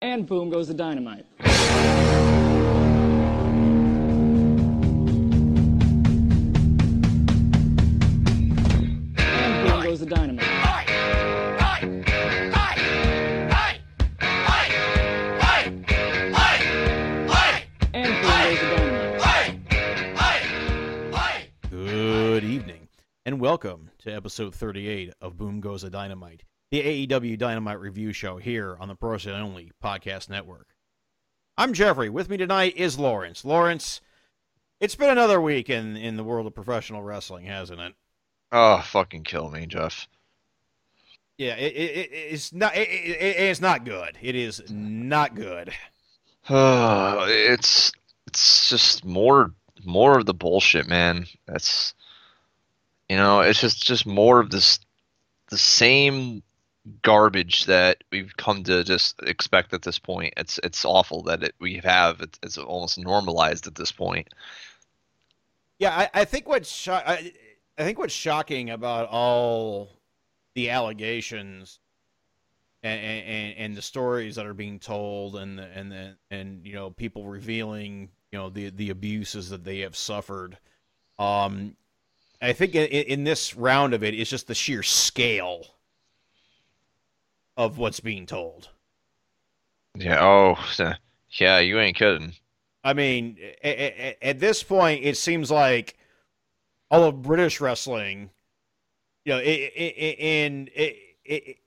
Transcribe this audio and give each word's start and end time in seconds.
And 0.00 0.28
boom 0.28 0.48
goes 0.48 0.68
the 0.68 0.74
dynamite. 0.74 1.26
And 9.16 9.68
boom 9.68 9.82
goes 9.82 9.98
the 9.98 10.06
dynamite. 10.06 10.46
The. 21.10 21.48
Good 21.70 22.44
evening, 22.44 22.88
and 23.26 23.40
welcome 23.40 23.90
to 23.98 24.14
episode 24.14 24.54
38 24.54 25.12
of 25.20 25.36
Boom 25.36 25.60
Goes 25.60 25.82
a 25.82 25.90
Dynamite, 25.90 26.44
the 26.70 27.06
AEW 27.06 27.38
Dynamite 27.38 27.80
review 27.80 28.12
show 28.12 28.36
here 28.36 28.76
on 28.78 28.88
the 28.88 28.94
Pro 28.94 29.12
Wrestling 29.12 29.34
Only 29.36 29.72
Podcast 29.82 30.28
Network. 30.28 30.66
I'm 31.56 31.72
Geoffrey. 31.72 32.08
With 32.10 32.28
me 32.28 32.36
tonight 32.36 32.74
is 32.76 32.98
Lawrence. 32.98 33.44
Lawrence, 33.44 34.00
it's 34.80 34.94
been 34.94 35.10
another 35.10 35.40
week 35.40 35.70
in, 35.70 35.96
in 35.96 36.16
the 36.16 36.24
world 36.24 36.46
of 36.46 36.54
professional 36.54 37.02
wrestling, 37.02 37.46
hasn't 37.46 37.80
it? 37.80 37.94
Oh, 38.52 38.80
fucking 38.80 39.24
kill 39.24 39.50
me, 39.50 39.66
Jeff. 39.66 40.06
Yeah, 41.38 41.54
it, 41.54 41.72
it, 41.74 41.96
it- 41.96 42.10
it's 42.12 42.52
not. 42.52 42.76
It, 42.76 42.88
it, 42.88 43.20
it's 43.20 43.60
not 43.60 43.84
good. 43.84 44.18
It 44.20 44.34
is 44.34 44.62
not 44.70 45.34
good. 45.34 45.72
it's 46.50 47.92
it's 48.26 48.68
just 48.68 49.04
more 49.04 49.52
more 49.84 50.18
of 50.18 50.26
the 50.26 50.34
bullshit, 50.34 50.88
man. 50.88 51.26
That's 51.46 51.94
you 53.08 53.16
know, 53.16 53.40
it's 53.40 53.60
just 53.60 53.82
just 53.84 54.04
more 54.06 54.40
of 54.40 54.50
this 54.50 54.80
the 55.50 55.58
same 55.58 56.42
garbage 57.02 57.66
that 57.66 58.04
we've 58.10 58.36
come 58.36 58.64
to 58.64 58.84
just 58.84 59.20
expect 59.22 59.72
at 59.72 59.82
this 59.82 59.98
point. 59.98 60.34
It's 60.36 60.58
it's 60.62 60.84
awful 60.84 61.22
that 61.24 61.42
it, 61.42 61.54
we 61.60 61.80
have 61.84 62.20
it's, 62.20 62.38
it's 62.42 62.58
almost 62.58 62.98
normalized 62.98 63.66
at 63.66 63.74
this 63.74 63.92
point. 63.92 64.28
Yeah, 65.78 65.96
I, 65.96 66.20
I 66.20 66.24
think 66.24 66.48
what's 66.48 66.70
sho- 66.70 66.94
I, 66.94 67.32
I 67.78 67.84
think 67.84 67.98
what's 67.98 68.14
shocking 68.14 68.70
about 68.70 69.08
all 69.08 69.90
the 70.54 70.70
allegations 70.70 71.78
and, 72.82 73.00
and, 73.00 73.54
and 73.58 73.76
the 73.76 73.82
stories 73.82 74.34
that 74.36 74.46
are 74.46 74.54
being 74.54 74.78
told 74.78 75.36
and 75.36 75.58
the, 75.58 75.64
and 75.74 75.92
the, 75.92 76.16
and 76.30 76.66
you 76.66 76.74
know 76.74 76.90
people 76.90 77.24
revealing 77.26 78.08
you 78.32 78.38
know 78.38 78.50
the 78.50 78.70
the 78.70 78.90
abuses 78.90 79.50
that 79.50 79.64
they 79.64 79.80
have 79.80 79.96
suffered. 79.96 80.58
Um, 81.18 81.76
I 82.40 82.52
think 82.52 82.74
in, 82.74 82.86
in 82.86 83.24
this 83.24 83.56
round 83.56 83.94
of 83.94 84.04
it, 84.04 84.14
it's 84.14 84.30
just 84.30 84.46
the 84.46 84.54
sheer 84.54 84.82
scale 84.82 85.66
of 87.58 87.76
what's 87.76 88.00
being 88.00 88.24
told. 88.24 88.68
Yeah. 89.96 90.24
Oh, 90.24 90.56
yeah. 91.32 91.58
You 91.58 91.78
ain't 91.80 91.96
kidding. 91.96 92.32
I 92.84 92.94
mean, 92.94 93.36
at, 93.62 94.16
at 94.22 94.38
this 94.38 94.62
point, 94.62 95.04
it 95.04 95.16
seems 95.16 95.50
like 95.50 95.98
all 96.90 97.04
of 97.04 97.20
British 97.20 97.60
wrestling, 97.60 98.30
you 99.24 99.34
know, 99.34 99.40
in 99.40 100.68
in 100.68 100.94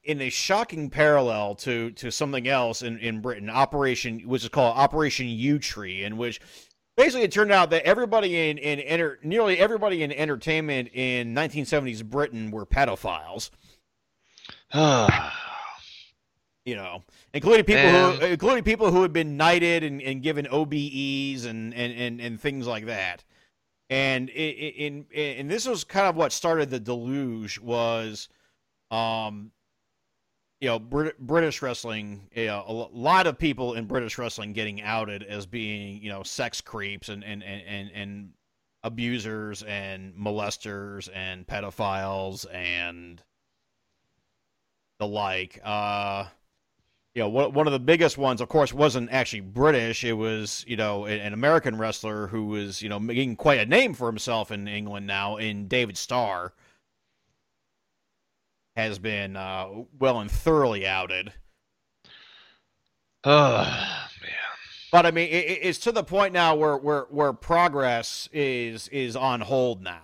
in 0.04 0.22
a 0.22 0.30
shocking 0.30 0.90
parallel 0.90 1.56
to 1.56 1.92
to 1.92 2.10
something 2.10 2.48
else 2.48 2.82
in 2.82 2.98
in 3.00 3.20
Britain, 3.20 3.50
Operation, 3.50 4.22
which 4.22 4.44
is 4.44 4.50
called 4.50 4.78
Operation 4.78 5.28
Yewtree, 5.28 6.04
in 6.04 6.16
which 6.16 6.40
basically 6.96 7.24
it 7.24 7.34
turned 7.34 7.52
out 7.52 7.70
that 7.72 7.84
everybody 7.84 8.50
in 8.50 8.58
in 8.58 8.80
enter, 8.80 9.20
nearly 9.22 9.58
everybody 9.58 10.04
in 10.04 10.14
entertainment 10.14 10.90
in 10.94 11.36
1970s 11.36 12.04
Britain 12.06 12.50
were 12.50 12.66
pedophiles. 12.66 13.50
you 16.66 16.76
know, 16.76 17.04
including 17.34 17.66
people 17.66 17.90
who, 17.90 18.26
including 18.26 18.64
people 18.64 18.92
who 18.92 19.02
had 19.02 19.14
been 19.14 19.36
knighted 19.38 19.84
and, 19.84 20.02
and 20.02 20.22
given 20.22 20.46
OBEs 20.46 21.46
and, 21.46 21.74
and, 21.74 21.94
and, 21.94 22.22
and 22.22 22.40
things 22.40 22.68
like 22.68 22.86
that. 22.86 23.24
And 23.90 24.30
in, 24.30 25.06
in 25.12 25.40
and 25.40 25.50
this 25.50 25.68
was 25.68 25.84
kind 25.84 26.08
of 26.08 26.16
what 26.16 26.32
started 26.32 26.70
the 26.70 26.80
deluge 26.80 27.60
was, 27.60 28.30
um, 28.90 29.52
you 30.62 30.70
know, 30.70 30.80
Brit- 30.80 31.20
British 31.20 31.62
wrestling. 31.62 32.30
You 32.34 32.46
know, 32.46 32.64
a 32.66 32.98
lot 32.98 33.28
of 33.28 33.38
people 33.38 33.74
in 33.74 33.86
British 33.86 34.18
wrestling 34.18 34.54
getting 34.54 34.82
outed 34.82 35.24
as 35.24 35.46
being 35.46 36.02
you 36.02 36.10
know 36.10 36.24
sex 36.24 36.62
creeps 36.62 37.10
and 37.10 37.22
and 37.24 37.44
and 37.44 37.64
and, 37.68 37.92
and 37.94 38.30
abusers 38.84 39.62
and 39.64 40.14
molesters 40.16 41.10
and 41.14 41.46
pedophiles 41.46 42.46
and 42.54 43.22
the 45.00 45.08
like. 45.08 45.60
Uh, 45.64 46.26
you 47.16 47.22
know, 47.24 47.30
one 47.30 47.68
of 47.68 47.74
the 47.74 47.80
biggest 47.80 48.18
ones, 48.18 48.40
of 48.42 48.48
course, 48.50 48.74
wasn't 48.74 49.12
actually 49.12 49.42
British. 49.42 50.04
It 50.04 50.14
was, 50.14 50.64
you 50.68 50.78
know, 50.78 51.06
an 51.06 51.20
an 51.20 51.34
American 51.34 51.78
wrestler 51.78 52.28
who 52.28 52.46
was, 52.48 52.82
you 52.82 52.90
know, 52.90 53.00
making 53.00 53.36
quite 53.36 53.60
a 53.60 53.66
name 53.66 53.94
for 53.94 54.08
himself 54.08 54.52
in 54.52 54.68
England 54.68 55.08
now. 55.08 55.38
In 55.38 55.68
David 55.68 55.98
Starr, 55.98 56.54
has 58.76 59.00
been 59.00 59.36
uh, 59.36 59.68
well 60.00 60.20
and 60.20 60.32
thoroughly 60.32 60.88
outed. 60.88 61.34
Oh 63.24 63.64
man. 64.22 64.32
But 64.92 65.06
I 65.06 65.12
mean, 65.12 65.30
it, 65.30 65.46
it- 65.46 65.60
it's 65.64 65.80
to 65.80 65.92
the 65.92 66.04
point 66.04 66.34
now 66.34 66.56
where 66.56 66.78
where 66.78 67.04
where 67.10 67.34
progress 67.34 68.30
is 68.32 68.88
is 68.90 69.16
on 69.16 69.42
hold 69.42 69.82
now. 69.82 70.02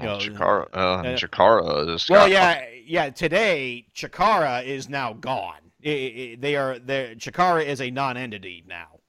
You 0.00 0.04
Well, 0.04 0.18
know, 0.18 0.18
Chikara, 0.18 0.68
uh, 0.72 0.76
uh, 0.76 1.16
Chikara 1.16 1.88
is 1.94 2.08
Well, 2.08 2.28
yeah, 2.28 2.64
yeah. 2.84 3.10
Today, 3.10 3.86
Chikara 3.94 4.64
is 4.64 4.88
now 4.88 5.12
gone. 5.12 5.61
I- 5.84 5.88
I- 5.88 6.36
they 6.38 6.56
are 6.56 6.78
there. 6.78 7.14
Chikara 7.14 7.64
is 7.64 7.80
a 7.80 7.90
non-entity 7.90 8.64
now 8.66 9.00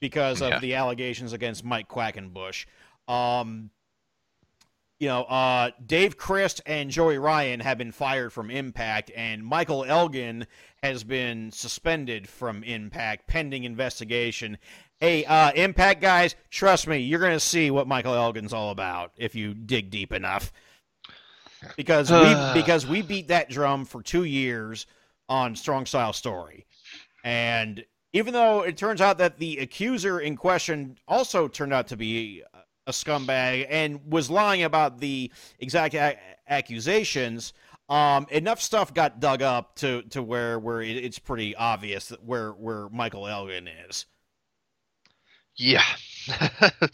because 0.00 0.40
of 0.42 0.50
Yeah. 0.50 0.58
the 0.60 0.74
allegations 0.74 1.32
against 1.32 1.64
Mike 1.64 1.88
Quackenbush. 1.88 2.66
Um, 3.08 3.70
you 5.00 5.08
know, 5.08 5.22
uh, 5.24 5.70
Dave 5.84 6.16
Crist 6.16 6.60
and 6.66 6.90
Joey 6.90 7.18
Ryan 7.18 7.60
have 7.60 7.78
been 7.78 7.92
fired 7.92 8.32
from 8.32 8.50
Impact, 8.50 9.10
and 9.16 9.44
Michael 9.44 9.84
Elgin 9.84 10.46
has 10.82 11.04
been 11.04 11.50
suspended 11.52 12.28
from 12.28 12.64
Impact 12.64 13.26
pending 13.28 13.64
investigation. 13.64 14.58
Hey, 15.00 15.24
uh, 15.24 15.52
Impact 15.52 16.00
guys, 16.00 16.34
trust 16.50 16.88
me, 16.88 16.98
you're 16.98 17.20
going 17.20 17.32
to 17.32 17.38
see 17.40 17.70
what 17.70 17.86
Michael 17.86 18.14
Elgin's 18.14 18.52
all 18.52 18.70
about 18.70 19.12
if 19.16 19.36
you 19.36 19.54
dig 19.54 19.90
deep 19.90 20.12
enough. 20.12 20.52
Because 21.76 22.10
we 22.10 22.34
because 22.60 22.86
we 22.86 23.02
beat 23.02 23.28
that 23.28 23.48
drum 23.50 23.84
for 23.84 24.02
two 24.02 24.24
years 24.24 24.86
on 25.28 25.54
Strong 25.56 25.86
Style 25.86 26.12
Story, 26.12 26.66
and 27.24 27.84
even 28.12 28.32
though 28.32 28.62
it 28.62 28.76
turns 28.76 29.00
out 29.00 29.18
that 29.18 29.38
the 29.38 29.58
accuser 29.58 30.20
in 30.20 30.36
question 30.36 30.96
also 31.06 31.46
turned 31.48 31.72
out 31.74 31.88
to 31.88 31.96
be 31.96 32.42
a 32.86 32.90
scumbag 32.90 33.66
and 33.68 34.00
was 34.10 34.30
lying 34.30 34.62
about 34.62 34.98
the 34.98 35.30
exact 35.58 35.94
a- 35.94 36.16
accusations. 36.48 37.52
Um, 37.90 38.26
enough 38.30 38.60
stuff 38.60 38.92
got 38.92 39.18
dug 39.18 39.40
up 39.40 39.74
to, 39.76 40.02
to 40.10 40.22
where 40.22 40.58
where 40.58 40.82
it, 40.82 40.96
it's 40.96 41.18
pretty 41.18 41.54
obvious 41.56 42.08
that 42.08 42.22
where 42.22 42.50
where 42.52 42.88
Michael 42.90 43.26
Elgin 43.26 43.66
is, 43.88 44.04
Yeah. 45.56 45.82
to 46.28 46.90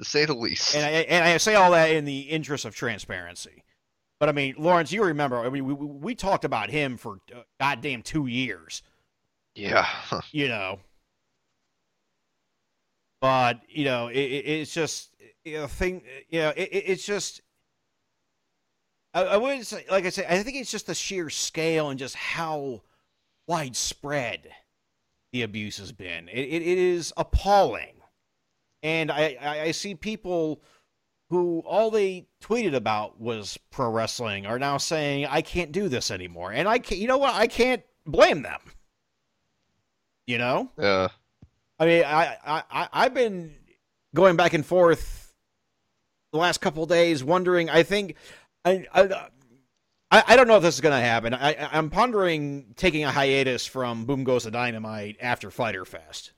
say 0.00 0.24
the 0.24 0.34
least. 0.34 0.74
and 0.74 0.84
I 0.84 0.88
and 0.88 1.24
I 1.24 1.36
say 1.36 1.54
all 1.54 1.70
that 1.72 1.90
in 1.90 2.04
the 2.04 2.20
interest 2.20 2.64
of 2.64 2.74
transparency. 2.74 3.64
But 4.22 4.28
I 4.28 4.32
mean, 4.34 4.54
Lawrence, 4.56 4.92
you 4.92 5.02
remember? 5.02 5.40
I 5.40 5.48
mean, 5.50 5.64
we 5.64 5.72
we, 5.74 5.84
we 5.84 6.14
talked 6.14 6.44
about 6.44 6.70
him 6.70 6.96
for 6.96 7.18
uh, 7.34 7.40
goddamn 7.58 8.02
two 8.02 8.28
years. 8.28 8.82
yeah. 9.56 9.84
you 10.30 10.46
know. 10.46 10.78
But 13.20 13.62
you 13.68 13.84
know, 13.84 14.06
it, 14.06 14.20
it, 14.20 14.44
it's 14.46 14.72
just 14.72 15.10
you 15.44 15.54
know 15.58 15.66
thing. 15.66 16.02
You 16.28 16.38
know, 16.38 16.48
it, 16.50 16.68
it- 16.70 16.84
it's 16.86 17.04
just. 17.04 17.40
I, 19.12 19.22
I 19.24 19.36
wouldn't 19.38 19.66
say, 19.66 19.84
like 19.90 20.06
I 20.06 20.10
said, 20.10 20.26
I 20.30 20.40
think 20.44 20.56
it's 20.56 20.70
just 20.70 20.86
the 20.86 20.94
sheer 20.94 21.28
scale 21.28 21.90
and 21.90 21.98
just 21.98 22.14
how 22.14 22.82
widespread 23.48 24.50
the 25.32 25.42
abuse 25.42 25.78
has 25.78 25.90
been. 25.90 26.28
It, 26.28 26.42
it, 26.42 26.62
it 26.62 26.78
is 26.78 27.12
appalling, 27.16 27.94
and 28.84 29.10
I, 29.10 29.36
I, 29.40 29.60
I 29.62 29.70
see 29.72 29.96
people 29.96 30.62
who 31.32 31.60
all 31.64 31.90
they 31.90 32.26
tweeted 32.42 32.74
about 32.74 33.18
was 33.18 33.58
pro 33.70 33.90
wrestling 33.90 34.44
are 34.44 34.58
now 34.58 34.76
saying 34.76 35.24
I 35.26 35.40
can't 35.40 35.72
do 35.72 35.88
this 35.88 36.10
anymore, 36.10 36.52
and 36.52 36.68
I 36.68 36.78
can't. 36.78 37.00
You 37.00 37.08
know 37.08 37.16
what? 37.16 37.34
I 37.34 37.46
can't 37.46 37.82
blame 38.06 38.42
them. 38.42 38.60
You 40.26 40.36
know. 40.36 40.70
Yeah. 40.78 41.08
I 41.78 41.86
mean, 41.86 42.04
I, 42.04 42.36
I, 42.46 42.62
I 42.70 42.88
I've 42.92 43.14
been 43.14 43.54
going 44.14 44.36
back 44.36 44.52
and 44.52 44.64
forth 44.64 45.34
the 46.32 46.38
last 46.38 46.60
couple 46.60 46.82
of 46.82 46.90
days, 46.90 47.24
wondering. 47.24 47.70
I 47.70 47.82
think 47.82 48.16
I, 48.66 48.86
I, 48.92 50.22
I 50.28 50.36
don't 50.36 50.48
know 50.48 50.56
if 50.58 50.62
this 50.62 50.74
is 50.74 50.80
going 50.82 50.94
to 50.94 51.00
happen. 51.04 51.32
I, 51.32 51.54
I- 51.54 51.70
I'm 51.78 51.88
pondering 51.88 52.74
taking 52.76 53.04
a 53.04 53.10
hiatus 53.10 53.64
from 53.66 54.04
Boom 54.04 54.22
Goes 54.24 54.44
the 54.44 54.50
Dynamite 54.50 55.16
after 55.20 55.50
Fyter 55.50 55.86
Fest. 55.86 56.32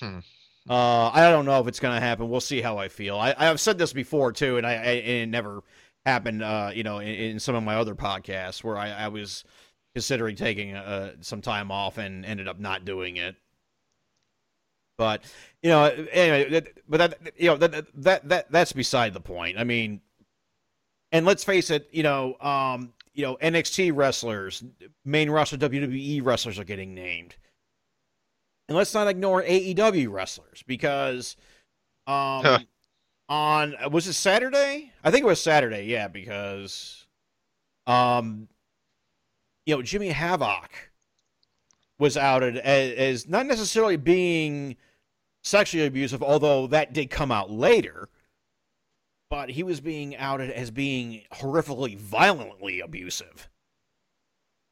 Hmm. 0.00 0.20
Uh, 0.68 1.10
I 1.12 1.30
don't 1.30 1.44
know 1.44 1.60
if 1.60 1.66
it's 1.66 1.80
going 1.80 1.94
to 1.94 2.00
happen. 2.00 2.28
We'll 2.28 2.40
see 2.40 2.60
how 2.60 2.78
I 2.78 2.88
feel. 2.88 3.16
I, 3.16 3.34
I've 3.36 3.60
said 3.60 3.78
this 3.78 3.92
before 3.92 4.32
too, 4.32 4.58
and 4.58 4.66
I, 4.66 4.72
I 4.72 4.74
and 4.74 5.22
it 5.22 5.26
never 5.28 5.62
happened. 6.06 6.42
Uh, 6.42 6.70
you 6.72 6.84
know, 6.84 6.98
in, 6.98 7.08
in 7.08 7.40
some 7.40 7.54
of 7.54 7.62
my 7.62 7.76
other 7.76 7.94
podcasts 7.94 8.62
where 8.62 8.76
I, 8.76 8.90
I 8.90 9.08
was 9.08 9.44
considering 9.94 10.36
taking 10.36 10.74
uh, 10.74 11.12
some 11.20 11.42
time 11.42 11.70
off 11.70 11.98
and 11.98 12.24
ended 12.24 12.48
up 12.48 12.58
not 12.58 12.84
doing 12.84 13.16
it. 13.16 13.36
But 14.98 15.24
you 15.62 15.70
know, 15.70 15.84
anyway, 16.12 16.64
but 16.88 16.98
that 16.98 17.32
you 17.36 17.48
know 17.48 17.56
that 17.56 17.86
that 18.02 18.28
that 18.28 18.52
that's 18.52 18.72
beside 18.72 19.14
the 19.14 19.20
point. 19.20 19.58
I 19.58 19.64
mean, 19.64 20.00
and 21.10 21.26
let's 21.26 21.44
face 21.44 21.70
it, 21.70 21.88
you 21.92 22.02
know, 22.02 22.36
um, 22.40 22.92
you 23.12 23.24
know, 23.24 23.36
NXT 23.36 23.92
wrestlers, 23.94 24.62
main 25.04 25.30
roster 25.30 25.56
WWE 25.56 26.24
wrestlers 26.24 26.58
are 26.58 26.64
getting 26.64 26.94
named, 26.94 27.36
and 28.72 28.76
let's 28.78 28.94
not 28.94 29.06
ignore 29.06 29.42
AEW 29.42 30.10
wrestlers 30.10 30.64
because, 30.66 31.36
um, 32.06 32.42
Huh. 32.42 32.58
on 33.28 33.74
was 33.90 34.06
it 34.06 34.14
Saturday? 34.14 34.90
I 35.04 35.10
think 35.10 35.24
it 35.24 35.26
was 35.26 35.42
Saturday. 35.42 35.84
Yeah, 35.84 36.08
because, 36.08 37.06
um, 37.86 38.48
you 39.66 39.76
know, 39.76 39.82
Jimmy 39.82 40.08
Havoc 40.08 40.90
was 41.98 42.16
outed 42.16 42.56
as, 42.56 42.92
as 42.94 43.28
not 43.28 43.44
necessarily 43.44 43.98
being 43.98 44.78
sexually 45.44 45.86
abusive, 45.86 46.22
although 46.22 46.66
that 46.68 46.94
did 46.94 47.10
come 47.10 47.30
out 47.30 47.50
later. 47.50 48.08
But 49.28 49.50
he 49.50 49.62
was 49.62 49.82
being 49.82 50.16
outed 50.16 50.50
as 50.50 50.70
being 50.70 51.24
horrifically, 51.34 51.94
violently 51.98 52.80
abusive. 52.80 53.50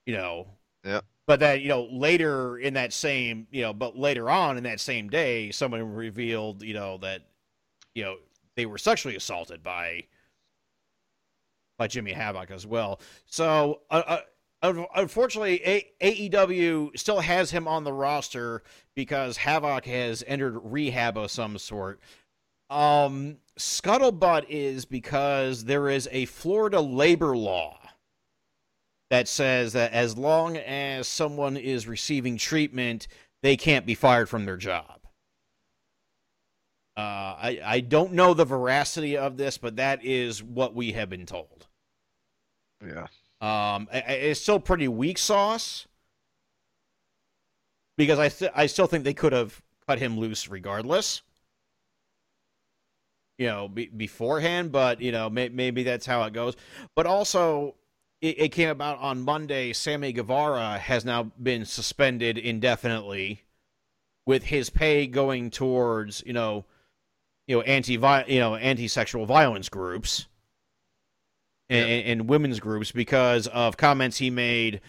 You 0.06 0.14
know. 0.14 0.46
Yep. 0.84 1.04
But 1.30 1.38
that 1.38 1.60
you 1.60 1.68
know 1.68 1.86
later 1.92 2.58
in 2.58 2.74
that 2.74 2.92
same 2.92 3.46
you 3.52 3.62
know, 3.62 3.72
but 3.72 3.96
later 3.96 4.28
on 4.28 4.56
in 4.56 4.64
that 4.64 4.80
same 4.80 5.08
day, 5.08 5.52
someone 5.52 5.94
revealed 5.94 6.60
you 6.60 6.74
know 6.74 6.98
that 7.02 7.22
you 7.94 8.02
know 8.02 8.16
they 8.56 8.66
were 8.66 8.78
sexually 8.78 9.14
assaulted 9.14 9.62
by 9.62 10.06
by 11.78 11.86
Jimmy 11.86 12.10
Havoc 12.10 12.50
as 12.50 12.66
well. 12.66 13.00
So 13.26 13.82
uh, 13.92 14.22
uh, 14.60 14.84
unfortunately, 14.96 15.62
A- 15.64 16.30
AEW 16.30 16.98
still 16.98 17.20
has 17.20 17.52
him 17.52 17.68
on 17.68 17.84
the 17.84 17.92
roster 17.92 18.64
because 18.96 19.36
Havoc 19.36 19.84
has 19.84 20.24
entered 20.26 20.58
rehab 20.64 21.16
of 21.16 21.30
some 21.30 21.58
sort. 21.58 22.00
Um, 22.70 23.36
scuttlebutt 23.56 24.46
is 24.48 24.84
because 24.84 25.66
there 25.66 25.88
is 25.88 26.08
a 26.10 26.24
Florida 26.24 26.80
labor 26.80 27.36
law 27.36 27.79
that 29.10 29.28
says 29.28 29.72
that 29.72 29.92
as 29.92 30.16
long 30.16 30.56
as 30.56 31.06
someone 31.06 31.56
is 31.56 31.86
receiving 31.86 32.36
treatment, 32.36 33.08
they 33.42 33.56
can't 33.56 33.84
be 33.84 33.94
fired 33.94 34.28
from 34.28 34.46
their 34.46 34.56
job. 34.56 35.00
Uh, 36.96 37.00
I, 37.00 37.60
I 37.64 37.80
don't 37.80 38.12
know 38.12 38.34
the 38.34 38.44
veracity 38.44 39.16
of 39.16 39.36
this, 39.36 39.58
but 39.58 39.76
that 39.76 40.04
is 40.04 40.42
what 40.42 40.74
we 40.74 40.92
have 40.92 41.08
been 41.08 41.26
told. 41.26 41.66
Yeah. 42.86 43.06
Um, 43.40 43.88
it's 43.92 44.40
still 44.40 44.60
pretty 44.60 44.86
weak 44.86 45.16
sauce 45.16 45.86
because 47.96 48.18
I 48.18 48.28
th- 48.28 48.52
I 48.54 48.66
still 48.66 48.86
think 48.86 49.04
they 49.04 49.14
could 49.14 49.32
have 49.32 49.62
cut 49.88 49.98
him 49.98 50.18
loose 50.18 50.48
regardless. 50.48 51.22
You 53.38 53.46
know, 53.46 53.68
be- 53.68 53.88
beforehand, 53.88 54.72
but 54.72 55.00
you 55.00 55.10
know, 55.12 55.30
may- 55.30 55.48
maybe 55.48 55.82
that's 55.82 56.04
how 56.04 56.22
it 56.24 56.34
goes. 56.34 56.54
But 56.94 57.06
also, 57.06 57.76
it-, 58.20 58.38
it 58.40 58.48
came 58.50 58.68
about 58.68 58.98
on 58.98 59.20
Monday. 59.22 59.72
Sammy 59.72 60.12
Guevara 60.12 60.78
has 60.78 61.04
now 61.04 61.24
been 61.42 61.64
suspended 61.64 62.38
indefinitely, 62.38 63.42
with 64.26 64.44
his 64.44 64.70
pay 64.70 65.06
going 65.06 65.50
towards 65.50 66.22
you 66.26 66.32
know, 66.32 66.64
you 67.46 67.56
know 67.56 67.62
anti 67.62 67.94
you 67.94 68.40
know 68.40 68.56
anti 68.56 68.88
sexual 68.88 69.26
violence 69.26 69.68
groups 69.68 70.26
and, 71.70 71.88
and 71.88 72.28
women's 72.28 72.60
groups 72.60 72.90
because 72.90 73.46
of 73.46 73.76
comments 73.76 74.18
he 74.18 74.28
made 74.28 74.80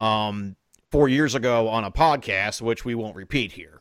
um, 0.00 0.56
four 0.90 1.08
years 1.08 1.34
ago 1.34 1.68
on 1.68 1.84
a 1.84 1.90
podcast, 1.90 2.62
which 2.62 2.84
we 2.84 2.94
won't 2.94 3.14
repeat 3.14 3.52
here. 3.52 3.80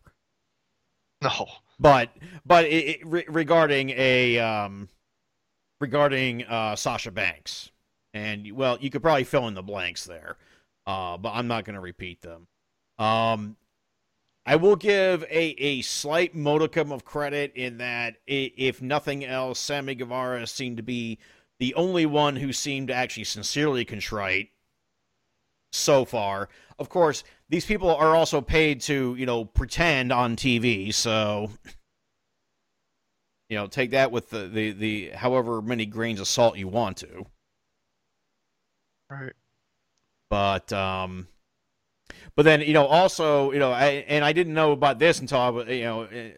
No. 1.21 1.47
But 1.79 2.09
but 2.45 2.65
it, 2.65 3.00
it, 3.00 3.07
re- 3.07 3.25
regarding 3.29 3.91
a 3.91 4.38
um, 4.39 4.89
regarding 5.79 6.44
uh, 6.45 6.75
Sasha 6.75 7.12
Banks, 7.12 7.71
and 8.13 8.51
well, 8.53 8.77
you 8.79 8.89
could 8.89 9.01
probably 9.01 9.23
fill 9.23 9.47
in 9.47 9.53
the 9.53 9.63
blanks 9.63 10.06
there, 10.06 10.38
uh, 10.88 11.17
but 11.17 11.31
I'm 11.31 11.47
not 11.47 11.65
going 11.65 11.75
to 11.75 11.81
repeat 11.81 12.21
them. 12.21 12.47
Um, 12.97 13.56
I 14.45 14.56
will 14.56 14.75
give 14.75 15.23
a, 15.23 15.50
a 15.59 15.81
slight 15.81 16.33
modicum 16.33 16.91
of 16.91 17.06
credit 17.06 17.51
in 17.56 17.77
that, 17.77 18.15
if 18.25 18.81
nothing 18.81 19.23
else, 19.23 19.59
Sammy 19.59 19.95
Guevara 19.95 20.47
seemed 20.47 20.77
to 20.77 20.83
be 20.83 21.19
the 21.59 21.75
only 21.75 22.06
one 22.06 22.35
who 22.35 22.51
seemed 22.51 22.89
actually 22.89 23.25
sincerely 23.25 23.85
contrite 23.85 24.50
so 25.71 26.03
far. 26.03 26.50
Of 26.79 26.89
course, 26.89 27.23
these 27.50 27.65
people 27.65 27.94
are 27.95 28.15
also 28.15 28.41
paid 28.41 28.81
to, 28.81 29.15
you 29.15 29.25
know, 29.25 29.45
pretend 29.45 30.12
on 30.12 30.35
TV, 30.35 30.94
so 30.94 31.51
you 33.50 33.57
know, 33.57 33.67
take 33.67 33.91
that 33.91 34.12
with 34.12 34.29
the 34.29 34.47
the, 34.47 34.71
the 34.71 35.09
however 35.09 35.62
many 35.62 35.85
grains 35.85 36.19
of 36.19 36.27
salt 36.27 36.57
you 36.57 36.67
want 36.67 36.97
to. 36.97 37.25
Right. 39.09 39.33
But 40.29 40.71
um 40.73 41.27
but 42.35 42.44
then, 42.44 42.61
you 42.61 42.73
know, 42.73 42.85
also, 42.85 43.51
you 43.51 43.59
know, 43.59 43.71
I 43.71 44.06
and 44.07 44.23
I 44.23 44.33
didn't 44.33 44.53
know 44.53 44.71
about 44.71 45.00
this 45.00 45.19
until 45.19 45.39
I 45.39 45.50
you 45.71 45.83
know, 45.83 46.03
eh, 46.03 46.31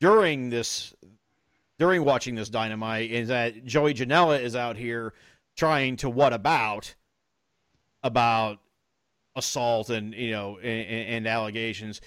during 0.00 0.50
this 0.50 0.94
during 1.78 2.04
watching 2.04 2.34
this 2.34 2.48
dynamite 2.48 3.10
is 3.10 3.28
that 3.28 3.64
Joey 3.64 3.94
Janela 3.94 4.40
is 4.40 4.56
out 4.56 4.76
here 4.76 5.12
trying 5.56 5.96
to 5.96 6.08
what 6.10 6.32
about 6.32 6.94
about 8.02 8.58
assault 9.36 9.90
and 9.90 10.14
you 10.14 10.30
know 10.30 10.58
and, 10.58 10.88
and 10.88 11.26
allegations 11.26 12.00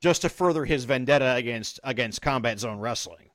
just 0.00 0.22
to 0.22 0.28
further 0.28 0.64
his 0.64 0.84
vendetta 0.84 1.34
against 1.34 1.80
against 1.82 2.22
combat 2.22 2.60
zone 2.60 2.78
wrestling 2.78 3.30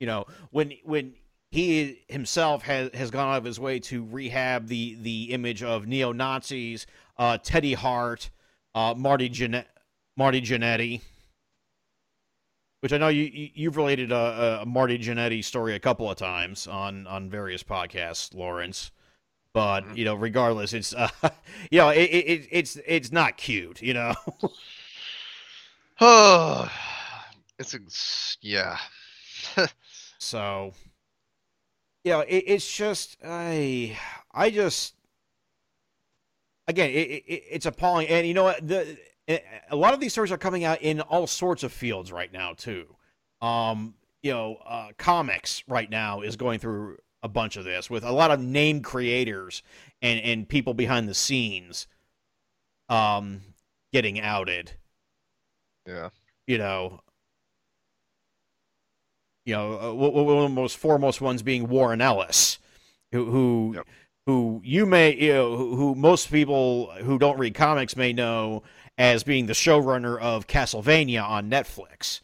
you 0.00 0.06
know 0.06 0.24
when 0.50 0.72
when 0.82 1.14
he 1.52 2.02
himself 2.08 2.62
has 2.62 2.90
has 2.94 3.10
gone 3.10 3.34
out 3.34 3.36
of 3.36 3.44
his 3.44 3.60
way 3.60 3.78
to 3.80 4.04
rehab 4.06 4.66
the 4.68 4.96
the 5.02 5.24
image 5.32 5.62
of 5.62 5.86
neo 5.86 6.10
Nazis, 6.10 6.86
uh, 7.18 7.36
Teddy 7.36 7.74
Hart, 7.74 8.30
uh, 8.74 8.94
Marty 8.96 9.28
Jane- 9.28 9.64
Marty 10.16 10.40
Jannetty, 10.40 11.02
which 12.80 12.92
I 12.94 12.96
know 12.96 13.08
you 13.08 13.24
you- 13.24 13.50
you've 13.54 13.76
related 13.76 14.10
a, 14.12 14.60
a 14.62 14.66
Marty 14.66 14.98
Jannetty 14.98 15.44
story 15.44 15.74
a 15.74 15.78
couple 15.78 16.10
of 16.10 16.16
times 16.16 16.66
on 16.66 17.06
on 17.06 17.28
various 17.28 17.62
podcasts, 17.62 18.34
Lawrence. 18.34 18.90
But 19.52 19.82
Mhm. 19.82 19.96
you 19.98 20.04
know, 20.06 20.14
regardless, 20.14 20.72
it's 20.72 20.94
uh, 20.94 21.10
you 21.70 21.78
know 21.80 21.90
it, 21.90 22.00
it, 22.10 22.26
it- 22.30 22.48
it's 22.50 22.76
it's 22.86 23.12
not 23.12 23.36
cute, 23.36 23.82
you 23.82 23.92
know. 23.92 24.14
Oh, 26.00 26.72
it's 27.58 28.38
yeah. 28.40 28.78
So, 30.18 30.72
you 32.04 32.12
know, 32.12 32.20
it, 32.20 32.44
it's 32.46 32.70
just 32.72 33.16
I, 33.24 33.98
I 34.32 34.50
just 34.50 34.94
again, 36.68 36.90
it, 36.90 36.94
it, 36.94 37.42
it's 37.50 37.66
appalling, 37.66 38.08
and 38.08 38.26
you 38.26 38.34
know 38.34 38.44
what? 38.44 38.66
The 38.66 38.98
a 39.70 39.76
lot 39.76 39.94
of 39.94 40.00
these 40.00 40.12
stories 40.12 40.32
are 40.32 40.38
coming 40.38 40.64
out 40.64 40.82
in 40.82 41.00
all 41.00 41.26
sorts 41.26 41.62
of 41.62 41.72
fields 41.72 42.10
right 42.12 42.32
now 42.32 42.52
too. 42.54 42.96
Um, 43.40 43.94
you 44.22 44.32
know, 44.32 44.56
uh, 44.66 44.88
comics 44.98 45.62
right 45.68 45.88
now 45.88 46.20
is 46.22 46.36
going 46.36 46.58
through 46.58 46.98
a 47.22 47.28
bunch 47.28 47.56
of 47.56 47.64
this 47.64 47.88
with 47.88 48.04
a 48.04 48.10
lot 48.12 48.30
of 48.32 48.40
name 48.40 48.82
creators 48.82 49.62
and 50.02 50.20
and 50.20 50.48
people 50.48 50.74
behind 50.74 51.08
the 51.08 51.14
scenes, 51.14 51.86
um, 52.88 53.40
getting 53.92 54.20
outed 54.20 54.72
Yeah. 55.86 56.10
you 56.46 56.58
know, 56.58 57.00
you 59.44 59.54
know, 59.54 59.90
uh, 59.90 59.94
one 59.94 60.36
of 60.36 60.42
the 60.42 60.48
most 60.48 60.76
foremost 60.76 61.20
ones 61.20 61.42
being 61.42 61.68
Warren 61.68 62.00
Ellis, 62.00 62.58
who 63.12 63.30
who, 63.30 63.72
Yep. 63.76 63.86
who 64.26 64.60
you 64.64 64.86
may 64.86 65.14
you 65.14 65.32
know 65.32 65.56
who, 65.56 65.94
most 65.94 66.30
people 66.30 66.90
who 67.02 67.18
don't 67.18 67.38
read 67.38 67.54
comics 67.54 67.96
may 67.96 68.12
know 68.12 68.62
as 68.98 69.24
being 69.24 69.46
the 69.46 69.52
showrunner 69.52 70.20
of 70.20 70.46
Castlevania 70.46 71.22
on 71.24 71.50
Netflix. 71.50 72.20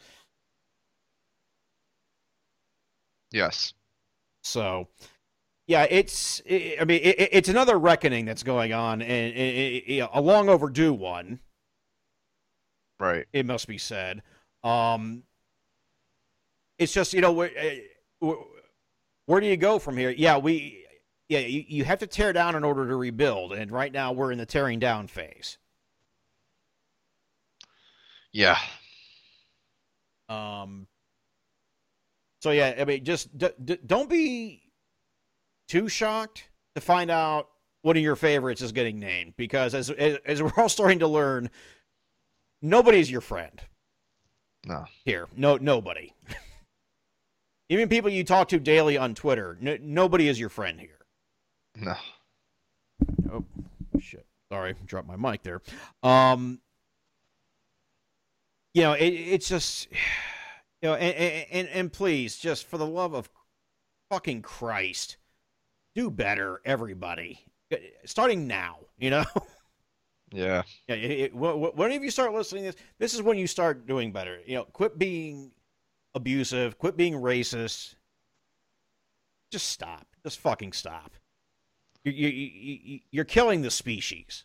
Yes. 3.31 3.75
So, 4.43 4.89
yeah, 5.67 5.85
it's 5.91 6.41
i 6.51 6.77
I 6.81 6.85
mean 6.85 7.01
it, 7.03 7.29
it's 7.33 7.49
another 7.49 7.79
reckoning 7.79 8.25
that's 8.25 8.43
going 8.43 8.73
on, 8.73 9.03
and, 9.03 9.35
and, 9.35 9.57
and, 9.57 9.89
you 9.89 10.09
a 10.13 10.21
long 10.21 10.49
overdue 10.49 10.93
one. 10.93 11.41
Right. 13.01 13.27
it 13.33 13.47
must 13.47 13.69
be 13.69 13.79
said. 13.79 14.23
Um, 14.65 15.23
it's 16.79 16.93
just 16.93 17.13
you 17.13 17.21
know 17.21 17.33
where, 17.33 17.51
uh, 18.23 18.33
where 19.27 19.41
do 19.41 19.47
you 19.47 19.57
go 19.57 19.79
from 19.79 19.97
here? 19.97 20.11
Yeah, 20.11 20.39
we 20.39 20.85
yeah 21.29 21.41
you, 21.41 21.65
you 21.69 21.85
have 21.85 21.99
to 22.01 22.07
tear 22.07 22.33
down 22.33 22.55
in 22.57 22.65
order 22.65 22.87
to 22.89 22.97
rebuild, 22.97 23.53
and 23.53 23.71
right 23.71 23.93
now 23.93 24.13
we're 24.13 24.33
in 24.33 24.39
the 24.39 24.47
tearing 24.47 24.79
down 24.79 25.07
phase. 25.09 25.59
Yeah. 28.33 28.59
Um, 30.29 30.87
so 32.43 32.51
yeah, 32.51 32.75
I 32.79 32.85
mean, 32.85 33.05
just 33.05 33.37
d- 33.37 33.49
d- 33.65 33.79
don't 33.85 34.09
be 34.11 34.63
too 35.69 35.89
shocked 35.89 36.45
to 36.75 36.81
find 36.81 37.11
out 37.11 37.49
one 37.83 37.97
of 37.97 38.03
your 38.03 38.17
favorites 38.17 38.61
is 38.61 38.73
getting 38.73 38.99
named 38.99 39.35
because 39.37 39.75
as 39.75 39.91
as, 39.91 40.19
as 40.27 40.43
we're 40.43 40.53
all 40.57 40.69
starting 40.69 40.99
to 41.01 41.09
learn, 41.09 41.49
nobody's 42.61 43.11
your 43.11 43.21
friend 43.23 43.61
No. 44.67 44.85
here. 45.05 45.27
No, 45.37 45.57
nobody. 45.57 46.13
Even 47.69 47.89
people 47.89 48.11
you 48.11 48.25
talk 48.25 48.49
to 48.49 48.59
daily 48.59 48.97
on 48.97 49.15
Twitter, 49.15 49.59
n- 49.61 49.79
nobody 49.83 50.29
is 50.29 50.41
your 50.41 50.49
friend 50.49 50.81
here. 50.81 50.99
No. 51.77 51.95
Oh 53.31 53.45
shit! 54.01 54.27
Sorry, 54.51 54.75
dropped 54.87 55.07
my 55.09 55.17
mic 55.17 55.43
there. 55.43 55.61
Um, 56.03 56.61
you 58.75 58.83
know, 58.83 58.93
it, 58.95 59.07
it's 59.07 59.49
just, 59.49 59.89
you 60.83 60.89
know, 60.89 60.95
and, 60.95 61.47
and 61.51 61.69
and 61.69 61.93
please, 61.93 62.39
just 62.39 62.67
for 62.67 62.79
the 62.79 62.87
love 62.87 63.15
of 63.15 63.29
fucking 64.11 64.43
Christ, 64.43 65.19
do 65.95 66.11
better, 66.11 66.61
everybody. 66.65 67.41
Starting 68.07 68.47
now, 68.47 68.79
you 68.99 69.11
know. 69.11 69.25
Yeah. 70.31 70.63
Yeah, 70.87 70.97
it, 70.97 71.11
it, 71.11 71.33
wh- 71.33 71.57
wh- 71.57 71.75
whenever 71.75 72.05
you 72.05 72.11
start 72.11 72.35
listening 72.35 72.65
to 72.65 72.73
this, 72.73 72.83
this 72.99 73.15
is 73.15 73.23
when 73.23 73.39
you 73.39 73.47
start 73.47 73.87
doing 73.87 74.13
better. 74.13 74.39
You 74.45 74.57
know, 74.57 74.65
quit 74.65 74.99
being 74.99 75.53
abusive, 76.15 76.79
quit 76.79 76.97
being 76.97 77.15
racist. 77.15 77.95
Just 79.51 79.67
stop. 79.71 80.07
Just 80.25 80.39
fucking 80.41 80.73
stop. 80.73 81.13
You, 82.05 82.13
you, 82.13 82.29
you, 82.29 83.01
you're 83.11 83.25
killing 83.25 83.63
the 83.63 83.71
species 83.71 84.45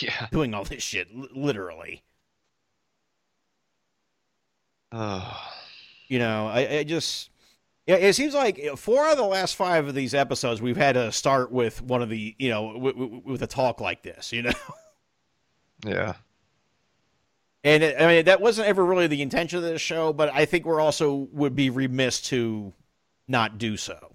Yeah. 0.00 0.26
doing 0.30 0.54
all 0.54 0.64
this 0.64 0.82
shit, 0.82 1.08
literally. 1.14 2.02
Oh. 4.92 5.40
You 6.08 6.18
know, 6.18 6.46
I, 6.48 6.78
I 6.78 6.84
just. 6.84 7.30
Yeah, 7.86 7.96
it 7.96 8.12
seems 8.14 8.34
like 8.34 8.60
four 8.76 9.04
out 9.04 9.12
of 9.12 9.18
the 9.18 9.24
last 9.24 9.56
five 9.56 9.88
of 9.88 9.94
these 9.94 10.14
episodes, 10.14 10.60
we've 10.62 10.76
had 10.76 10.92
to 10.92 11.10
start 11.10 11.50
with 11.50 11.82
one 11.82 12.02
of 12.02 12.08
the, 12.08 12.36
you 12.38 12.50
know, 12.50 12.74
w- 12.74 12.92
w- 12.92 13.22
with 13.24 13.42
a 13.42 13.46
talk 13.48 13.80
like 13.80 14.02
this, 14.02 14.32
you 14.32 14.42
know? 14.42 14.52
Yeah. 15.84 16.14
And 17.62 17.82
it, 17.82 18.00
I 18.00 18.06
mean, 18.06 18.24
that 18.24 18.40
wasn't 18.40 18.68
ever 18.68 18.84
really 18.84 19.06
the 19.06 19.22
intention 19.22 19.58
of 19.58 19.64
this 19.64 19.82
show, 19.82 20.12
but 20.12 20.30
I 20.32 20.46
think 20.46 20.64
we're 20.64 20.80
also 20.80 21.28
would 21.32 21.54
be 21.54 21.70
remiss 21.70 22.20
to 22.22 22.72
not 23.28 23.58
do 23.58 23.76
so. 23.76 24.14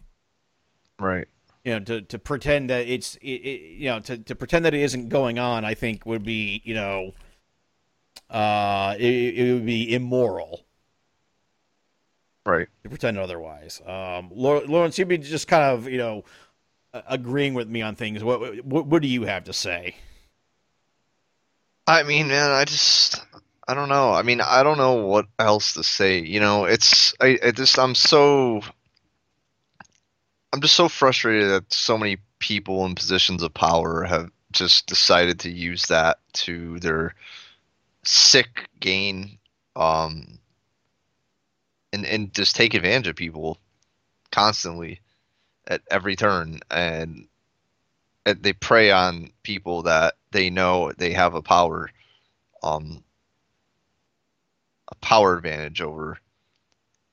Right. 0.99 1.27
You 1.63 1.73
know, 1.73 1.79
to, 1.81 2.01
to 2.01 2.19
pretend 2.19 2.69
that 2.69 2.87
it's, 2.87 3.15
it, 3.17 3.27
it, 3.27 3.61
you 3.77 3.89
know, 3.89 3.99
to, 4.01 4.17
to 4.17 4.35
pretend 4.35 4.65
that 4.65 4.73
it 4.73 4.81
isn't 4.81 5.09
going 5.09 5.39
on, 5.39 5.65
I 5.65 5.73
think 5.73 6.05
would 6.05 6.23
be, 6.23 6.61
you 6.63 6.73
know, 6.73 7.13
uh, 8.29 8.95
it, 8.97 9.37
it 9.37 9.53
would 9.53 9.65
be 9.65 9.93
immoral 9.93 10.65
Right. 12.45 12.67
to 12.83 12.89
pretend 12.89 13.17
otherwise. 13.17 13.81
Um, 13.85 14.29
Lawrence, 14.31 14.99
you'd 14.99 15.07
be 15.07 15.17
just 15.17 15.47
kind 15.47 15.63
of, 15.63 15.89
you 15.89 15.97
know, 15.97 16.23
agreeing 16.93 17.55
with 17.55 17.67
me 17.67 17.81
on 17.81 17.95
things. 17.95 18.23
What, 18.23 18.63
what, 18.63 18.85
what 18.85 19.01
do 19.01 19.07
you 19.07 19.23
have 19.23 19.45
to 19.45 19.53
say? 19.53 19.95
I 21.87 22.03
mean, 22.03 22.27
man, 22.27 22.51
I 22.51 22.65
just 22.65 23.21
I 23.67 23.73
don't 23.73 23.89
know. 23.89 24.11
I 24.11 24.21
mean, 24.21 24.41
I 24.41 24.63
don't 24.63 24.77
know 24.77 25.05
what 25.05 25.27
else 25.39 25.73
to 25.73 25.83
say. 25.83 26.19
You 26.19 26.39
know, 26.39 26.65
it's 26.65 27.13
I, 27.21 27.39
I 27.43 27.51
just 27.51 27.77
I'm 27.77 27.95
so 27.95 28.61
I'm 30.51 30.61
just 30.61 30.75
so 30.75 30.89
frustrated 30.89 31.49
that 31.49 31.73
so 31.73 31.97
many 31.97 32.17
people 32.39 32.85
in 32.85 32.95
positions 32.95 33.43
of 33.43 33.53
power 33.53 34.03
have 34.03 34.31
just 34.51 34.87
decided 34.87 35.39
to 35.41 35.49
use 35.49 35.87
that 35.87 36.19
to 36.33 36.79
their 36.79 37.13
sick 38.03 38.69
gain 38.79 39.37
um 39.75 40.39
and 41.91 42.05
and 42.05 42.33
just 42.33 42.55
take 42.55 42.73
advantage 42.73 43.07
of 43.07 43.15
people 43.15 43.57
constantly 44.31 45.01
at 45.67 45.81
every 45.89 46.15
turn 46.15 46.59
and 46.69 47.27
and 48.25 48.41
they 48.43 48.53
prey 48.53 48.91
on 48.91 49.31
people 49.43 49.83
that 49.83 50.15
they 50.35 50.49
know 50.49 50.91
they 50.97 51.13
have 51.13 51.33
a 51.33 51.41
power 51.41 51.89
um 52.61 53.01
a 54.91 54.95
power 54.95 55.37
advantage 55.37 55.81
over 55.81 56.17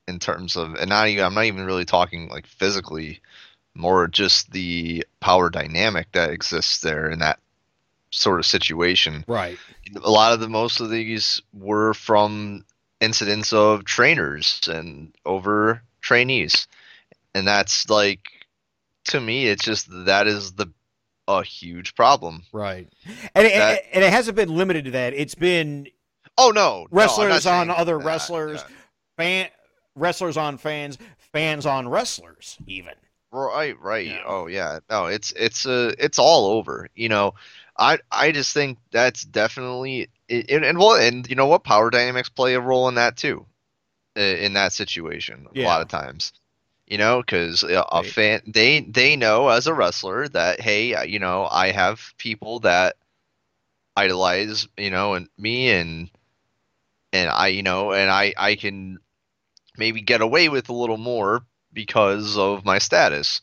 in 0.09 0.19
terms 0.19 0.57
of 0.57 0.75
and 0.75 0.89
not 0.89 1.07
even 1.07 1.23
I'm 1.23 1.33
not 1.33 1.45
even 1.45 1.65
really 1.65 1.85
talking 1.85 2.27
like 2.27 2.45
physically 2.45 3.21
more 3.73 4.09
just 4.09 4.51
the 4.51 5.05
power 5.21 5.49
dynamic 5.49 6.11
that 6.11 6.31
exists 6.31 6.81
there 6.81 7.09
in 7.09 7.19
that 7.19 7.39
sort 8.11 8.39
of 8.39 8.45
situation 8.45 9.23
Right. 9.25 9.57
a 10.03 10.11
lot 10.11 10.33
of 10.33 10.41
the 10.41 10.49
most 10.49 10.81
of 10.81 10.89
these 10.89 11.41
were 11.53 11.93
from 11.93 12.65
incidents 12.99 13.53
of 13.53 13.85
trainers 13.85 14.59
and 14.67 15.15
over 15.25 15.81
trainees 16.01 16.67
and 17.33 17.47
that's 17.47 17.89
like 17.89 18.27
to 19.05 19.21
me 19.21 19.47
it's 19.47 19.63
just 19.63 19.87
that 20.05 20.27
is 20.27 20.51
the 20.51 20.67
a 21.27 21.41
huge 21.43 21.95
problem 21.95 22.43
Right. 22.51 22.87
And 23.35 23.47
it, 23.47 23.53
That- 23.53 23.81
and 23.93 24.03
it 24.03 24.11
hasn't 24.11 24.35
been 24.35 24.55
limited 24.55 24.85
to 24.85 24.91
that. 24.91 25.13
It's 25.13 25.35
been 25.35 25.87
oh 26.37 26.49
no 26.49 26.81
no, 26.83 26.87
wrestlers 26.91 27.45
on 27.45 27.69
other 27.69 27.97
that, 27.97 28.05
wrestlers, 28.05 28.61
yeah. 28.61 28.75
fan 29.17 29.47
wrestlers 29.95 30.37
on 30.37 30.57
fans, 30.57 30.97
fans 31.31 31.65
on 31.65 31.87
wrestlers, 31.87 32.57
even. 32.67 32.93
Right, 33.31 33.79
right. 33.79 34.05
Yeah. 34.07 34.23
Oh 34.25 34.47
yeah. 34.47 34.79
No, 34.89 35.05
it's 35.07 35.31
it's 35.31 35.65
uh 35.65 35.93
it's 35.97 36.19
all 36.19 36.47
over. 36.57 36.87
You 36.95 37.09
know, 37.09 37.33
I 37.77 37.99
I 38.11 38.31
just 38.31 38.53
think 38.53 38.77
that's 38.91 39.23
definitely 39.23 40.09
it, 40.27 40.51
and, 40.51 40.63
and 40.65 40.77
well 40.77 40.95
and 40.95 41.27
you 41.29 41.35
know 41.35 41.47
what 41.47 41.63
power 41.63 41.89
dynamics 41.89 42.29
play 42.29 42.53
a 42.55 42.59
role 42.59 42.87
in 42.89 42.95
that 42.95 43.17
too. 43.17 43.45
In 44.15 44.53
that 44.53 44.73
situation 44.73 45.47
a 45.55 45.59
Yeah. 45.59 45.65
lot 45.67 45.81
of 45.81 45.87
times. 45.87 46.33
You 46.87 46.97
know, 46.97 47.23
cuz 47.23 47.63
a 47.63 48.03
Right. 48.03 48.15
fan 48.15 48.41
they 48.47 48.81
they 48.81 49.15
know 49.15 49.49
as 49.49 49.67
a 49.67 49.73
wrestler 49.73 50.27
that 50.29 50.61
hey, 50.61 50.93
uh, 50.93 51.03
you 51.03 51.19
know, 51.19 51.47
I 51.51 51.71
have 51.71 52.13
people 52.17 52.59
that 52.61 52.95
idolize, 53.95 54.67
you 54.77 54.89
know, 54.91 55.13
and 55.13 55.29
me 55.37 55.71
and 55.71 56.09
and 57.11 57.29
I, 57.29 57.47
you 57.47 57.63
know, 57.63 57.91
and 57.93 58.09
I 58.09 58.33
I 58.37 58.55
can 58.55 58.99
maybe 59.77 60.01
get 60.01 60.21
away 60.21 60.49
with 60.49 60.69
a 60.69 60.73
little 60.73 60.97
more 60.97 61.45
because 61.73 62.37
of 62.37 62.65
my 62.65 62.79
status. 62.79 63.41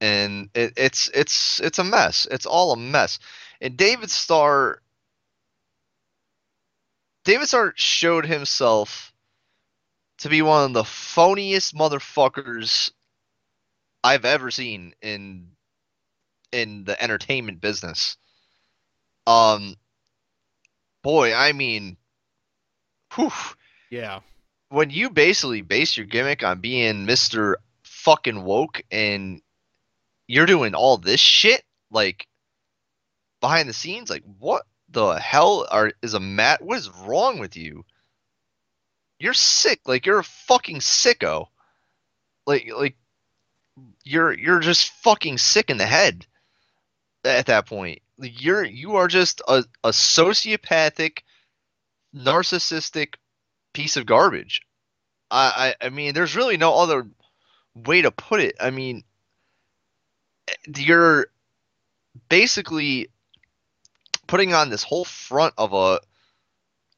And 0.00 0.50
it, 0.54 0.72
it's 0.76 1.08
it's 1.14 1.60
it's 1.60 1.78
a 1.78 1.84
mess. 1.84 2.26
It's 2.30 2.46
all 2.46 2.72
a 2.72 2.76
mess. 2.76 3.18
And 3.60 3.76
david 3.76 4.10
starr 4.10 4.80
david 7.24 7.46
starr 7.48 7.72
showed 7.76 8.26
himself 8.26 9.12
to 10.18 10.28
be 10.28 10.42
one 10.42 10.64
of 10.64 10.72
the 10.72 10.82
phoniest 10.82 11.74
motherfuckers 11.74 12.90
i've 14.04 14.24
ever 14.24 14.50
seen 14.50 14.94
in 15.02 15.48
in 16.52 16.84
the 16.84 17.00
entertainment 17.02 17.60
business 17.60 18.16
um 19.26 19.74
boy 21.02 21.34
i 21.34 21.52
mean 21.52 21.96
whew, 23.14 23.30
Yeah. 23.90 24.20
when 24.68 24.90
you 24.90 25.10
basically 25.10 25.62
base 25.62 25.96
your 25.96 26.06
gimmick 26.06 26.42
on 26.42 26.60
being 26.60 27.06
Mr. 27.06 27.54
fucking 27.82 28.42
woke 28.42 28.82
and 28.90 29.40
you're 30.26 30.46
doing 30.46 30.74
all 30.74 30.96
this 30.96 31.20
shit 31.20 31.62
like 31.90 32.26
behind 33.40 33.68
the 33.68 33.72
scenes 33.72 34.10
like 34.10 34.22
what 34.38 34.64
the 34.88 35.14
hell 35.14 35.66
are 35.70 35.92
is 36.02 36.14
a 36.14 36.20
mat 36.20 36.62
what 36.62 36.78
is 36.78 36.90
wrong 36.90 37.38
with 37.38 37.56
you 37.56 37.84
you're 39.18 39.34
sick 39.34 39.80
like 39.86 40.06
you're 40.06 40.18
a 40.18 40.24
fucking 40.24 40.78
sicko 40.78 41.46
like 42.46 42.70
like 42.76 42.96
you're 44.04 44.32
you're 44.32 44.60
just 44.60 44.90
fucking 45.02 45.38
sick 45.38 45.70
in 45.70 45.76
the 45.76 45.86
head 45.86 46.26
at 47.24 47.46
that 47.46 47.66
point 47.66 48.00
you're 48.18 48.64
you 48.64 48.96
are 48.96 49.08
just 49.08 49.42
a, 49.48 49.64
a 49.84 49.90
sociopathic 49.90 51.18
narcissistic 52.14 53.14
piece 53.72 53.96
of 53.96 54.06
garbage. 54.06 54.62
I, 55.30 55.74
I 55.80 55.86
I 55.86 55.88
mean, 55.90 56.14
there's 56.14 56.36
really 56.36 56.56
no 56.56 56.74
other 56.74 57.06
way 57.74 58.02
to 58.02 58.10
put 58.10 58.40
it. 58.40 58.56
I 58.60 58.70
mean, 58.70 59.04
you're 60.76 61.26
basically 62.28 63.08
putting 64.26 64.54
on 64.54 64.70
this 64.70 64.82
whole 64.82 65.04
front 65.04 65.54
of 65.58 65.72
a, 65.72 66.00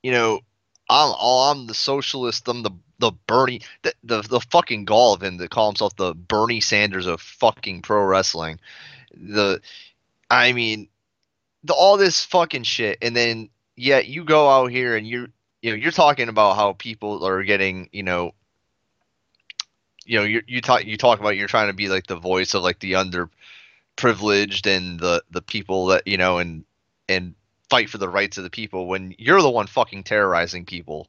you 0.03 0.13
know, 0.13 0.41
I'm 0.89 1.15
I'm 1.21 1.67
the 1.67 1.75
socialist. 1.75 2.49
I'm 2.49 2.63
the 2.63 2.71
the 2.99 3.13
Bernie 3.27 3.63
the, 3.83 3.93
the 4.03 4.23
the 4.23 4.41
fucking 4.41 4.85
gall 4.85 5.17
to 5.17 5.49
call 5.49 5.71
himself 5.71 5.95
the 5.97 6.15
Bernie 6.15 6.61
Sanders 6.61 7.07
of 7.07 7.21
fucking 7.21 7.83
pro 7.83 8.03
wrestling. 8.03 8.59
The, 9.15 9.61
I 10.31 10.53
mean, 10.53 10.89
the 11.65 11.75
all 11.75 11.97
this 11.97 12.25
fucking 12.25 12.65
shit, 12.65 12.99
and 13.03 13.15
then 13.15 13.51
yet 13.77 14.07
you 14.09 14.25
go 14.25 14.51
out 14.51 14.71
here 14.71 14.97
and 14.97 15.07
you 15.07 15.29
you 15.63 15.71
know 15.71 15.77
you're 15.77 15.93
talking 15.93 16.29
about 16.29 16.57
how 16.57 16.73
people 16.73 17.25
are 17.25 17.43
getting 17.45 17.89
you 17.93 18.03
know 18.03 18.33
you 20.05 20.19
know 20.19 20.25
you 20.25 20.43
you 20.47 20.61
talk 20.61 20.85
you 20.85 20.97
talk 20.97 21.21
about 21.21 21.37
you're 21.37 21.49
trying 21.49 21.69
to 21.69 21.75
be 21.75 21.89
like 21.89 22.07
the 22.07 22.17
voice 22.17 22.55
of 22.55 22.63
like 22.63 22.81
the 22.81 22.93
underprivileged 22.93 24.67
and 24.67 24.99
the 24.99 25.23
the 25.31 25.43
people 25.43 25.87
that 25.87 26.07
you 26.07 26.17
know 26.17 26.39
and 26.39 26.65
and 27.09 27.35
fight 27.71 27.91
for 27.91 27.99
the 27.99 28.09
rights 28.09 28.39
of 28.39 28.45
the 28.45 28.51
people 28.51 28.87
when 28.87 29.15
you're 29.19 29.43
the 29.43 29.51
one 29.51 29.67
fucking 29.67 30.03
terrorizing 30.05 30.65
people 30.65 31.09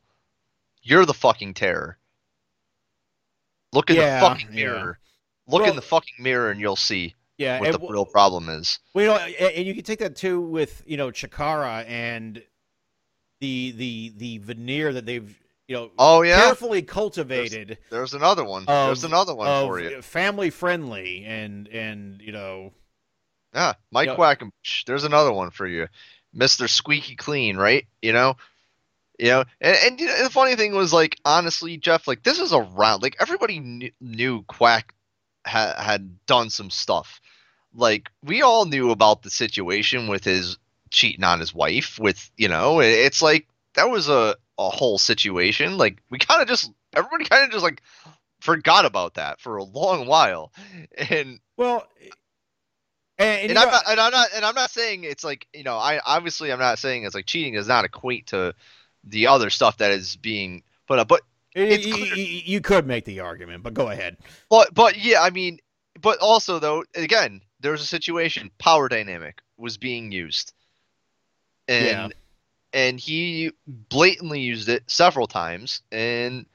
you're 0.81 1.05
the 1.05 1.13
fucking 1.13 1.53
terror 1.53 1.97
look 3.73 3.89
in 3.89 3.95
Yeah, 3.97 4.19
the 4.19 4.25
fucking 4.27 4.47
yeah. 4.49 4.55
mirror 4.55 4.99
look 5.47 5.61
Well- 5.61 5.69
in 5.71 5.75
the 5.75 5.81
fucking 5.81 6.15
mirror 6.19 6.51
and 6.51 6.59
you'll 6.59 6.75
see 6.75 7.15
Yeah, 7.37 7.59
what 7.59 7.71
the 7.71 7.79
real 7.87 8.05
problem 8.05 8.49
is. 8.49 8.79
Well, 8.93 9.03
you 9.29 9.37
know, 9.39 9.45
and 9.47 9.65
you 9.65 9.73
can 9.73 9.83
take 9.83 9.99
that 9.99 10.15
too 10.15 10.41
with 10.41 10.83
you 10.85 10.97
know 10.97 11.09
Chikara 11.11 11.85
and 11.87 12.43
the 13.39 13.71
the 13.71 14.13
the 14.17 14.37
veneer 14.39 14.91
that 14.93 15.05
they've 15.05 15.33
you 15.67 15.75
know 15.75 15.91
Oh 15.97 16.21
yeah, 16.23 16.41
carefully 16.45 16.81
cultivated 16.81 17.77
there's 17.89 18.13
another 18.13 18.43
one. 18.43 18.63
of, 18.63 18.87
there's 18.87 19.03
another 19.05 19.33
one 19.35 19.65
for 19.65 19.79
you. 19.79 20.01
family 20.01 20.49
friendly 20.49 21.23
and 21.25 21.67
and 21.69 22.21
you 22.21 22.31
know 22.33 22.73
Yeah, 23.53 23.73
Mike 23.91 24.07
Yeah. 24.09 24.15
Quackenbush. 24.15 24.83
There's 24.85 25.05
another 25.05 25.31
one 25.31 25.51
for 25.51 25.65
you, 25.67 25.87
Mister 26.33 26.67
Squeaky 26.67 27.15
Clean, 27.15 27.57
right? 27.57 27.85
You 28.01 28.13
know, 28.13 28.35
you 29.17 29.27
know, 29.27 29.43
and, 29.59 29.77
and 29.83 29.99
you 29.99 30.07
know, 30.07 30.23
the 30.23 30.29
funny 30.29 30.55
thing 30.55 30.73
was 30.73 30.93
like, 30.93 31.19
honestly, 31.25 31.77
Jeff, 31.77 32.07
like 32.07 32.23
this 32.23 32.39
is 32.39 32.53
around, 32.53 33.01
like 33.03 33.17
everybody 33.19 33.59
knew, 33.59 33.91
knew 33.99 34.43
Quack 34.43 34.93
ha- 35.45 35.75
had 35.77 36.25
done 36.25 36.49
some 36.49 36.69
stuff. 36.69 37.19
Like 37.73 38.09
we 38.23 38.41
all 38.41 38.65
knew 38.65 38.91
about 38.91 39.21
the 39.21 39.29
situation 39.29 40.07
with 40.07 40.23
his 40.23 40.57
cheating 40.89 41.23
on 41.23 41.39
his 41.39 41.53
wife. 41.53 41.99
With 41.99 42.31
you 42.37 42.47
know, 42.47 42.79
it- 42.79 42.87
it's 43.05 43.21
like 43.21 43.47
that 43.75 43.89
was 43.89 44.09
a 44.09 44.35
a 44.57 44.69
whole 44.69 44.97
situation. 44.97 45.77
Like 45.77 46.01
we 46.09 46.17
kind 46.19 46.41
of 46.41 46.47
just 46.47 46.71
everybody 46.95 47.25
kind 47.25 47.43
of 47.45 47.51
just 47.51 47.63
like 47.63 47.81
forgot 48.41 48.85
about 48.85 49.15
that 49.15 49.39
for 49.41 49.57
a 49.57 49.63
long 49.63 50.07
while, 50.07 50.51
and 50.97 51.39
well 51.57 51.85
and, 53.19 53.41
and, 53.41 53.49
you 53.51 53.57
I'm 53.57 53.69
not, 53.69 53.83
and 53.87 53.99
I'm 53.99 54.11
not, 54.11 54.27
and 54.33 54.45
I'm 54.45 54.55
not 54.55 54.71
saying 54.71 55.03
it's 55.03 55.23
like 55.23 55.47
you 55.53 55.63
know, 55.63 55.75
I 55.75 55.99
obviously 56.05 56.51
I'm 56.51 56.59
not 56.59 56.79
saying 56.79 57.03
it's 57.03 57.13
like 57.13 57.25
cheating 57.25 57.53
does 57.53 57.67
not 57.67 57.85
equate 57.85 58.27
to 58.27 58.55
the 59.03 59.27
other 59.27 59.49
stuff 59.49 59.77
that 59.77 59.91
is 59.91 60.15
being 60.15 60.63
put 60.87 60.99
up, 60.99 61.07
but 61.07 61.21
it's 61.53 61.85
you, 61.85 62.23
you- 62.23 62.61
could 62.61 62.87
make 62.87 63.05
the 63.05 63.19
argument, 63.19 63.63
but 63.63 63.73
go 63.73 63.89
ahead. 63.89 64.17
but 64.49 64.73
but 64.73 64.97
yeah, 64.97 65.21
I 65.21 65.29
mean, 65.29 65.59
but 66.01 66.19
also 66.19 66.59
though, 66.59 66.83
again, 66.95 67.41
there 67.59 67.71
was 67.71 67.81
a 67.81 67.85
situation, 67.85 68.51
power 68.57 68.87
dynamic 68.87 69.41
was 69.57 69.77
being 69.77 70.11
used, 70.11 70.53
and 71.67 71.87
Yeah. 71.87 72.09
and 72.71 72.99
he 72.99 73.51
blatantly 73.67 74.39
used 74.41 74.69
it 74.69 74.83
several 74.87 75.27
times, 75.27 75.81
and 75.91 76.45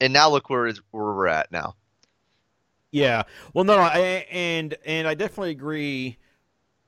and 0.00 0.12
now 0.12 0.30
look 0.30 0.48
where 0.50 0.66
is 0.66 0.80
where 0.92 1.04
we're 1.04 1.26
at 1.26 1.50
now. 1.50 1.74
Yeah. 2.90 3.24
Well, 3.52 3.64
no, 3.64 3.78
I, 3.78 4.26
and 4.30 4.74
and 4.84 5.06
I 5.06 5.14
definitely 5.14 5.50
agree 5.50 6.16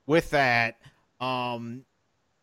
with 0.07 0.31
that. 0.31 0.79
Um, 1.21 1.85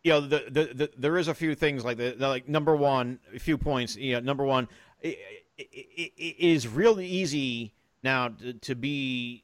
you 0.04 0.12
know, 0.12 0.22
the, 0.22 0.44
the, 0.50 0.74
the 0.74 0.92
there 0.98 1.18
is 1.18 1.28
a 1.28 1.34
few 1.34 1.56
things 1.56 1.84
like 1.84 1.98
that. 1.98 2.20
Like 2.20 2.48
number 2.48 2.76
one, 2.76 3.20
a 3.36 3.40
few 3.40 3.58
points. 3.58 3.96
You 3.96 4.14
know, 4.14 4.20
number 4.20 4.44
one, 4.44 4.68
it, 5.02 5.18
it, 5.58 5.68
it, 5.72 6.12
it 6.18 6.36
is 6.40 6.68
really 6.68 7.08
easy 7.08 7.74
now 8.04 8.30
to, 8.30 8.54
to 8.54 8.76
be 8.76 9.44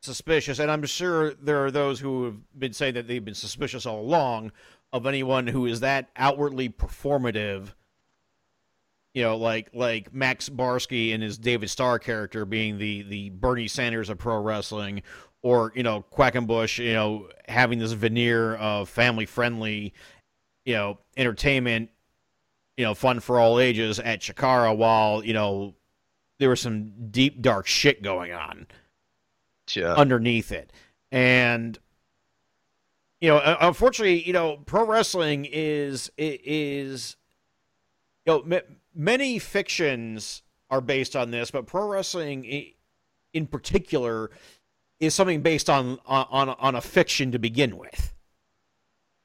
suspicious, 0.00 0.58
and 0.58 0.70
I'm 0.70 0.84
sure 0.84 1.34
there 1.34 1.64
are 1.64 1.70
those 1.70 2.00
who 2.00 2.24
have 2.24 2.58
been 2.58 2.72
saying 2.72 2.94
that 2.94 3.06
they've 3.06 3.24
been 3.24 3.34
suspicious 3.34 3.86
all 3.86 4.00
along 4.00 4.50
of 4.92 5.06
anyone 5.06 5.46
who 5.46 5.66
is 5.66 5.80
that 5.80 6.10
outwardly 6.16 6.68
performative 6.68 7.72
you 9.14 9.22
know, 9.22 9.36
like 9.36 9.70
like 9.74 10.12
Max 10.14 10.48
Barsky 10.48 11.12
and 11.14 11.22
his 11.22 11.38
David 11.38 11.68
Starr 11.68 11.98
character 11.98 12.44
being 12.44 12.78
the 12.78 13.02
the 13.02 13.30
Bernie 13.30 13.68
Sanders 13.68 14.08
of 14.08 14.18
pro 14.18 14.40
wrestling, 14.40 15.02
or 15.42 15.72
you 15.74 15.82
know 15.82 16.04
Quackenbush, 16.12 16.78
you 16.78 16.94
know, 16.94 17.28
having 17.46 17.78
this 17.78 17.92
veneer 17.92 18.54
of 18.56 18.88
family 18.88 19.26
friendly, 19.26 19.92
you 20.64 20.74
know, 20.74 20.98
entertainment, 21.16 21.90
you 22.76 22.84
know, 22.84 22.94
fun 22.94 23.20
for 23.20 23.38
all 23.38 23.58
ages 23.58 23.98
at 24.00 24.20
Chikara, 24.20 24.74
while 24.74 25.22
you 25.22 25.34
know 25.34 25.74
there 26.38 26.48
was 26.48 26.60
some 26.60 27.10
deep 27.10 27.42
dark 27.42 27.66
shit 27.66 28.02
going 28.02 28.32
on 28.32 28.66
Yeah, 29.74 29.94
underneath 29.94 30.52
it. 30.52 30.72
And 31.10 31.78
you 33.20 33.28
know, 33.28 33.56
unfortunately, 33.60 34.26
you 34.26 34.32
know, 34.32 34.56
pro 34.64 34.86
wrestling 34.86 35.46
is 35.50 36.10
is 36.16 37.16
you 38.24 38.32
know, 38.32 38.62
many 38.94 39.38
fictions 39.38 40.42
are 40.70 40.80
based 40.80 41.14
on 41.16 41.30
this, 41.30 41.50
but 41.50 41.66
pro 41.66 41.86
wrestling 41.88 42.72
in 43.34 43.46
particular 43.46 44.30
is 45.00 45.14
something 45.14 45.42
based 45.42 45.68
on 45.70 45.98
on 46.06 46.48
on 46.50 46.74
a 46.74 46.80
fiction 46.80 47.32
to 47.32 47.38
begin 47.38 47.76
with. 47.76 48.14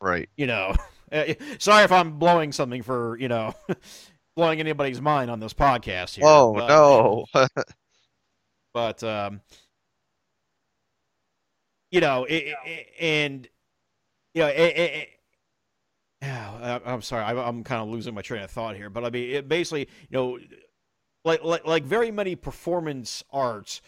right. 0.02 0.30
You 0.38 0.48
know, 0.48 0.76
Uh, 1.12 1.34
sorry 1.60 1.84
if 1.86 1.92
I'm 1.92 2.20
blowing 2.20 2.52
something 2.52 2.82
for 2.84 3.18
you 3.20 3.28
know 3.30 3.54
blowing 4.36 4.60
anybody's 4.60 5.00
mind 5.02 5.32
on 5.32 5.40
this 5.40 5.54
podcast 5.54 6.16
here. 6.16 6.26
Oh 6.28 6.54
but- 6.54 6.68
no. 6.68 7.26
but 8.74 9.04
um, 9.04 9.42
you 11.92 12.02
know, 12.02 12.26
it, 12.26 12.54
it, 12.66 12.88
and 13.00 13.48
you 14.34 14.42
know, 14.42 14.48
it, 14.50 15.10
yeah, 16.22 16.80
I- 16.86 16.92
I'm 16.94 17.02
sorry, 17.02 17.24
I'm 17.24 17.64
kind 17.64 17.82
of 17.82 17.90
losing 17.90 18.14
my 18.14 18.22
train 18.22 18.42
of 18.44 18.52
thought 18.52 18.76
here, 18.76 18.90
but 18.90 19.06
I 19.06 19.10
mean, 19.10 19.30
it 19.32 19.48
basically, 19.48 19.82
you 20.10 20.18
know, 20.18 20.40
like 21.26 21.44
like 21.44 21.66
like 21.66 21.84
very 21.84 22.12
many 22.12 22.36
performance 22.36 23.24
arts 23.32 23.82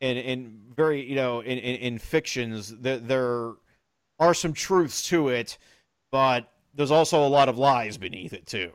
and 0.00 0.18
and 0.18 0.74
very 0.76 1.02
you 1.08 1.16
know 1.16 1.40
in 1.40 1.58
in, 1.58 1.76
in 1.76 1.98
fictions 1.98 2.74
there 2.80 2.98
there 2.98 3.52
are 4.20 4.34
some 4.34 4.52
truths 4.52 5.08
to 5.08 5.28
it, 5.28 5.58
but 6.12 6.52
there's 6.74 6.90
also 6.92 7.26
a 7.26 7.28
lot 7.28 7.48
of 7.48 7.58
lies 7.58 7.98
beneath 7.98 8.32
it 8.34 8.46
too, 8.46 8.72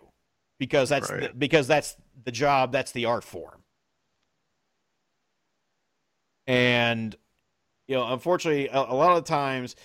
because 0.59 0.89
that's 0.89 1.11
Right. 1.11 1.21
the, 1.21 1.29
because 1.37 1.67
that's 1.67 1.97
the 2.25 2.31
job, 2.31 2.71
that's 2.71 2.91
the 2.93 3.05
art 3.05 3.23
form. 3.23 3.63
and 6.47 7.15
you 7.87 7.95
know 7.95 8.11
unfortunately 8.13 8.67
a, 8.67 8.77
a 8.77 8.95
lot 8.95 9.17
of 9.17 9.23
times 9.23 9.75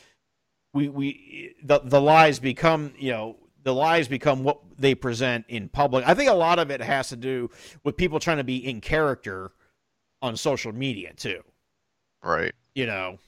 we 0.77 0.89
we 0.91 1.55
the, 1.65 1.81
the 1.83 2.01
lies 2.01 2.39
become 2.39 2.93
you 2.99 3.11
know 3.11 3.37
the 3.63 3.75
lies 3.75 4.07
become 4.09 4.45
what 4.45 4.61
they 4.79 4.95
present 4.95 5.45
in 5.49 5.69
public. 5.69 6.07
I 6.07 6.15
think 6.15 6.31
a 6.31 6.35
lot 6.35 6.59
of 6.59 6.71
it 6.71 6.81
has 6.81 7.09
to 7.09 7.17
do 7.17 7.51
with 7.83 7.97
people 7.97 8.21
trying 8.21 8.37
to 8.37 8.45
be 8.45 8.59
in 8.65 8.81
character 8.81 9.51
on 10.23 10.37
social 10.37 10.73
media 10.73 11.13
too. 11.15 11.43
Right. 12.23 12.55
you 12.75 12.87
know? 12.87 13.19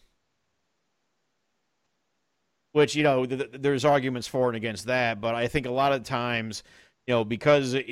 Which 2.72 2.94
you 2.94 3.02
know 3.02 3.24
th- 3.26 3.40
th- 3.50 3.62
there's 3.62 3.84
arguments 3.84 4.28
for 4.28 4.48
and 4.48 4.56
against 4.56 4.86
that 4.86 5.20
but 5.20 5.34
i 5.34 5.48
think 5.48 5.66
a 5.66 5.70
lot 5.70 5.92
of 5.92 6.02
times 6.04 6.62
you 7.06 7.14
know 7.14 7.24
because 7.24 7.74
i- 7.74 7.78
i- 7.78 7.82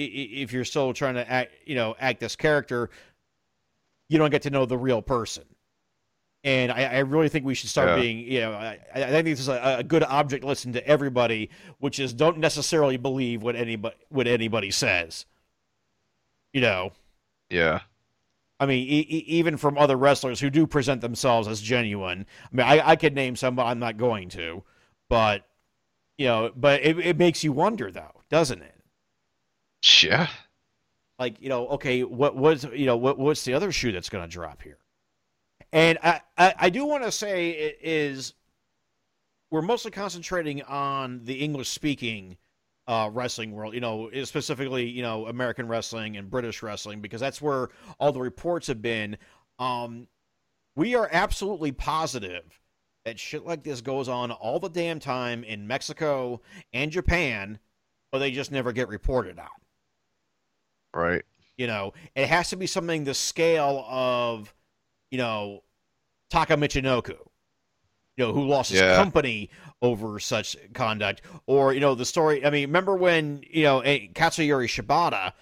if 0.44 0.52
you're 0.52 0.64
still 0.66 0.92
trying 0.92 1.14
to 1.14 1.28
act 1.28 1.52
you 1.64 1.74
know 1.74 1.96
act 1.98 2.20
this 2.20 2.36
character 2.36 2.90
you 4.08 4.18
don't 4.18 4.30
get 4.30 4.42
to 4.42 4.50
know 4.50 4.66
the 4.66 4.76
real 4.78 5.00
person 5.02 5.44
and 6.46 6.70
I, 6.72 6.84
I 6.84 6.98
really 7.00 7.28
think 7.28 7.44
we 7.44 7.54
should 7.54 7.68
start 7.68 7.88
Yeah. 7.88 7.96
being, 7.96 8.18
you 8.20 8.40
know, 8.40 8.52
I, 8.52 8.78
I 8.94 9.06
think 9.08 9.24
this 9.26 9.40
is 9.40 9.48
a, 9.48 9.76
a 9.80 9.82
good 9.84 10.02
object 10.04 10.44
lesson 10.44 10.72
to 10.74 10.86
everybody, 10.86 11.50
which 11.80 11.98
is 11.98 12.14
don't 12.14 12.38
necessarily 12.38 12.96
believe 12.96 13.42
what 13.42 13.56
anybody 13.56 13.96
what 14.08 14.26
anybody 14.26 14.70
says. 14.70 15.26
You 16.52 16.60
know, 16.62 16.92
Yeah. 17.50 17.80
I 18.58 18.64
mean, 18.64 18.86
e- 18.88 19.06
e- 19.10 19.24
even 19.26 19.58
from 19.58 19.76
other 19.76 19.96
wrestlers 19.96 20.40
who 20.40 20.48
do 20.48 20.66
present 20.66 21.02
themselves 21.02 21.46
as 21.46 21.60
genuine. 21.60 22.24
I 22.50 22.56
mean, 22.56 22.66
I, 22.66 22.90
I 22.90 22.96
could 22.96 23.14
name 23.14 23.36
some, 23.36 23.54
but 23.56 23.66
I'm 23.66 23.78
not 23.78 23.98
going 23.98 24.30
to. 24.30 24.62
But 25.10 25.44
you 26.16 26.26
know, 26.26 26.50
but 26.56 26.80
it, 26.82 26.98
it 26.98 27.18
makes 27.18 27.44
you 27.44 27.52
wonder, 27.52 27.90
though, 27.90 28.22
doesn't 28.30 28.62
it? 28.62 28.74
Yeah. 30.02 30.28
Like, 31.18 31.40
you 31.42 31.48
know, 31.50 31.68
okay, 31.68 32.02
what 32.04 32.36
was 32.36 32.64
you 32.72 32.86
know 32.86 32.96
what 32.96 33.18
what's 33.18 33.44
the 33.44 33.52
other 33.54 33.72
shoe 33.72 33.92
that's 33.92 34.08
going 34.08 34.24
to 34.24 34.30
drop 34.30 34.62
here? 34.62 34.78
And 35.72 35.98
I 36.02 36.20
I, 36.36 36.54
I 36.58 36.70
do 36.70 36.84
want 36.84 37.04
to 37.04 37.12
say 37.12 37.50
it 37.50 37.78
is 37.82 38.34
we're 39.50 39.62
mostly 39.62 39.90
concentrating 39.90 40.62
on 40.62 41.20
the 41.24 41.34
English 41.34 41.68
speaking 41.68 42.36
uh, 42.88 43.10
wrestling 43.12 43.52
world, 43.52 43.74
you 43.74 43.80
know, 43.80 44.10
specifically, 44.24 44.86
you 44.86 45.02
know, 45.02 45.26
American 45.26 45.68
wrestling 45.68 46.16
and 46.16 46.30
British 46.30 46.62
wrestling, 46.62 47.00
because 47.00 47.20
that's 47.20 47.42
where 47.42 47.68
all 47.98 48.12
the 48.12 48.20
reports 48.20 48.66
have 48.68 48.80
been. 48.80 49.16
Um, 49.58 50.06
we 50.76 50.94
are 50.94 51.08
absolutely 51.10 51.72
positive 51.72 52.60
that 53.04 53.18
shit 53.18 53.46
like 53.46 53.62
this 53.62 53.80
goes 53.80 54.08
on 54.08 54.30
all 54.30 54.58
the 54.58 54.68
damn 54.68 54.98
time 54.98 55.44
in 55.44 55.66
Mexico 55.66 56.40
and 56.72 56.90
Japan, 56.90 57.58
but 58.10 58.18
they 58.18 58.30
just 58.30 58.52
never 58.52 58.72
get 58.72 58.88
reported 58.88 59.38
on. 59.38 59.48
Right. 60.92 61.22
You 61.56 61.68
know, 61.68 61.92
it 62.14 62.28
has 62.28 62.50
to 62.50 62.56
be 62.56 62.66
something 62.66 63.04
the 63.04 63.14
scale 63.14 63.84
of, 63.88 64.52
you 65.10 65.18
know, 65.18 65.62
Taka 66.30 66.54
Michinoku, 66.56 67.10
you 68.16 68.26
know, 68.26 68.32
who 68.32 68.46
lost 68.46 68.70
his 68.70 68.80
Yeah. 68.80 68.96
company 68.96 69.50
over 69.82 70.18
such 70.18 70.56
conduct. 70.72 71.22
Or, 71.46 71.72
you 71.72 71.80
know, 71.80 71.94
the 71.94 72.04
story. 72.04 72.44
I 72.44 72.50
mean, 72.50 72.68
remember 72.68 72.96
when, 72.96 73.42
you 73.50 73.62
know, 73.64 73.80
Katsuyori 73.80 74.66
Shibata, 74.68 75.32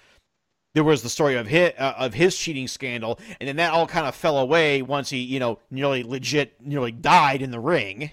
there 0.74 0.84
was 0.84 1.02
the 1.02 1.08
story 1.08 1.36
of 1.36 1.46
his, 1.46 1.72
uh, 1.78 1.94
of 1.96 2.14
his 2.14 2.36
cheating 2.36 2.66
scandal, 2.68 3.18
and 3.40 3.48
then 3.48 3.56
that 3.56 3.72
all 3.72 3.86
kind 3.86 4.06
of 4.06 4.14
fell 4.14 4.38
away 4.38 4.82
once 4.82 5.08
he, 5.08 5.18
you 5.18 5.38
know, 5.38 5.60
nearly 5.70 6.02
legit, 6.02 6.60
nearly 6.60 6.90
died 6.92 7.42
in 7.42 7.50
the 7.52 7.60
ring. 7.60 8.10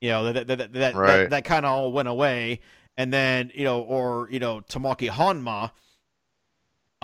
You 0.00 0.10
know, 0.10 0.32
that, 0.32 0.46
that, 0.46 0.58
that, 0.58 0.72
that, 0.72 0.94
Right. 0.94 1.16
that, 1.22 1.30
that 1.30 1.44
kind 1.44 1.66
of 1.66 1.72
all 1.72 1.92
went 1.92 2.08
away. 2.08 2.60
And 2.96 3.12
then, 3.12 3.50
you 3.54 3.64
know, 3.64 3.80
or, 3.80 4.28
you 4.30 4.38
know, 4.38 4.60
Tamaki 4.60 5.08
Hanma, 5.08 5.72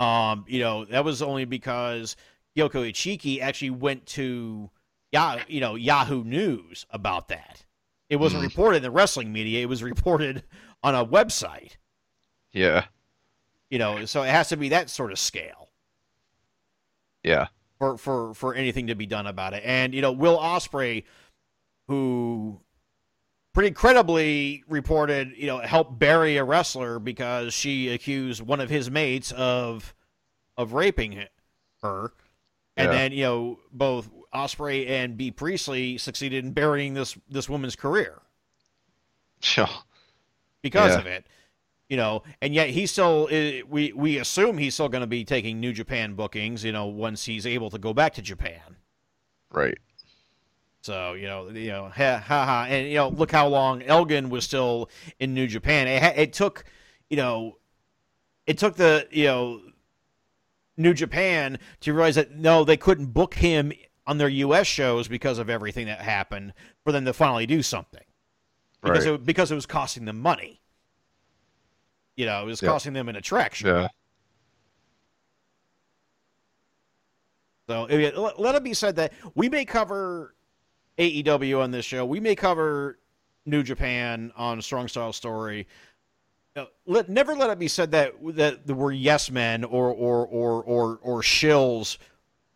um, 0.03 0.45
you 0.47 0.59
know, 0.59 0.85
that 0.85 1.03
was 1.03 1.21
only 1.21 1.45
because 1.45 2.15
Yoko 2.57 2.89
Ichiki 2.89 3.39
actually 3.41 3.69
went 3.71 4.05
to 4.07 4.69
yeah, 5.11 5.43
you 5.47 5.59
know, 5.59 5.73
Yahoo 5.75 6.23
News 6.23 6.85
about 6.91 7.29
that. 7.29 7.65
It 8.09 8.17
wasn't 8.17 8.43
Mhm. 8.43 8.47
reported 8.49 8.77
in 8.77 8.83
the 8.83 8.91
wrestling 8.91 9.33
media. 9.33 9.61
It 9.61 9.65
was 9.65 9.81
reported 9.81 10.43
on 10.83 10.93
a 10.93 11.03
website. 11.05 11.77
Yeah. 12.51 12.85
You 13.71 13.79
know, 13.79 14.05
so 14.05 14.21
it 14.23 14.29
has 14.29 14.49
to 14.49 14.57
be 14.57 14.69
that 14.69 14.89
sort 14.89 15.11
of 15.11 15.17
scale 15.19 15.69
Yeah. 17.23 17.47
for 17.77 17.97
for 17.97 18.33
for 18.33 18.53
anything 18.55 18.87
to 18.87 18.95
be 18.95 19.05
done 19.05 19.27
about 19.27 19.53
it. 19.53 19.63
And 19.65 19.93
you 19.93 20.01
know, 20.01 20.11
Will 20.11 20.37
Ospreay, 20.37 21.05
who 21.87 22.61
pretty 23.53 23.71
credibly 23.71 24.63
reported, 24.67 25.33
you 25.35 25.47
know, 25.47 25.57
helped 25.59 25.97
bury 25.99 26.37
a 26.37 26.43
wrestler 26.43 26.99
because 26.99 27.53
she 27.53 27.89
accused 27.89 28.41
one 28.41 28.59
of 28.59 28.69
his 28.69 28.89
mates 28.91 29.31
of 29.31 29.93
of 30.57 30.73
raping 30.73 31.25
her, 31.81 32.13
and 32.79 32.91
Yeah. 32.91 32.97
then 32.97 33.11
you 33.11 33.23
know 33.23 33.59
both 33.71 34.09
Ospreay 34.33 34.87
and 34.89 35.17
Bea 35.17 35.31
Priestley 35.31 35.97
succeeded 35.97 36.45
in 36.45 36.51
burying 36.53 36.93
this 36.93 37.17
this 37.29 37.49
woman's 37.49 37.75
career 37.75 38.21
Sure. 39.41 39.69
because 40.61 40.91
Yeah. 40.93 40.99
of 40.99 41.05
it. 41.05 41.25
You 41.89 41.97
know, 41.97 42.21
and 42.41 42.53
yet 42.53 42.69
he 42.69 42.85
still 42.85 43.27
we 43.67 43.91
we 43.93 44.19
assume 44.19 44.59
he's 44.59 44.75
still 44.75 44.89
going 44.89 45.01
to 45.01 45.07
be 45.07 45.23
taking 45.25 45.59
New 45.59 45.73
Japan 45.73 46.13
bookings. 46.13 46.63
You 46.63 46.71
know, 46.71 46.85
once 46.85 47.25
he's 47.25 47.47
able 47.47 47.71
to 47.71 47.79
go 47.79 47.93
back 47.95 48.13
to 48.15 48.21
Japan. 48.21 48.75
Right. 49.51 49.77
So 50.81 51.13
you 51.13 51.25
know, 51.27 51.49
you 51.49 51.69
know, 51.69 51.85
ha 51.89 52.23
ha, 52.23 52.45
ha. 52.45 52.65
and 52.69 52.87
you 52.87 52.95
know, 52.95 53.09
look 53.09 53.31
how 53.31 53.47
long 53.47 53.81
Elgin 53.81 54.29
was 54.29 54.45
still 54.45 54.89
in 55.19 55.33
New 55.33 55.47
Japan. 55.47 55.87
It, 55.87 56.03
it 56.17 56.33
took, 56.33 56.63
you 57.09 57.17
know, 57.17 57.57
it 58.45 58.59
took 58.59 58.75
the 58.75 59.07
you 59.09 59.25
know, 59.25 59.61
New 60.79 60.93
Japan 60.93 61.59
to 61.81 61.93
realize 61.93 62.15
that 62.15 62.31
no, 62.35 62.63
they 62.63 62.77
couldn't 62.77 63.07
book 63.07 63.35
him 63.35 63.71
on 64.07 64.17
their 64.17 64.29
U.S. 64.29 64.65
shows 64.65 65.07
because 65.07 65.37
of 65.37 65.49
everything 65.49 65.85
that 65.87 65.99
happened 65.99 66.53
for 66.83 66.91
them 66.91 67.05
to 67.05 67.13
finally 67.13 67.45
do 67.45 67.61
something 67.61 68.03
because 68.81 69.05
Right. 69.05 69.15
it, 69.15 69.25
because 69.25 69.51
it 69.51 69.55
was 69.55 69.65
costing 69.67 70.05
them 70.05 70.19
money. 70.19 70.61
You 72.15 72.25
know, 72.25 72.41
it 72.41 72.45
was 72.45 72.61
Yeah. 72.61 72.69
costing 72.69 72.93
them 72.93 73.09
an 73.09 73.17
attraction. 73.17 73.67
Yeah. 73.67 73.87
So 77.67 77.83
let 77.83 78.39
let 78.39 78.55
it 78.55 78.63
be 78.63 78.73
said 78.73 78.95
that 78.95 79.13
we 79.35 79.47
may 79.47 79.63
cover 79.63 80.33
AEW 80.97 81.61
on 81.61 81.69
this 81.71 81.85
show. 81.85 82.03
We 82.05 82.19
may 82.19 82.35
cover 82.35 82.99
New 83.45 83.61
Japan 83.63 84.31
on 84.35 84.61
Strong 84.61 84.87
Style 84.87 85.13
Story. 85.13 85.67
Let 86.85 87.09
never 87.09 87.35
let 87.35 87.49
it 87.49 87.59
be 87.59 87.67
said 87.67 87.91
that 87.91 88.13
that 88.35 88.65
we're 88.67 88.91
yes 88.91 89.29
men 89.31 89.63
or 89.63 89.89
or 89.91 90.25
or 90.27 90.63
or 90.63 90.99
or 91.01 91.21
shills 91.21 91.97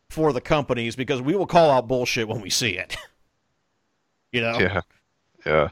for 0.10 0.34
the 0.34 0.42
companies 0.42 0.96
because 0.96 1.22
we 1.22 1.36
will 1.36 1.48
call 1.48 1.70
out 1.70 1.88
bullshit 1.88 2.28
when 2.28 2.42
we 2.42 2.50
see 2.50 2.78
it. 2.78 2.98
you 4.32 4.42
know. 4.42 4.60
Yeah. 4.60 4.82
Yeah. 5.46 5.70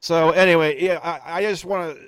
So 0.00 0.30
anyway, 0.30 0.80
yeah, 0.80 1.00
I, 1.02 1.38
I 1.38 1.42
just 1.42 1.64
want 1.64 1.96
to 1.96 2.02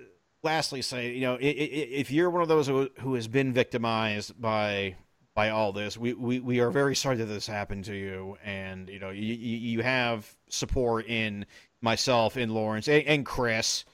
lastly 0.45 0.83
say, 0.83 1.13
you 1.13 1.23
know, 1.23 1.37
if 1.41 2.13
you're 2.13 2.31
one 2.31 2.43
of 2.43 2.49
those 2.49 2.69
who, 2.69 2.89
who 3.01 3.15
has 3.15 3.27
been 3.27 3.53
victimized 3.53 4.41
by 4.41 4.95
by 5.35 5.51
all 5.51 5.73
this, 5.73 5.97
we, 5.97 6.15
we, 6.15 6.41
we 6.41 6.61
are 6.61 6.71
very 6.71 6.97
sorry 6.97 7.17
that 7.17 7.27
this 7.27 7.47
happened 7.47 7.85
to 7.85 7.95
you, 7.95 8.37
and 8.45 8.89
you 8.89 8.99
know, 8.99 9.11
you 9.11 9.35
you 9.35 9.83
have 9.83 10.33
support 10.49 11.07
in 11.07 11.45
myself, 11.81 12.37
in 12.37 12.51
Lawrence, 12.51 12.89
and, 12.89 13.05
and 13.07 13.27
Chris. 13.27 13.85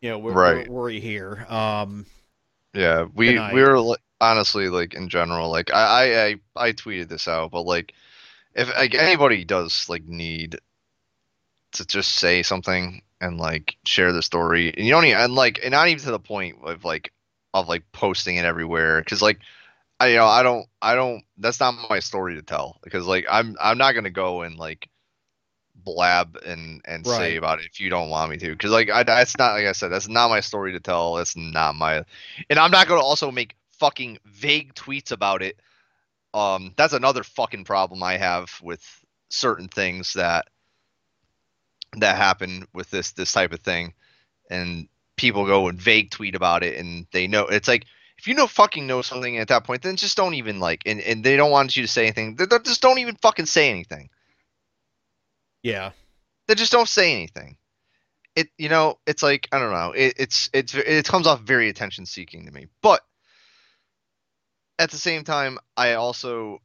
You 0.00 0.10
know, 0.10 0.18
we're, 0.18 0.32
Right. 0.32 0.68
we're, 0.68 0.82
we're 0.82 0.90
here. 0.90 1.46
Um, 1.48 2.06
Yeah, 2.74 3.06
we 3.14 3.38
we 3.38 3.62
were 3.62 3.78
li- 3.80 3.96
honestly 4.20 4.68
like 4.68 4.94
in 4.94 5.08
general 5.08 5.50
like 5.50 5.72
I, 5.72 5.76
I 5.76 6.26
I 6.26 6.68
I 6.68 6.72
tweeted 6.72 7.08
this 7.08 7.28
out, 7.28 7.50
but 7.50 7.62
like 7.62 7.92
if 8.54 8.68
like 8.68 8.94
anybody 8.94 9.44
does 9.44 9.88
like 9.88 10.04
need 10.04 10.58
to 11.72 11.86
just 11.86 12.14
say 12.16 12.42
something 12.42 13.02
and 13.20 13.38
like 13.38 13.76
share 13.84 14.12
the 14.12 14.22
story, 14.22 14.72
and 14.76 14.86
you 14.86 14.92
don't 14.92 15.04
even 15.06 15.18
and 15.20 15.34
like 15.34 15.60
and 15.62 15.72
not 15.72 15.88
even 15.88 16.02
to 16.04 16.10
the 16.10 16.18
point 16.18 16.56
of 16.64 16.84
like 16.84 17.12
of 17.54 17.68
like 17.68 17.84
posting 17.92 18.36
it 18.36 18.44
everywhere 18.44 19.00
because 19.00 19.22
like 19.22 19.40
I 20.00 20.08
you 20.08 20.16
know 20.16 20.26
I 20.26 20.42
don't 20.42 20.66
I 20.82 20.94
don't 20.94 21.24
that's 21.38 21.60
not 21.60 21.74
my 21.90 22.00
story 22.00 22.36
to 22.36 22.42
tell 22.42 22.78
because 22.82 23.06
like 23.06 23.26
I'm 23.30 23.56
I'm 23.60 23.78
not 23.78 23.94
gonna 23.94 24.10
go 24.10 24.42
and 24.42 24.56
like 24.58 24.88
blab 25.84 26.36
and 26.46 26.80
and 26.84 27.06
say 27.06 27.36
about 27.36 27.60
it 27.60 27.66
if 27.66 27.80
you 27.80 27.90
don't 27.90 28.10
want 28.10 28.30
me 28.30 28.36
to 28.36 28.50
because 28.50 28.70
like 28.70 28.90
I, 28.90 29.02
that's 29.02 29.36
not 29.38 29.52
like 29.52 29.66
I 29.66 29.72
said 29.72 29.88
that's 29.88 30.08
not 30.08 30.28
my 30.28 30.40
story 30.40 30.72
to 30.72 30.80
tell 30.80 31.14
that's 31.14 31.36
not 31.36 31.74
my 31.74 32.04
and 32.48 32.58
I'm 32.58 32.70
not 32.70 32.88
gonna 32.88 33.00
also 33.00 33.30
make 33.30 33.56
fucking 33.72 34.18
vague 34.24 34.74
tweets 34.74 35.12
about 35.12 35.42
it. 35.42 35.58
Um 36.34 36.72
that's 36.76 36.92
another 36.92 37.22
fucking 37.22 37.64
problem 37.64 38.02
I 38.02 38.16
have 38.16 38.52
with 38.62 38.82
certain 39.28 39.68
things 39.68 40.14
that 40.14 40.48
that 41.98 42.16
happen 42.16 42.66
with 42.72 42.90
this 42.90 43.12
this 43.12 43.32
type 43.32 43.52
of 43.52 43.60
thing. 43.60 43.94
And 44.50 44.88
people 45.16 45.46
go 45.46 45.68
and 45.68 45.80
vague 45.80 46.10
tweet 46.10 46.34
about 46.34 46.62
it 46.62 46.78
and 46.78 47.06
they 47.12 47.26
know 47.26 47.46
it's 47.46 47.68
like 47.68 47.84
if 48.18 48.26
you 48.26 48.34
know 48.34 48.46
fucking 48.46 48.86
know 48.86 49.02
something 49.02 49.38
at 49.38 49.48
that 49.48 49.64
point 49.64 49.82
then 49.82 49.96
just 49.96 50.16
don't 50.16 50.34
even 50.34 50.58
like 50.58 50.82
and, 50.86 51.00
and 51.00 51.22
they 51.22 51.36
don't 51.36 51.50
want 51.50 51.76
you 51.76 51.82
to 51.82 51.88
say 51.88 52.04
anything. 52.04 52.36
They, 52.36 52.46
they 52.46 52.58
just 52.60 52.82
don't 52.82 52.98
even 52.98 53.16
fucking 53.16 53.46
say 53.46 53.70
anything 53.70 54.10
yeah, 55.62 55.92
they 56.48 56.54
just 56.54 56.72
don't 56.72 56.88
say 56.88 57.12
anything. 57.12 57.56
It 58.34 58.48
you 58.56 58.70
know 58.70 58.98
it's 59.06 59.22
like 59.22 59.48
i 59.52 59.58
don't 59.58 59.72
know. 59.72 59.92
It, 59.92 60.14
it's 60.16 60.48
it's 60.52 60.74
it 60.74 61.06
comes 61.06 61.26
off 61.26 61.40
very 61.40 61.68
attention 61.68 62.06
seeking 62.06 62.46
to 62.46 62.52
me. 62.52 62.66
But 62.82 63.02
at 64.78 64.90
the 64.90 64.96
same 64.96 65.22
time 65.22 65.58
i 65.76 65.92
also 65.92 66.58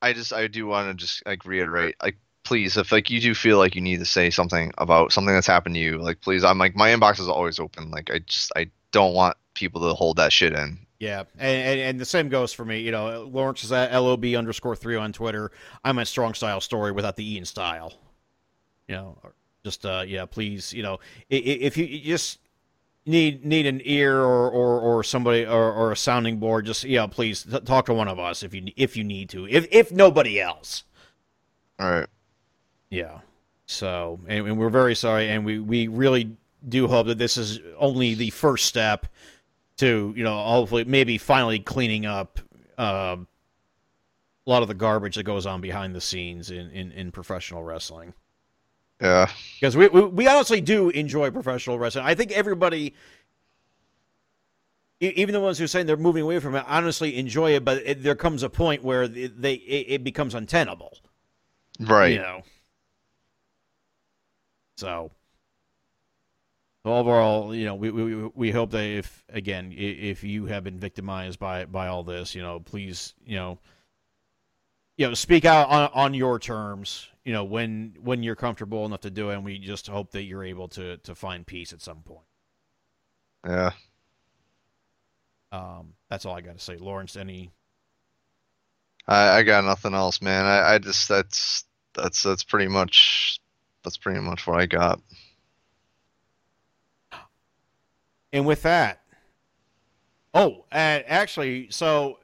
i 0.00 0.12
just 0.12 0.32
i 0.32 0.46
do 0.46 0.66
want 0.66 0.88
to 0.88 0.94
just 0.94 1.24
like 1.26 1.44
reiterate 1.44 1.96
like 2.02 2.16
please 2.44 2.76
if 2.76 2.92
like 2.92 3.10
you 3.10 3.20
do 3.20 3.34
feel 3.34 3.58
like 3.58 3.74
you 3.74 3.80
need 3.80 3.98
to 3.98 4.04
say 4.04 4.30
something 4.30 4.70
about 4.78 5.12
something 5.12 5.34
that's 5.34 5.46
happened 5.46 5.74
to 5.74 5.80
you 5.80 5.98
like 5.98 6.20
please 6.20 6.44
i'm 6.44 6.58
like 6.58 6.76
my 6.76 6.90
inbox 6.90 7.18
is 7.18 7.28
always 7.28 7.58
open. 7.58 7.90
Like 7.90 8.10
i 8.12 8.18
just 8.20 8.52
i 8.54 8.70
don't 8.92 9.14
want 9.14 9.36
people 9.54 9.80
to 9.88 9.94
hold 9.94 10.16
that 10.18 10.32
shit 10.32 10.52
in. 10.52 10.78
Yeah, 10.98 11.24
and, 11.36 11.68
and 11.68 11.80
and 11.80 12.00
the 12.00 12.04
same 12.04 12.28
goes 12.28 12.52
for 12.52 12.64
me. 12.64 12.80
You 12.80 12.92
know, 12.92 13.28
Lawrence 13.32 13.64
is 13.64 13.72
at 13.72 13.92
lob 13.96 14.24
underscore 14.24 14.76
three 14.76 14.94
on 14.94 15.12
Twitter. 15.12 15.50
I'm 15.82 15.98
at 15.98 16.06
Strong 16.06 16.34
Style 16.34 16.60
Story 16.60 16.92
without 16.92 17.16
the 17.16 17.34
E 17.34 17.38
in 17.38 17.44
style. 17.44 17.92
You 18.88 18.96
know, 18.96 19.18
or 19.22 19.34
just 19.64 19.86
uh, 19.86 20.04
yeah, 20.06 20.24
please. 20.26 20.72
You 20.72 20.82
know, 20.82 21.00
if 21.28 21.76
you 21.76 22.00
just 22.00 22.38
need 23.06 23.44
need 23.44 23.66
an 23.66 23.80
ear 23.84 24.20
or 24.20 24.50
or, 24.50 24.80
or 24.80 25.04
somebody 25.04 25.44
or, 25.46 25.72
or 25.72 25.92
a 25.92 25.96
sounding 25.96 26.38
board, 26.38 26.66
just 26.66 26.84
yeah, 26.84 27.06
please 27.06 27.44
t- 27.44 27.60
talk 27.60 27.86
to 27.86 27.94
one 27.94 28.08
of 28.08 28.18
us 28.18 28.42
if 28.42 28.54
you 28.54 28.72
if 28.76 28.96
you 28.96 29.04
need 29.04 29.28
to. 29.30 29.46
If 29.48 29.66
if 29.70 29.92
nobody 29.92 30.40
else. 30.40 30.84
all 31.78 31.90
right 31.90 32.08
Yeah. 32.90 33.20
So, 33.66 34.20
and, 34.26 34.46
and 34.46 34.58
we're 34.58 34.68
very 34.68 34.94
sorry, 34.94 35.30
and 35.30 35.44
we, 35.46 35.58
we 35.58 35.88
really 35.88 36.36
do 36.68 36.86
hope 36.86 37.06
that 37.06 37.18
this 37.18 37.36
is 37.36 37.58
only 37.78 38.14
the 38.14 38.30
first 38.30 38.66
step 38.66 39.06
to, 39.78 40.12
you 40.14 40.22
know, 40.22 40.36
hopefully 40.42 40.84
maybe 40.84 41.16
finally 41.16 41.58
cleaning 41.58 42.04
up 42.04 42.38
um, 42.76 43.26
a 44.46 44.50
lot 44.50 44.62
of 44.62 44.68
the 44.68 44.74
garbage 44.74 45.14
that 45.16 45.22
goes 45.22 45.46
on 45.46 45.60
behind 45.60 45.94
the 45.94 46.00
scenes 46.00 46.50
in, 46.50 46.70
in, 46.70 46.92
in 46.92 47.12
professional 47.12 47.62
wrestling. 47.62 48.12
Yeah 49.02 49.28
Because 49.60 49.76
we, 49.76 49.88
we, 49.88 50.04
we 50.06 50.26
honestly 50.26 50.60
do 50.60 50.88
enjoy 50.90 51.30
professional 51.30 51.78
wrestling. 51.78 52.04
I 52.06 52.14
think 52.14 52.32
everybody, 52.32 52.94
even 55.00 55.32
the 55.34 55.40
ones 55.40 55.58
who 55.58 55.64
are 55.64 55.68
saying 55.68 55.86
they're 55.86 55.96
moving 55.96 56.22
away 56.22 56.38
from 56.38 56.54
it, 56.54 56.64
honestly 56.66 57.16
enjoy 57.18 57.54
it, 57.54 57.64
but 57.64 57.82
it, 57.84 58.02
there 58.02 58.14
comes 58.14 58.42
a 58.42 58.48
point 58.48 58.82
where 58.82 59.06
they, 59.08 59.26
they 59.26 59.54
it, 59.54 59.86
it 59.88 60.04
becomes 60.04 60.34
untenable. 60.34 60.96
right 61.80 62.12
you 62.12 62.18
know. 62.18 62.42
So 64.78 65.10
overall, 66.84 67.54
you 67.54 67.64
know, 67.64 67.74
we, 67.74 67.90
we 67.90 68.30
we 68.34 68.50
hope 68.50 68.70
that 68.70 68.84
if 68.84 69.24
again, 69.28 69.72
if 69.76 70.24
you 70.24 70.46
have 70.46 70.64
been 70.64 70.78
victimized 70.78 71.38
by 71.38 71.64
by 71.66 71.88
all 71.88 72.02
this, 72.02 72.34
you 72.34 72.42
know, 72.42 72.60
please, 72.60 73.14
you 73.24 73.36
know, 73.36 73.58
you 74.96 75.08
know, 75.08 75.14
speak 75.14 75.44
out 75.44 75.68
on 75.68 75.90
on 75.94 76.14
your 76.14 76.38
terms. 76.38 77.08
You 77.24 77.32
know, 77.32 77.44
when 77.44 77.96
when 78.02 78.22
you're 78.22 78.36
comfortable 78.36 78.84
enough 78.86 79.02
to 79.02 79.10
do 79.10 79.30
it, 79.30 79.34
and 79.34 79.44
we 79.44 79.58
just 79.58 79.86
hope 79.88 80.10
that 80.12 80.24
you're 80.24 80.44
able 80.44 80.68
to 80.68 80.98
to 80.98 81.14
find 81.14 81.46
peace 81.46 81.72
at 81.72 81.82
some 81.82 82.02
point. 82.02 82.26
yeah 83.46 83.72
Um, 85.52 85.94
that's 86.08 86.24
all 86.24 86.34
I 86.36 86.40
got 86.40 86.58
to 86.58 86.64
say. 86.64 86.76
Lawrence, 86.76 87.16
any? 87.16 87.52
I, 89.06 89.38
I 89.38 89.42
got 89.42 89.64
nothing 89.64 89.94
else, 89.94 90.22
man. 90.22 90.44
I, 90.44 90.74
I 90.74 90.78
just 90.78 91.08
that's 91.08 91.64
that's 91.94 92.22
that's 92.22 92.44
pretty 92.44 92.68
much 92.68 93.40
that's 93.84 93.96
pretty 93.96 94.20
much 94.20 94.46
what 94.46 94.60
I 94.60 94.66
got. 94.66 95.00
And 98.32 98.46
with 98.46 98.62
that, 98.62 99.02
oh, 100.34 100.64
and 100.70 101.04
actually, 101.06 101.70
so 101.70 102.18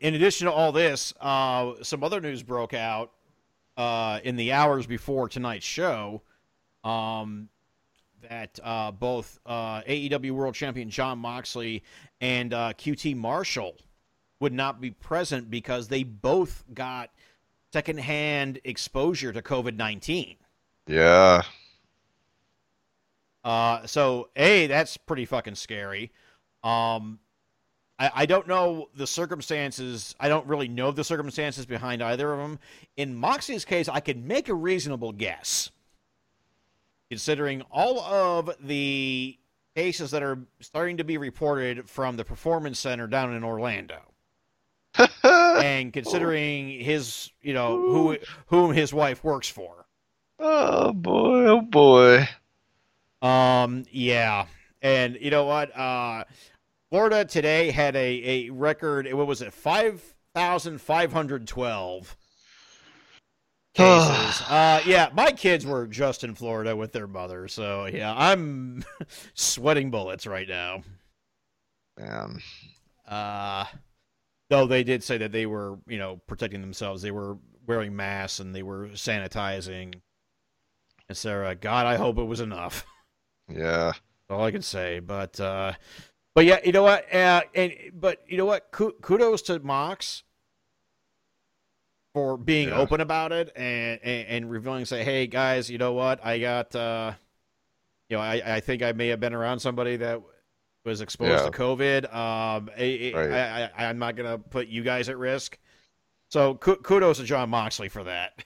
in 0.00 0.14
addition 0.14 0.46
to 0.46 0.52
all 0.52 0.72
this, 0.72 1.14
uh, 1.20 1.74
some 1.82 2.02
other 2.02 2.20
news 2.20 2.42
broke 2.42 2.74
out 2.74 3.12
uh, 3.76 4.20
in 4.24 4.36
the 4.36 4.52
hours 4.52 4.86
before 4.86 5.28
tonight's 5.28 5.66
show 5.66 6.22
um, 6.84 7.48
that 8.28 8.58
uh, 8.62 8.90
both 8.90 9.38
uh, 9.46 9.82
AEW 9.82 10.32
World 10.32 10.54
Champion 10.54 10.90
Jon 10.90 11.18
Moxley 11.18 11.82
and 12.20 12.52
uh, 12.52 12.72
QT 12.74 13.16
Marshall 13.16 13.76
would 14.40 14.52
not 14.52 14.80
be 14.80 14.90
present 14.90 15.50
because 15.50 15.88
they 15.88 16.02
both 16.02 16.64
got 16.74 17.10
secondhand 17.72 18.60
exposure 18.64 19.32
to 19.32 19.42
COVID 19.42 19.76
19. 19.76 20.36
Yeah. 20.86 21.42
Uh, 23.44 23.86
so 23.86 24.28
a 24.34 24.66
that's 24.66 24.96
pretty 24.96 25.24
fucking 25.24 25.54
scary. 25.54 26.10
Um, 26.64 27.20
I, 27.98 28.10
I 28.14 28.26
don't 28.26 28.46
know 28.46 28.88
the 28.94 29.06
circumstances. 29.06 30.14
I 30.20 30.28
don't 30.28 30.46
really 30.46 30.68
know 30.68 30.90
the 30.90 31.04
circumstances 31.04 31.66
behind 31.66 32.02
either 32.02 32.32
of 32.32 32.38
them. 32.38 32.58
In 32.96 33.14
Moxie's 33.14 33.64
case, 33.64 33.88
I 33.88 34.00
could 34.00 34.24
make 34.24 34.48
a 34.48 34.54
reasonable 34.54 35.12
guess, 35.12 35.70
considering 37.10 37.62
all 37.70 38.00
of 38.00 38.50
the 38.60 39.38
cases 39.74 40.10
that 40.10 40.22
are 40.22 40.38
starting 40.60 40.96
to 40.98 41.04
be 41.04 41.18
reported 41.18 41.88
from 41.88 42.16
the 42.16 42.24
performance 42.24 42.78
center 42.78 43.06
down 43.06 43.34
in 43.34 43.44
Orlando, 43.44 44.00
and 45.22 45.92
considering 45.92 46.68
his, 46.80 47.30
you 47.42 47.54
know, 47.54 47.76
who 47.76 48.18
whom 48.46 48.72
his 48.72 48.92
wife 48.92 49.22
works 49.24 49.48
for. 49.48 49.86
oh 50.38 50.92
boy, 50.92 51.46
oh 51.46 51.60
boy. 51.62 52.28
Um, 53.22 53.84
yeah. 53.90 54.46
And 54.82 55.18
you 55.20 55.30
know 55.30 55.44
what? 55.44 55.76
Uh, 55.76 56.24
Florida 56.90 57.24
today 57.24 57.70
had 57.70 57.96
a, 57.96 58.22
a 58.24 58.50
record, 58.50 59.10
what 59.12 59.26
was 59.26 59.42
it, 59.42 59.52
5,512 59.52 62.16
cases. 63.74 64.42
uh, 64.48 64.80
yeah, 64.86 65.10
my 65.12 65.32
kids 65.32 65.66
were 65.66 65.86
just 65.86 66.24
in 66.24 66.34
Florida 66.34 66.74
with 66.76 66.92
their 66.92 67.06
mother. 67.06 67.48
So, 67.48 67.86
yeah, 67.86 68.14
I'm 68.16 68.84
sweating 69.34 69.90
bullets 69.90 70.26
right 70.26 70.48
now. 70.48 70.82
Man. 71.98 72.40
Uh, 73.06 73.64
though 74.50 74.66
they 74.66 74.84
did 74.84 75.02
say 75.02 75.18
that 75.18 75.32
they 75.32 75.46
were, 75.46 75.78
you 75.86 75.98
know, 75.98 76.20
protecting 76.26 76.60
themselves. 76.60 77.02
They 77.02 77.10
were 77.10 77.36
wearing 77.66 77.96
masks 77.96 78.40
and 78.40 78.54
they 78.54 78.62
were 78.62 78.88
sanitizing. 78.88 79.94
And 81.08 81.16
Sarah, 81.16 81.54
God, 81.54 81.86
I 81.86 81.96
hope 81.96 82.18
it 82.18 82.24
was 82.24 82.40
enough. 82.40 82.84
Yeah. 83.48 83.92
all 84.28 84.44
I 84.44 84.50
can 84.50 84.62
say. 84.62 84.98
But 84.98 85.38
uh, 85.38 85.74
but 86.36 86.44
yeah, 86.44 86.58
you 86.64 86.70
know 86.70 86.82
what? 86.84 87.12
Uh, 87.12 87.40
and 87.54 87.72
but 87.94 88.22
you 88.28 88.36
know 88.36 88.44
what? 88.44 88.70
Kudos 88.70 89.42
to 89.42 89.58
Mox 89.58 90.22
for 92.14 92.36
being 92.36 92.68
Yeah. 92.68 92.78
open 92.78 93.00
about 93.00 93.32
it 93.32 93.52
and, 93.56 94.00
and 94.02 94.28
and 94.28 94.50
revealing, 94.50 94.84
say, 94.84 95.02
hey 95.02 95.26
guys, 95.26 95.70
you 95.70 95.78
know 95.78 95.92
what? 95.94 96.24
I 96.24 96.38
got 96.38 96.74
uh, 96.76 97.12
you 98.08 98.16
know, 98.16 98.22
I 98.22 98.56
I 98.56 98.60
think 98.60 98.82
I 98.82 98.92
may 98.92 99.08
have 99.08 99.18
been 99.20 99.34
around 99.34 99.60
somebody 99.60 99.96
that 99.96 100.20
was 100.84 101.00
exposed 101.00 101.30
Yeah. 101.32 101.42
to 101.44 101.50
COVID. 101.50 102.04
Um, 102.14 102.70
I, 102.78 103.12
Right. 103.14 103.30
I, 103.32 103.70
I 103.76 103.86
I'm 103.86 103.98
not 103.98 104.14
gonna 104.14 104.38
put 104.38 104.68
you 104.68 104.82
guys 104.82 105.08
at 105.08 105.18
risk. 105.18 105.58
So 106.30 106.54
ku- 106.54 106.76
kudos 106.76 107.18
to 107.18 107.24
Jon 107.24 107.50
Moxley 107.50 107.88
for 107.88 108.04
that. 108.04 108.44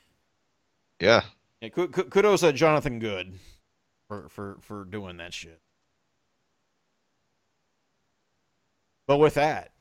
Yeah. 1.00 1.22
Yeah, 1.60 1.68
ku- 1.70 1.88
ku- 1.88 2.04
kudos 2.04 2.40
to 2.42 2.52
Jonathan 2.52 2.98
Good 2.98 3.34
for 4.08 4.28
for 4.28 4.58
for 4.60 4.84
doing 4.84 5.16
that 5.18 5.32
shit. 5.34 5.60
But 9.10 9.16
with 9.16 9.34
that, 9.34 9.72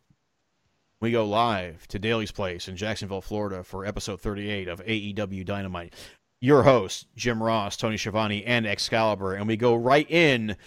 we 1.02 1.12
go 1.12 1.24
live 1.24 1.88
to 1.90 2.00
Daily's 2.00 2.32
Place 2.32 2.68
in 2.68 2.76
Jacksonville, 2.76 3.22
Florida 3.22 3.64
for 3.64 3.86
episode 3.86 4.20
38 4.22 4.68
of 4.68 4.84
AEW 4.84 5.46
Dynamite. 5.46 5.94
Your 6.42 6.64
host, 6.64 7.06
Jim 7.16 7.44
Ross, 7.44 7.78
Tony 7.78 7.96
Schiavone, 7.96 8.44
and 8.44 8.66
Excalibur, 8.66 9.36
and 9.36 9.48
we 9.48 9.56
go 9.56 9.76
right 9.76 10.10
in 10.10 10.58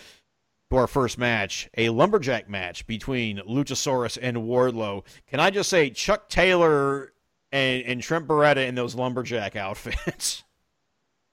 to 0.70 0.76
our 0.76 0.86
first 0.86 1.18
match, 1.18 1.70
a 1.76 1.88
lumberjack 1.88 2.48
match 2.48 2.86
between 2.86 3.38
Luchasaurus 3.38 4.16
and 4.22 4.36
Wardlow. 4.36 5.04
Can 5.26 5.40
I 5.40 5.50
just 5.50 5.68
say, 5.68 5.90
Chuck 5.90 6.28
Taylor 6.28 7.14
and, 7.50 7.82
and 7.82 8.00
Trent 8.00 8.28
Beretta 8.28 8.64
in 8.64 8.76
those 8.76 8.94
lumberjack 8.94 9.56
outfits? 9.56 10.44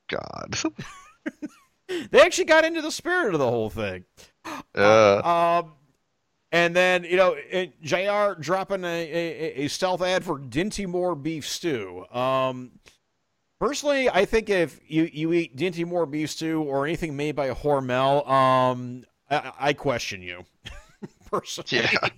God. 0.09 0.57
they 2.09 2.21
actually 2.21 2.45
got 2.45 2.65
into 2.65 2.81
the 2.81 2.91
spirit 2.91 3.35
of 3.35 3.39
the 3.39 3.51
whole 3.51 3.69
thing. 3.69 4.05
Yeah. 4.75 5.61
Um, 5.63 5.73
and 6.51 6.75
then 6.75 7.03
you 7.03 7.15
know, 7.17 7.35
it, 7.37 7.81
Jr. 7.81 8.39
dropping 8.39 8.83
a, 8.83 8.87
a, 8.87 9.63
a 9.63 9.67
stealth 9.67 10.01
ad 10.01 10.23
for 10.23 10.39
Dinty 10.39 10.87
Moore 10.87 11.15
beef 11.15 11.47
stew. 11.47 12.05
Um, 12.11 12.71
personally, 13.59 14.09
I 14.09 14.25
think 14.25 14.49
if 14.49 14.79
you 14.87 15.09
you 15.11 15.33
eat 15.33 15.55
Dinty 15.55 15.85
Moore 15.85 16.05
beef 16.05 16.29
stew 16.31 16.61
or 16.61 16.85
anything 16.85 17.15
made 17.15 17.35
by 17.35 17.49
Hormel, 17.51 18.27
um, 18.29 19.05
I, 19.29 19.51
I 19.59 19.73
question 19.73 20.21
you. 20.21 20.45
personally, 21.29 21.67
Yeah. 21.71 22.09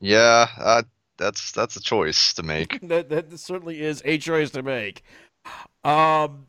yeah. 0.00 0.46
Uh, 0.58 0.82
that's 1.16 1.50
that's 1.52 1.76
a 1.76 1.80
choice 1.80 2.32
to 2.34 2.42
make. 2.42 2.78
that 2.88 3.08
that 3.08 3.38
certainly 3.38 3.80
is 3.80 4.02
a 4.04 4.18
choice 4.18 4.50
to 4.50 4.62
make. 4.62 5.02
Um, 5.84 6.46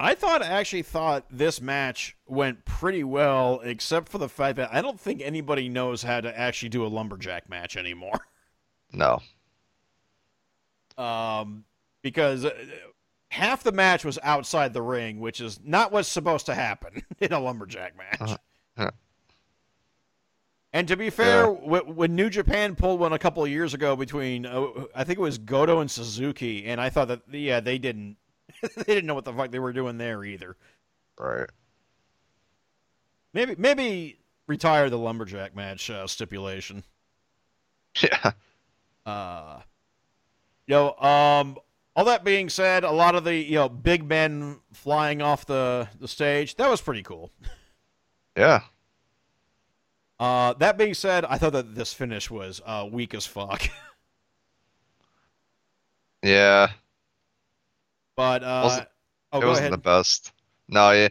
I 0.00 0.14
thought 0.14 0.42
actually 0.42 0.82
thought 0.82 1.24
this 1.30 1.60
match 1.60 2.16
went 2.26 2.64
pretty 2.64 3.02
well, 3.02 3.60
except 3.64 4.08
for 4.08 4.18
the 4.18 4.28
fact 4.28 4.56
that 4.56 4.72
I 4.72 4.80
don't 4.80 4.98
think 5.00 5.20
anybody 5.24 5.68
knows 5.68 6.02
how 6.04 6.20
to 6.20 6.38
actually 6.38 6.68
do 6.68 6.86
a 6.86 6.88
lumberjack 6.88 7.48
match 7.48 7.76
anymore. 7.76 8.12
No. 8.90 9.20
Um, 10.96 11.64
because 12.00 12.44
uh, 12.46 12.50
half 13.28 13.62
the 13.62 13.70
match 13.72 14.02
was 14.02 14.18
outside 14.22 14.72
the 14.72 14.80
ring, 14.80 15.20
which 15.20 15.42
is 15.42 15.60
not 15.62 15.92
what's 15.92 16.08
supposed 16.08 16.46
to 16.46 16.54
happen 16.54 17.02
in 17.20 17.32
a 17.34 17.38
lumberjack 17.38 17.98
match. 17.98 18.18
Uh, 18.32 18.36
yeah. 18.78 18.90
And 20.72 20.88
to 20.88 20.96
be 20.96 21.10
fair, 21.10 21.44
Yeah. 21.44 21.80
when 21.80 22.14
New 22.16 22.30
Japan 22.30 22.76
pulled 22.76 22.98
one 22.98 23.12
a 23.12 23.18
couple 23.18 23.44
of 23.44 23.50
years 23.50 23.74
ago 23.74 23.94
between, 23.94 24.46
uh, 24.46 24.66
I 24.94 25.04
think 25.04 25.18
it 25.18 25.22
was 25.22 25.36
Goto 25.38 25.80
and 25.80 25.90
Suzuki, 25.90 26.64
and 26.64 26.80
I 26.80 26.88
thought 26.88 27.08
that 27.08 27.20
yeah 27.30 27.60
they 27.60 27.76
didn't 27.78 28.16
they 28.76 28.82
didn't 28.94 29.06
know 29.06 29.14
what 29.14 29.24
the 29.24 29.32
fuck 29.32 29.50
they 29.50 29.58
were 29.58 29.72
doing 29.72 29.98
there 29.98 30.24
either. 30.24 30.56
Right. 31.18 31.48
Maybe 33.32 33.54
maybe 33.58 34.18
retire 34.46 34.88
the 34.90 34.98
lumberjack 34.98 35.54
match 35.54 35.90
uh, 35.90 36.06
stipulation. 36.06 36.84
Yeah. 38.02 38.32
Uh, 39.04 39.60
you 40.68 40.74
know, 40.74 40.94
um, 40.98 41.56
all 41.96 42.04
that 42.04 42.22
being 42.22 42.48
said, 42.48 42.84
a 42.84 42.92
lot 42.92 43.16
of 43.16 43.24
the 43.24 43.34
you 43.34 43.56
know 43.56 43.68
big 43.68 44.06
men 44.06 44.60
flying 44.72 45.20
off 45.20 45.46
the 45.46 45.88
the 45.98 46.06
stage 46.06 46.54
that 46.56 46.70
was 46.70 46.80
pretty 46.80 47.02
cool. 47.02 47.32
Yeah. 48.36 48.60
Uh, 50.20 50.52
that 50.54 50.78
being 50.78 50.94
said, 50.94 51.24
I 51.24 51.38
thought 51.38 51.54
that 51.54 51.74
this 51.74 51.92
finish 51.92 52.30
was 52.30 52.60
uh, 52.64 52.86
weak 52.88 53.14
as 53.14 53.26
fuck. 53.26 53.68
Yeah. 56.22 56.68
But 58.18 58.42
uh, 58.42 58.62
Wasn't- 58.64 58.88
oh, 59.32 59.40
it 59.40 59.46
wasn't 59.46 59.58
ahead. 59.66 59.72
the 59.72 59.78
best. 59.78 60.32
No, 60.68 60.90
yeah, 60.90 61.08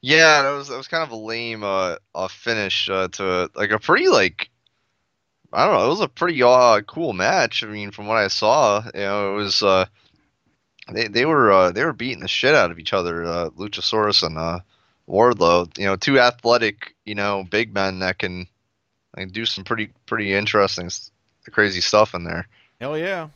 yeah, 0.00 0.42
that 0.42 0.50
was 0.52 0.68
that 0.68 0.78
was 0.78 0.88
kind 0.88 1.02
of 1.02 1.10
a 1.10 1.16
lame 1.16 1.62
uh, 1.62 1.96
uh 2.14 2.28
finish 2.28 2.88
uh, 2.88 3.08
to 3.08 3.50
like 3.54 3.70
a 3.70 3.78
pretty 3.78 4.08
like 4.08 4.48
I 5.52 5.66
don't 5.66 5.74
know, 5.74 5.84
it 5.84 5.90
was 5.90 6.00
a 6.00 6.08
pretty 6.08 6.42
uh 6.42 6.80
cool 6.80 7.12
match. 7.12 7.62
I 7.62 7.66
mean, 7.66 7.90
from 7.90 8.06
what 8.06 8.16
I 8.16 8.28
saw, 8.28 8.82
you 8.94 9.00
know, 9.00 9.34
it 9.34 9.36
was 9.36 9.62
uh 9.62 9.84
they 10.90 11.08
they 11.08 11.26
were 11.26 11.52
uh, 11.52 11.72
they 11.72 11.84
were 11.84 11.92
beating 11.92 12.20
the 12.20 12.28
shit 12.28 12.54
out 12.54 12.70
of 12.70 12.78
each 12.78 12.94
other, 12.94 13.24
uh, 13.24 13.50
Luchasaurus 13.50 14.22
and 14.22 14.38
uh, 14.38 14.60
Wardlow. 15.06 15.76
You 15.78 15.84
know, 15.84 15.96
two 15.96 16.18
athletic, 16.18 16.94
you 17.04 17.14
know, 17.14 17.44
big 17.44 17.74
men 17.74 17.98
that 17.98 18.18
can 18.18 18.46
like 19.14 19.30
do 19.30 19.44
some 19.44 19.64
pretty 19.64 19.90
pretty 20.06 20.32
interesting, 20.32 20.88
crazy 21.50 21.82
stuff 21.82 22.14
in 22.14 22.24
there. 22.24 22.48
Hell 22.80 22.96
yeah. 22.96 23.28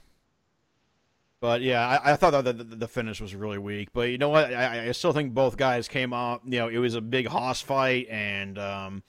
But 1.41 1.63
yeah, 1.63 1.87
I, 1.87 2.13
I 2.13 2.17
thought 2.17 2.33
that 2.45 2.59
the, 2.59 2.65
the 2.65 2.89
finish 2.89 3.21
was 3.21 3.35
really 3.35 3.59
weak. 3.59 3.89
But 3.93 4.11
you 4.11 4.19
know 4.19 4.29
what? 4.29 4.53
I, 4.53 4.89
I 4.89 4.93
still 4.93 5.13
think 5.13 5.33
both 5.33 5.57
guys 5.57 5.89
came 5.89 6.13
out. 6.13 6.43
You 6.45 6.59
know, 6.59 6.69
it 6.69 6.79
was 6.79 6.95
a 6.95 7.01
big 7.01 7.27
hoss 7.27 7.63
fight, 7.63 8.09
and 8.11 8.59
um, 8.59 9.03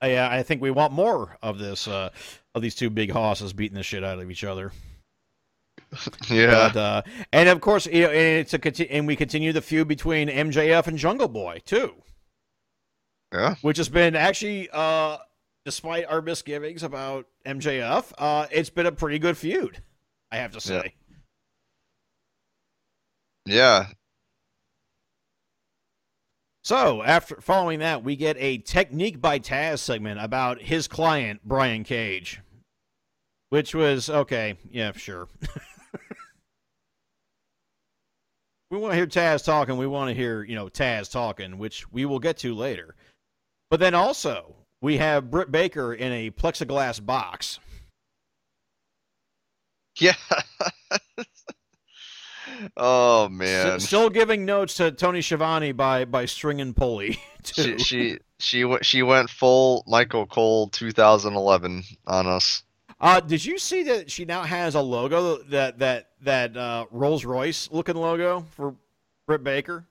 I, 0.00 0.38
I 0.38 0.42
think 0.42 0.60
we 0.60 0.70
want 0.70 0.92
more 0.92 1.38
of 1.42 1.58
this. 1.58 1.86
Uh, 1.86 2.10
of 2.54 2.62
these 2.62 2.74
two 2.74 2.90
big 2.90 3.10
hosses 3.10 3.52
beating 3.52 3.76
the 3.76 3.82
shit 3.82 4.04
out 4.04 4.18
of 4.18 4.30
each 4.30 4.44
other. 4.44 4.72
yeah, 6.28 6.70
But, 6.72 6.76
uh, 6.76 7.02
and 7.32 7.48
of 7.48 7.60
course, 7.60 7.86
you 7.86 8.02
know, 8.02 8.10
and 8.10 8.40
it's 8.40 8.54
a 8.54 8.58
conti- 8.58 8.90
and 8.90 9.06
we 9.06 9.16
continue 9.16 9.52
the 9.52 9.60
feud 9.62 9.88
between 9.88 10.28
MJF 10.28 10.86
and 10.86 10.98
Jungle 10.98 11.28
Boy 11.28 11.60
too, 11.64 11.94
yeah, 13.32 13.56
which 13.62 13.76
has 13.78 13.88
been 13.88 14.14
actually, 14.14 14.68
uh, 14.72 15.18
despite 15.64 16.06
our 16.06 16.22
misgivings 16.22 16.82
about 16.82 17.26
MJF, 17.46 18.12
uh, 18.18 18.46
it's 18.50 18.70
been 18.70 18.86
a 18.86 18.92
pretty 18.92 19.18
good 19.18 19.36
feud. 19.36 19.82
I 20.30 20.36
have 20.36 20.52
to 20.52 20.60
say. 20.60 20.74
yeah. 20.74 20.99
So, 26.62 27.02
after 27.02 27.40
following 27.40 27.78
that, 27.80 28.04
we 28.04 28.16
get 28.16 28.36
a 28.38 28.58
Technique 28.58 29.20
by 29.20 29.38
Taz 29.38 29.78
segment 29.78 30.20
about 30.20 30.60
his 30.60 30.86
client, 30.86 31.40
Brian 31.44 31.84
Cage. 31.84 32.40
Which 33.48 33.74
was, 33.74 34.08
okay, 34.08 34.56
yeah, 34.70 34.92
sure. 34.92 35.26
we 38.70 38.78
want 38.78 38.92
to 38.92 38.96
hear 38.96 39.06
Taz 39.06 39.44
talking. 39.44 39.76
We 39.78 39.86
want 39.88 40.10
to 40.10 40.14
hear, 40.14 40.44
you 40.44 40.54
know, 40.54 40.66
Taz 40.66 41.10
talking, 41.10 41.58
which 41.58 41.90
we 41.90 42.04
will 42.04 42.20
get 42.20 42.36
to 42.38 42.54
later. 42.54 42.94
But 43.70 43.80
then 43.80 43.94
also, 43.94 44.54
we 44.80 44.98
have 44.98 45.30
Britt 45.30 45.50
Baker 45.50 45.94
in 45.94 46.12
a 46.12 46.30
plexiglass 46.30 47.04
box. 47.04 47.58
Yeah. 49.98 50.14
Oh 52.76 53.24
S- 53.26 53.30
man. 53.30 53.80
still 53.80 54.10
giving 54.10 54.44
notes 54.44 54.74
to 54.74 54.90
Tony 54.92 55.20
Schiavone 55.22 55.72
by 55.72 56.04
by 56.04 56.24
string 56.26 56.60
and 56.60 56.74
pulley. 56.76 57.18
Too. 57.42 57.78
she 57.78 57.84
she 57.84 58.18
she 58.38 58.64
went 58.64 58.84
she 58.84 59.02
went 59.02 59.30
full 59.30 59.84
Michael 59.86 60.26
Cole 60.26 60.68
2011 60.68 61.82
on 62.06 62.26
us. 62.26 62.62
Uh, 63.00 63.18
did 63.20 63.42
you 63.44 63.58
see 63.58 63.82
that 63.84 64.10
she 64.10 64.24
now 64.26 64.42
has 64.42 64.74
a 64.74 64.80
logo 64.82 65.38
that 65.44 65.78
that 65.78 66.10
that 66.20 66.56
uh, 66.56 66.84
Rolls 66.90 67.24
Royce 67.24 67.70
looking 67.72 67.96
logo 67.96 68.44
for 68.50 68.74
Britt 69.26 69.42
Baker? 69.42 69.86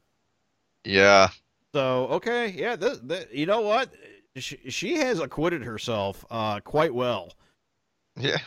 Yeah. 0.83 1.29
So 1.73 2.07
okay, 2.07 2.47
yeah, 2.49 2.75
you 3.31 3.45
know 3.45 3.61
what? 3.61 3.89
She, 4.35 4.57
she 4.69 4.95
has 4.97 5.19
acquitted 5.19 5.63
herself 5.63 6.23
uh, 6.31 6.59
quite 6.61 6.93
well 6.93 7.33
Yeah. 8.15 8.37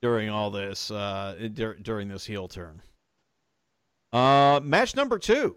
during 0.00 0.28
all 0.30 0.50
this 0.50 0.90
uh, 0.90 1.36
dur- 1.52 1.76
during 1.82 2.08
this 2.08 2.24
heel 2.24 2.48
turn. 2.48 2.80
Uh, 4.12 4.60
match 4.62 4.96
number 4.96 5.18
two. 5.18 5.56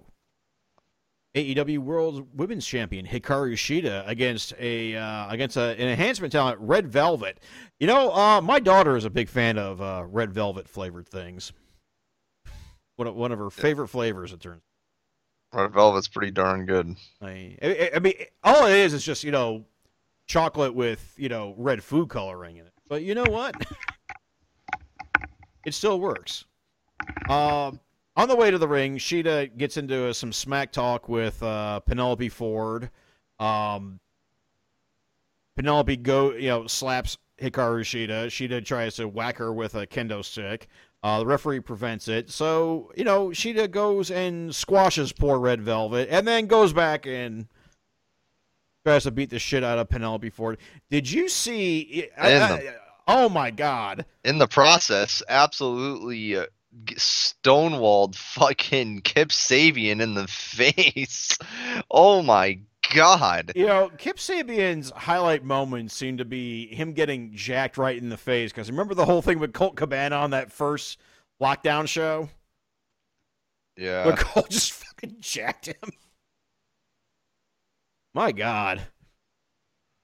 AEW 1.35 1.79
World 1.79 2.27
Women's 2.37 2.65
Champion 2.65 3.07
Hikaru 3.07 3.53
Shida 3.53 4.07
against 4.07 4.53
a 4.59 4.95
uh, 4.95 5.29
against 5.29 5.57
a, 5.57 5.71
an 5.79 5.89
enhancement 5.89 6.31
talent 6.31 6.59
Red 6.59 6.87
Velvet. 6.87 7.39
You 7.79 7.87
know, 7.87 8.13
uh, 8.13 8.39
my 8.39 8.59
daughter 8.59 8.95
is 8.95 9.05
a 9.05 9.09
big 9.09 9.29
fan 9.29 9.57
of 9.57 9.81
uh, 9.81 10.05
Red 10.07 10.31
Velvet 10.31 10.67
flavored 10.69 11.07
things. 11.07 11.51
One 12.97 13.07
of, 13.07 13.15
one 13.15 13.31
of 13.31 13.39
her 13.39 13.49
favorite 13.49 13.87
flavors. 13.87 14.31
It 14.31 14.41
turns. 14.41 14.61
Red 15.51 15.73
Velvet's 15.73 16.07
pretty 16.07 16.31
darn 16.31 16.67
good. 16.67 16.95
I, 17.19 17.57
I, 17.61 17.91
I 17.95 17.99
mean, 17.99 18.13
all 18.43 18.67
it 18.67 18.75
is 18.75 18.93
is 18.93 19.03
just 19.03 19.23
you 19.23 19.31
know, 19.31 19.65
chocolate 20.27 20.75
with 20.75 21.15
you 21.17 21.29
know 21.29 21.55
red 21.57 21.83
food 21.83 22.09
coloring 22.09 22.57
in 22.57 22.67
it. 22.67 22.73
But 22.87 23.01
you 23.01 23.15
know 23.15 23.25
what? 23.27 23.55
it 25.65 25.73
still 25.73 25.99
works. 25.99 26.45
Um, 27.27 27.79
on 28.15 28.28
the 28.28 28.36
way 28.36 28.52
to 28.52 28.58
the 28.58 28.67
ring, 28.67 28.97
Shida 28.97 29.56
gets 29.58 29.78
into 29.78 30.08
uh, 30.10 30.13
some 30.13 30.32
smack 30.34 30.71
talk 30.71 31.10
with 31.10 31.41
uh, 31.41 31.80
Penelope 31.82 32.30
Ford. 32.30 32.89
Um, 33.39 33.99
Penelope 35.56 35.97
go, 35.97 36.34
you 36.34 36.47
know, 36.49 36.67
slaps 36.67 37.17
Hikaru 37.39 37.82
Shida. 37.82 38.28
Shida 38.28 38.63
tries 38.63 38.95
to 38.95 39.08
whack 39.08 39.38
her 39.38 39.52
with 39.54 39.76
a 39.76 39.86
kendo 39.88 40.23
stick. 40.23 40.67
Uh, 41.02 41.19
the 41.19 41.26
referee 41.26 41.60
prevents 41.60 42.08
it. 42.08 42.30
So, 42.30 42.91
you 42.95 43.04
know, 43.04 43.30
Shida 43.30 43.69
goes 43.69 44.10
and 44.10 44.54
squashes 44.56 45.12
poor 45.12 45.38
Red 45.39 45.62
Velvet 45.62 46.08
and 46.10 46.28
then 46.28 46.45
goes 46.47 46.71
back 46.71 47.06
and 47.06 47.47
tries 48.86 49.04
to 49.04 49.12
beat 49.12 49.30
the 49.30 49.39
shit 49.39 49.63
out 49.63 49.80
of 49.80 49.89
Penelope 49.89 50.30
Ford. 50.30 50.60
Did 50.89 51.10
you 51.12 51.28
see? 51.28 52.08
I- 52.17 52.30
I- 52.54 52.76
oh, 53.08 53.28
my 53.30 53.52
God. 53.52 54.06
In 54.23 54.38
the 54.38 54.47
process, 54.47 55.21
absolutely 55.28 56.38
uh, 56.38 56.45
stonewalled 56.95 58.15
fucking 58.15 59.01
Kip 59.03 59.29
Sabian 59.29 60.01
in 60.01 60.13
the 60.13 60.27
face. 60.27 61.38
Oh 61.89 62.21
my 62.21 62.59
god. 62.93 63.51
You 63.55 63.67
know, 63.67 63.91
Kip 63.97 64.17
Sabian's 64.17 64.91
highlight 64.91 65.43
moments 65.43 65.95
seem 65.95 66.17
to 66.17 66.25
be 66.25 66.67
him 66.67 66.93
getting 66.93 67.33
jacked 67.33 67.77
right 67.77 67.97
in 67.97 68.09
the 68.09 68.17
face. 68.17 68.51
Because 68.51 68.69
remember 68.69 68.93
the 68.93 69.05
whole 69.05 69.21
thing 69.21 69.39
with 69.39 69.53
Colt 69.53 69.75
Cabana 69.75 70.15
on 70.15 70.31
that 70.31 70.51
first 70.51 70.99
lockdown 71.41 71.88
show? 71.88 72.29
Yeah. 73.77 74.05
Where 74.05 74.15
Colt 74.15 74.49
just 74.51 74.73
fucking 74.73 75.17
jacked 75.19 75.67
him. 75.67 75.91
My 78.13 78.31
God. 78.31 78.81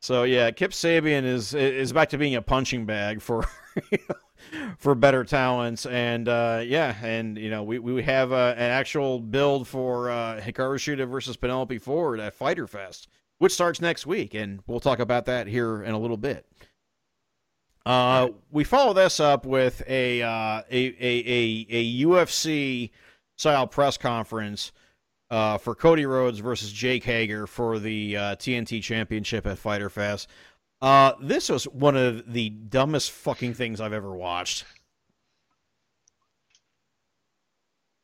So 0.02 0.24
yeah, 0.24 0.52
Kip 0.52 0.72
Sabian 0.72 1.26
is 1.26 1.54
is 1.54 1.92
back 1.92 2.10
to 2.10 2.18
being 2.18 2.36
a 2.36 2.42
punching 2.42 2.86
bag 2.86 3.22
for 3.22 3.46
for 4.78 4.96
better 4.96 5.24
talents, 5.24 5.86
and 5.86 6.28
uh, 6.28 6.62
yeah, 6.66 6.96
and 7.04 7.38
you 7.38 7.50
know 7.50 7.64
we 7.64 7.80
we 7.80 8.04
have 8.04 8.32
uh, 8.32 8.54
an 8.58 8.72
actual 8.72 9.20
build 9.20 9.68
for 9.68 10.10
uh, 10.10 10.40
Hikaru 10.42 10.76
Shida 10.78 11.08
versus 11.10 11.38
Penelope 11.38 11.78
Ford 11.80 12.20
at 12.20 12.34
Fyter 12.34 12.68
Fest, 12.68 13.08
which 13.38 13.54
starts 13.54 13.82
next 13.82 14.06
week, 14.06 14.34
and 14.34 14.62
we'll 14.68 14.80
talk 14.80 15.00
about 15.00 15.26
that 15.26 15.48
here 15.48 15.82
in 15.82 15.94
a 15.94 16.00
little 16.00 16.18
bit. 16.18 16.46
Uh, 17.86 18.30
we 18.52 18.64
follow 18.64 18.94
this 18.94 19.20
up 19.20 19.46
with 19.46 19.82
a 19.88 20.22
uh, 20.22 20.62
a, 20.70 20.96
a 21.00 21.24
a 21.26 21.68
a 21.70 22.04
UFC 22.04 22.92
style 23.38 23.68
press 23.68 23.98
conference 23.98 24.72
uh, 25.30 25.58
for 25.58 25.76
Cody 25.76 26.06
Rhodes 26.06 26.40
versus 26.40 26.72
Jake 26.72 27.04
Hager 27.04 27.48
for 27.48 27.80
the 27.80 28.18
uh, 28.18 28.36
TNT 28.36 28.82
Championship 28.82 29.46
at 29.48 29.58
Fyter 29.58 29.90
Fest. 29.90 30.28
Uh, 30.82 31.14
this 31.22 31.50
was 31.50 31.66
one 31.66 31.98
of 31.98 32.32
the 32.32 32.50
dumbest 32.50 33.12
fucking 33.12 33.54
things 33.54 33.82
I've 33.82 33.94
ever 33.94 34.16
watched. 34.16 34.66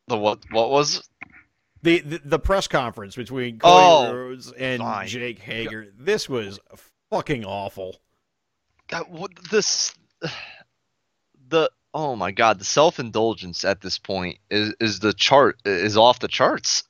The 0.07 0.17
what 0.17 0.39
what 0.51 0.69
was 0.69 1.07
The 1.81 1.99
the, 1.99 2.21
the 2.23 2.39
press 2.39 2.67
conference 2.67 3.15
between 3.15 3.59
Cody 3.59 3.85
Oh, 3.85 4.13
Rhodes 4.13 4.51
and 4.51 4.81
fine. 4.81 5.07
Jake 5.07 5.39
Hager. 5.39 5.87
This 5.97 6.29
was 6.29 6.59
fucking 7.09 7.45
awful. 7.45 7.97
God, 8.87 9.05
what 9.09 9.31
this 9.49 9.93
the 11.47 11.71
oh 11.93 12.15
my 12.15 12.31
god, 12.31 12.59
the 12.59 12.65
self-indulgence 12.65 13.63
at 13.65 13.81
this 13.81 13.97
point 13.97 14.37
is 14.51 14.75
is 14.79 14.99
the 14.99 15.13
chart 15.13 15.57
is 15.65 15.97
off 15.97 16.19
the 16.19 16.27
charts. 16.27 16.83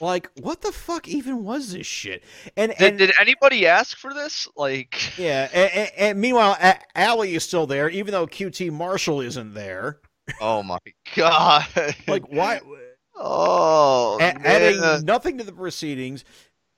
Like, 0.00 0.30
what 0.40 0.62
the 0.62 0.72
fuck 0.72 1.08
even 1.08 1.44
was 1.44 1.72
this 1.72 1.86
shit? 1.86 2.24
And 2.56 2.72
Did, 2.78 2.88
and 2.88 2.98
did 2.98 3.12
anybody 3.20 3.66
ask 3.66 3.96
for 3.96 4.14
this? 4.14 4.48
Like 4.56 5.18
yeah, 5.18 5.48
and, 5.52 5.70
and, 5.72 5.90
and 5.98 6.20
meanwhile, 6.20 6.56
A- 6.60 6.80
Allie 6.98 7.34
is 7.34 7.44
still 7.44 7.66
there, 7.66 7.88
even 7.90 8.12
though 8.12 8.26
QT 8.26 8.70
Marshall 8.72 9.20
isn't 9.20 9.54
there. 9.54 10.00
oh 10.40 10.62
my 10.62 10.78
god. 11.14 11.66
Like, 12.08 12.28
why? 12.32 12.60
oh 13.16 14.18
A- 14.20 14.46
adding 14.46 15.04
nothing 15.04 15.38
to 15.38 15.44
the 15.44 15.52
proceedings. 15.52 16.24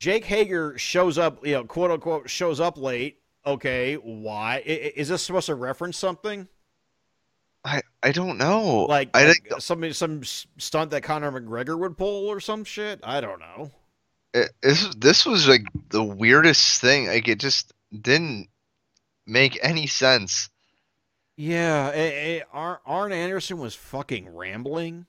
Jake 0.01 0.25
Hager 0.25 0.77
shows 0.79 1.17
up, 1.17 1.47
you 1.47 1.53
know, 1.53 1.65
quote 1.65 1.93
unquote, 1.93 2.29
shows 2.29 2.59
up 2.59 2.77
late. 2.77 3.19
Okay, 3.47 3.95
why? 3.95 4.63
Is 4.67 5.09
this 5.09 5.23
supposed 5.23 5.47
to 5.47 5.55
reference 5.55 5.97
something? 5.97 6.49
I 7.65 7.83
I 8.03 8.13
don't 8.13 8.39
know. 8.39 8.87
Like, 8.89 9.11
I 9.15 9.27
like 9.27 9.43
think 9.49 9.61
some 9.61 9.93
some 9.93 10.23
stunt 10.25 10.91
that 10.91 11.03
Conor 11.03 11.31
McGregor 11.33 11.79
would 11.79 11.97
pull 11.97 12.29
or 12.29 12.41
some 12.41 12.65
shit? 12.65 13.01
I 13.03 13.21
don't 13.21 13.39
know. 13.41 13.71
it, 14.35 14.51
this 14.63 14.95
this 14.97 15.27
was 15.27 15.47
like 15.49 15.67
the 15.91 16.03
weirdest 16.03 16.81
thing. 16.81 17.07
Like 17.07 17.29
it 17.29 17.39
just 17.39 17.73
didn't 17.93 18.49
make 19.27 19.59
any 19.63 19.87
sense. 19.87 20.49
Yeah, 21.37 21.91
eh, 21.95 22.41
Ar- 22.53 22.83
Arn 22.85 23.13
Anderson 23.13 23.59
was 23.59 23.75
fucking 23.75 24.35
rambling. 24.35 25.07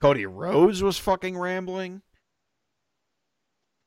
Cody 0.00 0.26
Rhodes 0.26 0.82
was 0.82 0.96
fucking 0.98 1.36
rambling. 1.36 2.02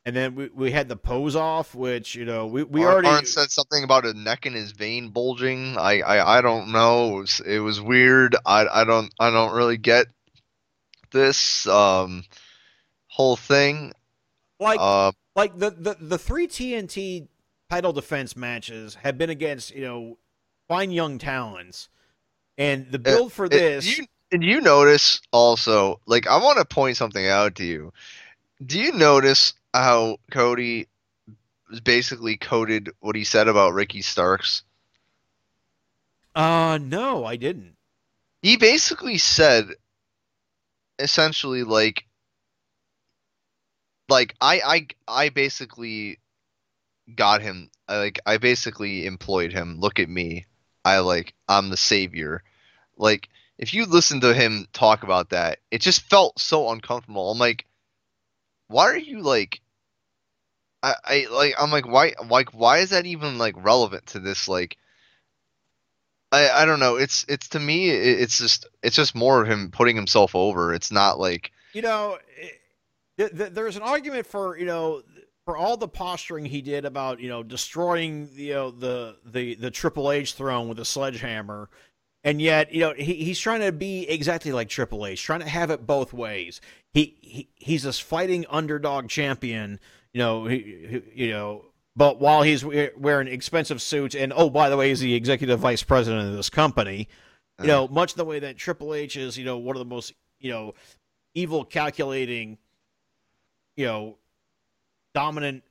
And 0.04 0.16
then 0.16 0.34
we, 0.34 0.50
we 0.54 0.72
had 0.72 0.90
the 0.90 0.96
pose 0.96 1.36
off, 1.36 1.76
which 1.76 2.16
you 2.16 2.26
know 2.26 2.48
we, 2.48 2.64
we 2.64 2.84
Ar- 2.84 2.94
already 2.94 3.08
Arn 3.08 3.26
said 3.26 3.52
something 3.52 3.84
about 3.84 4.06
a 4.06 4.14
neck 4.14 4.48
and 4.48 4.56
his 4.56 4.72
vein 4.72 5.10
bulging. 5.10 5.78
I, 5.78 6.00
I, 6.02 6.38
I 6.40 6.42
don't 6.42 6.72
know. 6.72 7.18
It 7.18 7.22
was, 7.22 7.40
it 7.42 7.60
was 7.60 7.80
weird. 7.82 8.36
I, 8.46 8.66
I 8.68 8.84
don't 8.84 9.14
I 9.20 9.30
don't 9.30 9.54
really 9.54 9.78
get 9.78 10.08
this 11.12 11.68
um 11.68 12.24
whole 13.08 13.36
thing. 13.36 13.94
like 14.60 14.80
Uh, 14.82 15.12
like 15.36 15.58
the, 15.58 15.70
the 15.70 15.96
the 16.00 16.18
three 16.18 16.48
TNT 16.48 17.28
title 17.70 17.94
defense 17.94 18.36
matches 18.36 18.96
have 18.96 19.18
been 19.20 19.30
against 19.30 19.76
you 19.76 19.82
know 19.84 20.18
fine 20.68 20.90
young 20.90 21.20
talents, 21.20 21.90
and 22.58 22.92
the 22.92 22.98
build 23.00 23.34
for 23.34 23.46
it- 23.46 23.50
this. 23.52 24.00
you, 24.00 24.06
and 24.32 24.44
you 24.44 24.62
notice 24.62 25.22
also, 25.32 26.00
like 26.08 26.26
I 26.26 26.38
want 26.38 26.58
to 26.58 26.66
point 26.66 26.98
something 26.98 27.28
out 27.28 27.56
to 27.56 27.66
you. 27.66 27.94
Do 28.66 28.80
you 28.80 28.94
notice 28.94 29.54
how 29.74 30.18
Cody 30.32 30.88
basically 31.84 32.38
coded 32.38 32.90
what 33.00 33.16
he 33.16 33.24
said 33.24 33.48
about 33.48 33.74
Ricky 33.74 34.02
Starks? 34.02 34.64
uh 36.36 36.78
no, 36.82 37.26
I 37.26 37.36
didn't. 37.36 37.76
he 38.42 38.58
basically 38.58 39.18
said 39.18 39.68
essentially 41.00 41.64
like 41.64 42.06
like 44.10 44.36
I 44.42 44.62
I 45.08 45.24
I 45.26 45.30
basically 45.30 46.20
got 47.16 47.42
him 47.42 47.70
I, 47.88 47.98
like 47.98 48.20
I 48.26 48.38
basically 48.38 49.06
employed 49.06 49.52
him 49.54 49.80
look 49.80 50.00
at 50.00 50.10
me 50.10 50.46
I 50.86 51.00
like 51.00 51.34
I'm 51.48 51.70
the 51.70 51.78
savior 51.78 52.44
like 52.98 53.30
if 53.58 53.74
you 53.74 53.86
listen 53.86 54.22
to 54.22 54.34
him 54.34 54.68
talk 54.74 55.04
about 55.04 55.30
that 55.30 55.60
it 55.72 55.82
just 55.82 56.02
felt 56.10 56.40
so 56.40 56.70
uncomfortable 56.72 57.32
I'm 57.32 57.38
like 57.40 57.66
why 58.72 58.86
are 58.86 58.98
you 58.98 59.22
like 59.22 59.62
I, 60.84 60.96
I 61.04 61.28
like 61.32 61.56
I'm 61.60 61.72
like 61.72 61.88
why 61.88 62.14
like 62.30 62.54
why 62.54 62.80
is 62.80 62.90
that 62.90 63.06
even 63.06 63.38
like 63.38 63.56
relevant 63.58 64.08
to 64.08 64.20
this 64.20 64.48
like 64.48 64.78
I, 66.32 66.50
I 66.50 66.66
don't 66.66 66.80
know. 66.80 66.96
It's 66.96 67.26
it's 67.28 67.50
to 67.50 67.60
me 67.60 67.90
it, 67.90 68.22
it's 68.22 68.38
just 68.38 68.66
it's 68.82 68.96
just 68.96 69.14
more 69.14 69.42
of 69.42 69.50
him 69.50 69.70
putting 69.72 69.96
himself 69.96 70.36
over. 70.36 70.74
It's 70.74 70.92
not 70.92 71.20
like 71.20 71.52
You 71.74 71.82
know, 71.82 72.18
it, 72.38 72.62
th- 73.18 73.38
th- 73.38 73.52
there's 73.52 73.76
an 73.76 73.84
argument 73.84 74.26
for 74.26 74.58
you 74.58 74.66
know 74.66 75.04
for 75.46 75.58
all 75.58 75.76
the 75.76 75.88
posturing 75.88 76.46
he 76.46 76.62
did 76.62 76.86
about 76.86 77.20
you 77.20 77.30
know 77.30 77.44
destroying 77.44 78.30
you 78.34 78.54
know 78.54 78.72
the 78.72 79.18
the 79.26 79.56
the 79.56 79.72
Triple 79.72 80.12
H 80.12 80.34
throne 80.34 80.70
with 80.70 80.80
a 80.80 80.86
sledgehammer, 80.86 81.70
and 82.24 82.42
yet 82.42 82.74
you 82.74 82.82
know 82.82 82.94
he, 82.94 83.16
he's 83.16 83.40
trying 83.40 83.62
to 83.62 83.72
be 83.72 84.08
exactly 84.08 84.52
like 84.52 84.70
Triple 84.70 85.06
H, 85.06 85.22
trying 85.22 85.42
to 85.42 85.48
have 85.48 85.70
it 85.72 85.86
both 85.86 86.14
ways. 86.14 86.62
He, 86.94 87.16
he 87.22 87.50
he's 87.56 87.84
this 87.84 88.00
fighting 88.00 88.46
underdog 88.50 89.10
champion, 89.10 89.80
you 90.14 90.20
know, 90.20 90.46
he, 90.46 90.58
he, 90.58 91.26
you 91.26 91.32
know, 91.32 91.66
but 91.96 92.20
while 92.20 92.42
he's 92.42 92.64
we- 92.64 92.90
wearing 92.98 93.28
expensive 93.28 93.82
suits, 93.82 94.16
and 94.16 94.34
oh 94.36 94.50
by 94.50 94.70
the 94.70 94.78
way, 94.78 94.90
he's 94.90 95.00
the 95.00 95.14
executive 95.14 95.60
vice 95.60 95.84
president 95.84 96.30
of 96.30 96.36
this 96.36 96.50
company, 96.50 97.08
you 97.60 97.66
uh-huh. 97.66 97.68
know, 97.68 97.88
much 97.88 98.16
the 98.16 98.26
way 98.26 98.40
that 98.40 98.58
Triple 98.58 98.94
H 98.94 99.18
is, 99.18 99.38
you 99.38 99.46
know, 99.46 99.58
one 99.58 99.76
of 99.76 99.80
the 99.80 99.86
most 99.86 100.14
you 100.40 100.52
know 100.52 100.74
evil, 101.34 101.64
calculating, 101.64 102.58
you 103.76 103.86
know, 103.86 104.18
dominant 105.14 105.64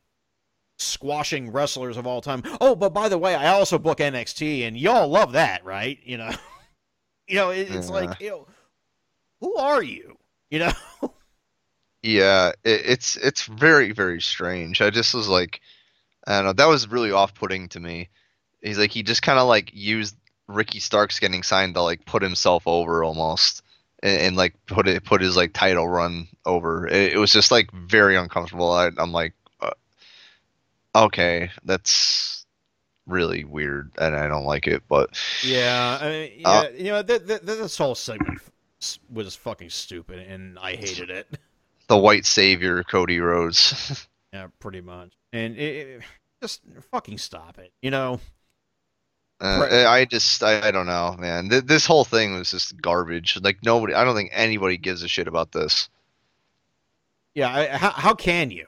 squashing 0.81 1.53
wrestlers 1.53 1.97
of 1.97 2.07
all 2.07 2.20
time. 2.20 2.43
Oh, 2.61 2.74
but 2.74 2.93
by 2.95 3.09
the 3.09 3.18
way, 3.18 3.35
I 3.35 3.49
also 3.49 3.78
book 3.78 4.01
NXT, 4.01 4.66
and 4.66 4.76
y'all 4.76 5.09
love 5.09 5.33
that, 5.33 5.64
right? 5.64 5.99
You 6.05 6.18
know, 6.18 6.31
you 7.28 7.37
know, 7.37 7.51
it, 7.51 7.68
it's 7.70 7.89
Yeah. 7.89 7.95
like, 7.95 8.20
you 8.20 8.31
know, 8.31 8.49
who 9.41 9.57
are 9.57 9.83
you? 9.83 10.16
You 10.51 10.61
know, 10.61 10.72
Yeah, 12.03 12.51
it, 12.64 12.83
it's 12.87 13.16
it's 13.16 13.45
very 13.45 13.93
very 13.93 14.20
strange. 14.20 14.81
I 14.81 14.91
just 14.91 15.14
was 15.14 15.28
like, 15.28 15.61
I 16.26 16.37
don't 16.39 16.47
know. 16.47 16.53
That 16.55 16.68
was 16.68 16.89
really 16.89 17.12
off-putting 17.12 17.68
to 17.70 17.81
me. 17.81 18.09
He's 18.62 18.78
like 18.78 18.91
he 18.93 19.03
just 19.03 19.22
kind 19.22 19.39
of 19.39 19.49
like 19.49 19.70
used 19.74 20.16
Ricky 20.49 20.81
Starks 20.81 21.18
getting 21.20 21.43
signed 21.43 21.74
to 21.74 21.83
like 21.83 22.05
put 22.07 22.22
himself 22.22 22.64
over 22.66 23.05
almost, 23.05 23.62
and, 24.03 24.20
and 24.22 24.37
like 24.37 24.55
put 24.66 24.89
it 24.89 25.05
put 25.05 25.22
his 25.22 25.37
like 25.37 25.53
title 25.55 25.89
run 25.89 26.28
over. 26.47 26.87
It, 26.89 27.14
it 27.14 27.18
was 27.18 27.33
just 27.33 27.51
like 27.51 27.70
very 27.72 28.16
uncomfortable. 28.16 28.72
I, 28.72 28.91
I'm 28.99 29.12
like, 29.12 29.35
okay, 30.95 31.51
that's 31.64 32.47
really 33.07 33.45
weird, 33.45 33.91
and 33.99 34.14
I 34.14 34.28
don't 34.28 34.45
like 34.45 34.66
it. 34.66 34.82
But 34.88 35.11
yeah, 35.45 35.99
I 36.01 36.09
mean, 36.09 36.32
yeah, 36.38 36.49
Uh, 36.49 36.68
you 36.76 36.84
know, 36.93 37.03
th- 37.03 37.26
th- 37.26 37.43
this 37.43 37.76
whole 37.78 37.95
segment 37.95 38.41
was 39.12 39.36
fucking 39.36 39.70
stupid, 39.70 40.20
and 40.20 40.59
I 40.59 40.72
hated 40.76 41.11
it. 41.11 41.26
the 41.88 41.97
white 41.99 42.24
savior 42.26 42.82
Cody 42.84 43.20
Rhodes. 43.20 44.07
Yeah, 44.32 44.47
pretty 44.61 44.80
much, 44.80 45.11
and 45.32 45.57
it, 45.57 45.88
it- 45.88 46.03
just 46.41 46.62
fucking 46.93 47.18
stop 47.18 47.59
it. 47.59 47.72
You 47.82 47.91
know, 47.91 48.20
Uh, 49.41 49.59
Right. 49.68 49.84
I 49.86 50.05
just, 50.05 50.41
I, 50.45 50.68
I 50.68 50.70
don't 50.70 50.86
know, 50.86 51.16
man. 51.18 51.49
Th- 51.51 51.64
this 51.64 51.84
whole 51.84 52.05
thing 52.05 52.34
was 52.38 52.53
just 52.53 52.80
garbage. 52.80 53.36
Like 53.43 53.59
nobody, 53.64 53.93
I 53.93 54.05
don't 54.05 54.14
think 54.14 54.30
anybody 54.32 54.76
gives 54.76 55.03
a 55.03 55.09
shit 55.09 55.26
about 55.26 55.51
this. 55.51 55.88
yeah, 57.34 57.53
I, 57.53 57.76
how 57.76 57.91
how 57.91 58.14
can 58.14 58.53
you? 58.53 58.66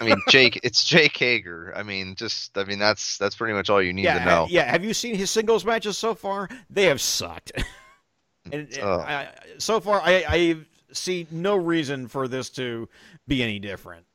I 0.00 0.04
mean, 0.04 0.20
Jake, 0.28 0.60
it's 0.62 0.84
Jake 0.84 1.16
Hager. 1.16 1.72
I 1.76 1.82
mean, 1.82 2.14
just, 2.14 2.56
I 2.56 2.64
mean, 2.64 2.78
that's 2.78 3.18
that's 3.18 3.34
pretty 3.34 3.54
much 3.54 3.70
all 3.70 3.82
you 3.82 3.92
need 3.92 4.04
yeah, 4.04 4.18
to 4.18 4.24
know. 4.24 4.46
yeah. 4.48 4.70
Have 4.70 4.84
you 4.84 4.94
seen 4.94 5.14
his 5.14 5.30
singles 5.30 5.64
matches 5.64 5.98
so 5.98 6.14
far? 6.14 6.48
They 6.68 6.84
have 6.84 7.00
sucked. 7.00 7.52
and 8.52 8.54
and 8.54 8.78
Ugh. 8.80 9.00
I, 9.00 9.28
so 9.58 9.80
far, 9.80 10.00
I, 10.02 10.24
I 10.28 10.56
see 10.92 11.26
no 11.30 11.56
reason 11.56 12.08
for 12.08 12.28
this 12.28 12.50
to 12.50 12.88
be 13.26 13.42
any 13.42 13.58
different. 13.58 14.06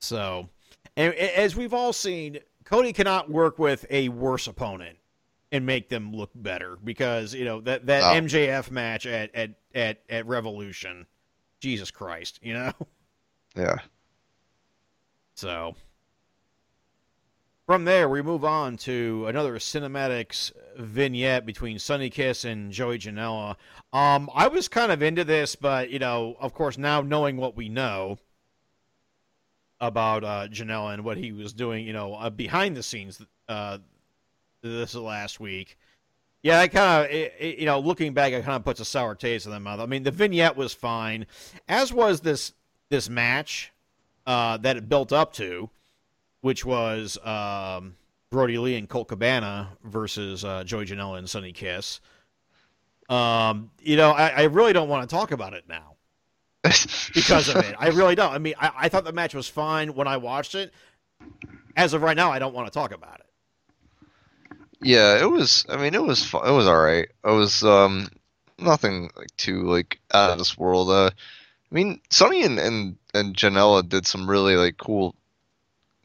So, 0.00 0.48
and 0.96 1.14
as 1.14 1.56
we've 1.56 1.74
all 1.74 1.92
seen, 1.92 2.38
Cody 2.64 2.92
cannot 2.92 3.30
work 3.30 3.58
with 3.58 3.86
a 3.90 4.08
worse 4.08 4.46
opponent 4.46 4.98
and 5.52 5.64
make 5.64 5.88
them 5.88 6.12
look 6.14 6.30
better 6.34 6.76
because 6.82 7.32
you 7.32 7.44
know 7.44 7.60
that 7.62 7.86
that 7.86 8.02
Oh. 8.02 8.20
MJF 8.20 8.70
match 8.70 9.06
at 9.06 9.34
at 9.34 9.50
at 9.74 10.02
at 10.08 10.26
Revolution, 10.26 11.06
Jesus 11.60 11.90
Christ, 11.90 12.38
you 12.42 12.52
know. 12.52 12.72
Yeah. 13.56 13.78
So 15.34 15.74
from 17.66 17.84
there, 17.84 18.08
we 18.08 18.22
move 18.22 18.44
on 18.44 18.76
to 18.78 19.26
another 19.26 19.54
cinematics 19.56 20.52
vignette 20.76 21.44
between 21.44 21.78
Sonny 21.78 22.10
Kiss 22.10 22.44
and 22.44 22.70
Joey 22.70 22.98
Janela. 22.98 23.56
Um, 23.92 24.30
I 24.34 24.48
was 24.48 24.68
kind 24.68 24.92
of 24.92 25.02
into 25.02 25.24
this, 25.24 25.56
but 25.56 25.90
you 25.90 25.98
know, 25.98 26.36
of 26.38 26.54
course, 26.54 26.78
now 26.78 27.00
knowing 27.00 27.36
what 27.36 27.56
we 27.56 27.68
know 27.68 28.18
about 29.80 30.24
uh, 30.24 30.48
Janela 30.48 30.94
and 30.94 31.04
what 31.04 31.16
he 31.16 31.32
was 31.32 31.52
doing, 31.52 31.86
you 31.86 31.92
know, 31.92 32.14
uh, 32.14 32.30
behind 32.30 32.76
the 32.76 32.82
scenes, 32.82 33.20
uh, 33.48 33.78
this 34.62 34.94
last 34.94 35.40
week. 35.40 35.76
Yeah, 36.42 36.60
I 36.60 36.68
kind 36.68 37.06
of, 37.06 37.40
you 37.40 37.66
know, 37.66 37.80
looking 37.80 38.14
back, 38.14 38.32
it 38.32 38.44
kind 38.44 38.56
of 38.56 38.64
puts 38.64 38.78
a 38.78 38.84
sour 38.84 39.14
taste 39.14 39.46
in 39.46 39.52
the 39.52 39.58
mouth. 39.58 39.80
I 39.80 39.86
mean, 39.86 40.04
the 40.04 40.12
vignette 40.12 40.56
was 40.56 40.72
fine, 40.72 41.26
as 41.68 41.92
was 41.92 42.20
this 42.20 42.52
this 42.88 43.08
match 43.08 43.72
uh, 44.26 44.56
that 44.58 44.76
it 44.76 44.88
built 44.88 45.12
up 45.12 45.32
to, 45.34 45.70
which 46.40 46.64
was 46.64 47.18
um, 47.24 47.96
Brodie 48.30 48.58
Lee 48.58 48.76
and 48.76 48.88
Colt 48.88 49.08
Cabana 49.08 49.70
versus 49.84 50.44
uh, 50.44 50.64
Joey 50.64 50.86
Janela 50.86 51.18
and 51.18 51.28
Sonny 51.28 51.52
Kiss. 51.52 52.00
Um, 53.08 53.70
you 53.80 53.96
know, 53.96 54.10
I, 54.10 54.28
I 54.28 54.42
really 54.44 54.72
don't 54.72 54.88
want 54.88 55.08
to 55.08 55.14
talk 55.14 55.30
about 55.30 55.52
it 55.54 55.64
now 55.68 55.94
because 57.14 57.48
of 57.48 57.56
it. 57.56 57.74
I 57.78 57.88
really 57.88 58.14
don't. 58.16 58.32
I 58.32 58.38
mean, 58.38 58.54
I, 58.58 58.72
I 58.76 58.88
thought 58.88 59.04
the 59.04 59.12
match 59.12 59.34
was 59.34 59.48
fine 59.48 59.94
when 59.94 60.08
I 60.08 60.16
watched 60.16 60.54
it. 60.54 60.72
As 61.76 61.92
of 61.92 62.02
right 62.02 62.16
now, 62.16 62.32
I 62.32 62.38
don't 62.38 62.54
want 62.54 62.66
to 62.66 62.72
talk 62.72 62.92
about 62.92 63.20
it. 63.20 63.26
yeah, 64.82 65.20
it 65.22 65.30
was. 65.30 65.64
I 65.68 65.76
mean, 65.76 65.94
it 65.94 66.02
was. 66.02 66.24
fu- 66.24 66.42
It 66.42 66.50
was 66.50 66.66
all 66.66 66.78
right. 66.80 67.06
It 67.24 67.30
was 67.30 67.62
um 67.62 68.08
nothing 68.58 69.10
like 69.16 69.34
too 69.36 69.62
like 69.62 70.00
out 70.12 70.30
of 70.30 70.38
this 70.38 70.56
world. 70.58 70.90
Uh, 70.90 71.10
I 71.70 71.74
mean, 71.74 72.00
Sonny 72.10 72.44
and 72.44 72.58
and 72.58 72.96
and 73.14 73.36
Janela 73.36 73.88
did 73.88 74.06
some 74.06 74.28
really 74.28 74.56
like 74.56 74.76
cool, 74.76 75.14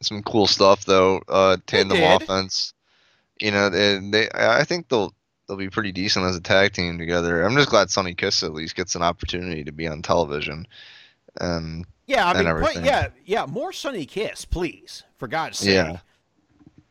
some 0.02 0.24
cool 0.24 0.48
stuff 0.48 0.86
though. 0.86 1.22
Uh, 1.28 1.58
tandem 1.68 1.98
offense. 2.16 2.74
You 3.40 3.52
know, 3.52 3.70
they, 3.70 3.98
they 4.00 4.30
I 4.34 4.64
think 4.64 4.90
they'll 4.90 5.14
they'll 5.48 5.58
be 5.58 5.70
pretty 5.70 5.92
decent 5.92 6.26
as 6.26 6.36
a 6.36 6.42
tag 6.42 6.74
team 6.74 6.98
together. 6.98 7.44
I'm 7.44 7.56
just 7.56 7.70
glad 7.70 7.90
Sonny 7.90 8.14
Kiss 8.14 8.44
at 8.44 8.54
least 8.54 8.76
gets 8.76 8.96
an 8.96 9.02
opportunity 9.02 9.64
to 9.64 9.72
be 9.72 9.88
on 9.88 10.02
television. 10.02 10.68
Um, 11.40 11.86
Yeah, 12.08 12.28
I 12.28 12.44
mean, 12.44 12.86
yeah, 12.86 13.08
yeah, 13.26 13.46
more 13.46 13.72
Sonny 13.72 14.06
Kiss, 14.06 14.46
please, 14.46 15.04
for 15.18 15.28
God's 15.28 15.60
sake. 15.60 15.76
Yeah. 15.76 15.98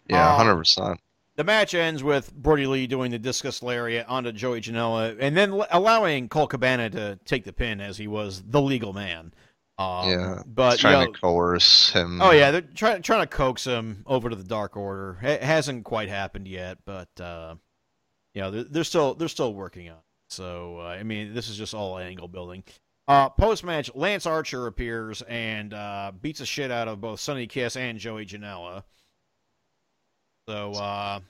yeah, 0.09 0.31
Um, 0.31 0.37
hundred 0.37 0.57
percent. 0.57 1.01
The 1.41 1.45
match 1.45 1.73
ends 1.73 2.03
with 2.03 2.35
Brodie 2.35 2.67
Lee 2.67 2.87
doing 2.87 3.11
the 3.13 3.19
discus 3.19 3.63
lariat 3.63 4.07
onto 4.11 4.31
Joey 4.31 4.61
Janela, 4.61 5.17
and 5.19 5.35
then 5.35 5.53
l- 5.53 5.67
allowing 5.71 6.29
Colt 6.29 6.51
Cabana 6.51 6.91
to 6.91 7.19
take 7.25 7.45
the 7.45 7.53
pin 7.55 7.81
as 7.81 7.97
he 7.97 8.07
was 8.07 8.43
the 8.43 8.61
legal 8.61 8.93
man. 8.93 9.33
Um, 9.79 10.11
Yeah, 10.11 10.43
but 10.45 10.73
you 10.73 10.79
trying 10.83 11.07
know- 11.07 11.13
to 11.15 11.19
coerce 11.19 11.89
him. 11.93 12.21
oh 12.21 12.33
yeah, 12.33 12.51
they're 12.51 12.61
trying 12.61 13.01
trying 13.01 13.23
to 13.23 13.27
coax 13.27 13.65
him 13.65 14.03
over 14.05 14.29
to 14.29 14.37
the 14.37 14.45
Dark 14.45 14.77
Order. 14.77 15.17
It 15.23 15.43
hasn't 15.43 15.87
quite 15.87 16.11
happened 16.11 16.47
yet, 16.47 16.77
but 16.85 17.09
uh, 17.19 17.55
you 18.35 18.43
know 18.43 18.51
they're, 18.51 18.65
they're 18.65 18.85
still 18.85 19.15
they're 19.15 19.29
still 19.29 19.55
working 19.55 19.89
on. 19.89 19.97
it. 19.97 20.03
So 20.29 20.81
uh, 20.81 20.89
I 20.89 21.05
mean, 21.05 21.33
this 21.33 21.49
is 21.49 21.57
just 21.57 21.73
all 21.73 21.97
angle 21.97 22.29
building. 22.29 22.65
Uh, 23.09 23.31
Post 23.31 23.65
match, 23.65 23.91
Lance 23.95 24.27
Archer 24.27 24.67
appears 24.67 25.23
and 25.23 25.73
uh, 25.73 26.13
beats 26.21 26.41
the 26.41 26.45
shit 26.45 26.71
out 26.71 26.87
of 26.87 27.01
both 27.01 27.19
Sonny 27.19 27.47
Kiss 27.47 27.77
and 27.77 27.99
Joey 27.99 28.27
Janela. 28.27 28.83
So 30.47 30.73
uh, 30.73 31.21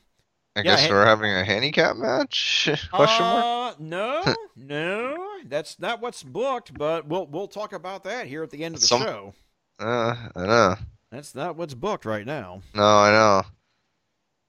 I 0.57 0.61
yeah, 0.61 0.63
guess 0.65 0.81
hey- 0.83 0.91
we're 0.91 1.07
having 1.07 1.31
a 1.33 1.45
handicap 1.45 1.97
match? 1.97 2.69
Question 2.93 3.25
mark. 3.25 3.45
Uh, 3.45 3.77
no, 3.79 4.35
no, 4.57 5.27
that's 5.47 5.79
not 5.79 6.01
what's 6.01 6.23
booked. 6.23 6.75
But 6.77 7.07
we'll 7.07 7.27
we'll 7.27 7.49
talk 7.49 7.73
about 7.73 8.05
that 8.05 8.27
here 8.27 8.43
at 8.43 8.51
the 8.51 8.65
end 8.65 8.75
of 8.75 8.81
the 8.81 8.87
Some- 8.87 9.03
show. 9.03 9.35
Uh, 9.79 10.15
I 10.37 10.47
know. 10.47 10.77
That's 11.13 11.35
not 11.35 11.57
what's 11.57 11.75
booked 11.75 12.05
right 12.05 12.27
now. 12.27 12.63
No, 12.75 12.83
I 12.85 13.11
know. 13.11 13.43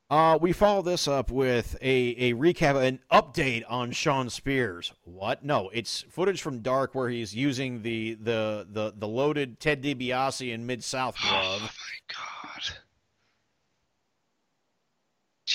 Uh, 0.10 0.38
we 0.42 0.52
follow 0.52 0.82
this 0.82 1.08
up 1.08 1.32
with 1.32 1.78
a, 1.82 1.88
a 2.18 2.34
recap, 2.34 2.76
an 2.86 3.00
update 3.10 3.64
on 3.70 3.92
Shawn 3.94 4.30
Spears. 4.30 4.92
What? 5.06 5.46
No, 5.46 5.70
it's 5.74 6.02
footage 6.10 6.42
from 6.42 6.60
Dark 6.60 6.94
where 6.94 7.08
he's 7.10 7.34
using 7.34 7.82
the 7.82 8.16
the 8.16 8.68
the, 8.70 8.94
the 8.98 9.08
loaded 9.08 9.60
Ted 9.62 9.82
DiBiase 9.82 10.52
in 10.54 10.66
Mid 10.66 10.84
South 10.84 11.16
Oh 11.24 11.30
glove. 11.30 11.62
my 11.62 12.14
god. 12.14 12.41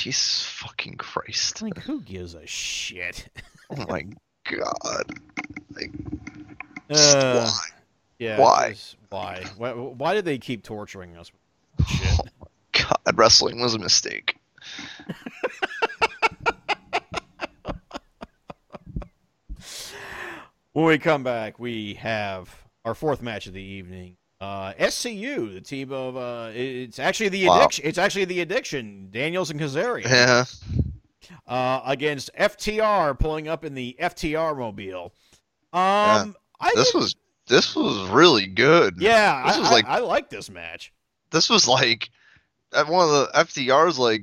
Jesus 0.07 0.45
fucking 0.47 0.97
Christ. 0.99 1.63
Like, 1.63 1.79
who 1.79 2.01
gives 2.01 2.35
a 2.35 2.47
shit? 2.47 3.29
Oh 3.69 3.85
my 3.89 4.05
god. 4.49 5.19
Like, 5.75 5.91
Uh, 6.89 7.51
why? 7.51 7.61
yeah. 8.21 8.39
Why? 8.41 8.77
Why? 9.11 9.45
Why? 9.57 9.73
Why 9.73 10.15
did 10.15 10.25
they 10.25 10.39
keep 10.39 10.63
torturing 10.63 11.17
us? 11.17 11.33
with 11.79 11.87
Shit. 11.89 12.21
God, 12.71 13.19
wrestling 13.19 13.61
was 13.61 13.75
a 13.75 13.81
mistake. 13.81 14.37
When 20.73 20.85
we 20.85 20.99
come 20.99 21.23
back, 21.23 21.59
we 21.59 21.95
have 21.95 22.55
our 22.85 22.95
fourth 22.95 23.23
match 23.23 23.47
of 23.47 23.55
the 23.55 23.63
evening. 23.63 24.17
Uh, 24.41 24.73
SCU, 24.75 25.55
the 25.55 25.61
team 25.63 25.93
of 25.93 26.17
uh, 26.17 26.51
it's 26.55 26.99
actually 26.99 27.31
the 27.31 27.47
Wow. 27.47 27.59
addiction. 27.61 27.87
It's 27.87 27.99
actually 27.99 28.27
the 28.27 28.41
addiction. 28.41 29.09
Daniels 29.11 29.51
and 29.51 29.59
Kazarian 29.59 30.05
Yeah. 30.11 30.45
uh, 31.47 31.81
against 31.87 32.31
FTR, 32.39 33.19
pulling 33.19 33.49
up 33.49 33.65
in 33.65 33.75
the 33.75 33.97
FTR 33.99 34.55
mobile. 34.57 35.15
Um, 35.73 35.81
Yeah. 35.81 36.33
I 36.61 36.73
This 36.75 36.93
was 36.95 37.17
this 37.49 37.75
was 37.77 38.09
really 38.11 38.47
good. 38.47 38.97
Yeah, 38.99 39.47
This 39.47 39.57
I, 39.57 39.61
was 39.61 39.71
like- 39.71 39.87
I, 39.87 39.99
like 40.01 40.29
this 40.31 40.51
match. 40.51 40.93
This 41.31 41.49
was 41.49 41.67
like 41.69 42.11
one 42.73 43.09
of 43.09 43.11
the 43.11 43.31
FTR's 43.35 43.99
like 43.99 44.23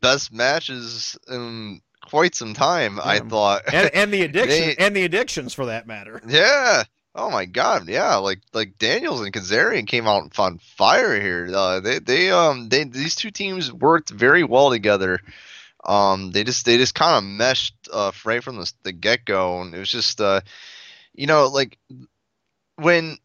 best 0.00 0.32
matches 0.32 1.16
in 1.30 1.80
quite 2.04 2.34
some 2.34 2.54
time. 2.54 2.98
I 3.02 3.20
thought. 3.20 3.62
And, 3.72 3.90
and 3.94 4.12
the 4.12 4.22
addiction 4.22 4.48
They- 4.78 4.84
and 4.84 4.96
the 4.96 5.04
addictions 5.04 5.54
for 5.54 5.66
that 5.66 5.86
matter. 5.86 6.20
Yeah. 6.26 6.82
Oh 7.14 7.30
my 7.30 7.44
God. 7.44 7.88
Yeah. 7.88 8.16
Like 8.16 8.40
like 8.52 8.78
Daniels 8.78 9.20
and 9.20 9.32
Kazarian 9.32 9.86
came 9.86 10.06
out 10.06 10.22
and 10.22 10.32
on 10.38 10.58
fire 10.58 11.20
here. 11.20 11.50
Uh, 11.54 11.80
they 11.80 11.98
they 11.98 12.30
um 12.30 12.68
they 12.68 12.84
these 12.84 13.16
two 13.16 13.30
teams 13.30 13.72
worked 13.72 14.10
very 14.10 14.44
well 14.44 14.70
together. 14.70 15.20
Um, 15.84 16.30
they 16.30 16.44
just 16.44 16.64
they 16.64 16.78
just 16.78 16.94
kind 16.94 17.18
of 17.18 17.24
meshed 17.24 17.74
uh, 17.92 18.12
right 18.24 18.42
from 18.42 18.56
the, 18.56 18.72
the 18.84 18.92
get 18.92 19.24
go, 19.24 19.60
and 19.60 19.74
it 19.74 19.78
was 19.78 19.90
just 19.90 20.20
uh, 20.20 20.40
you 21.12 21.26
know, 21.26 21.48
like 21.48 21.78
when 22.76 23.18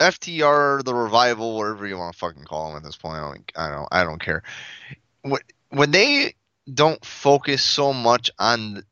FTR, 0.00 0.82
the 0.84 0.94
revival, 0.94 1.56
whatever 1.56 1.86
you 1.86 1.98
want 1.98 2.14
to 2.14 2.18
fucking 2.18 2.44
call 2.44 2.68
them 2.68 2.78
at 2.78 2.82
this 2.82 2.96
point, 2.96 3.16
I 3.16 3.28
don't 3.28 3.52
I 3.56 3.70
don't 3.70 3.88
I 3.92 4.04
don't 4.04 4.20
care. 4.20 4.42
When 5.68 5.90
they 5.90 6.34
don't 6.72 7.04
focus 7.04 7.62
so 7.62 7.92
much 7.92 8.30
on 8.38 8.82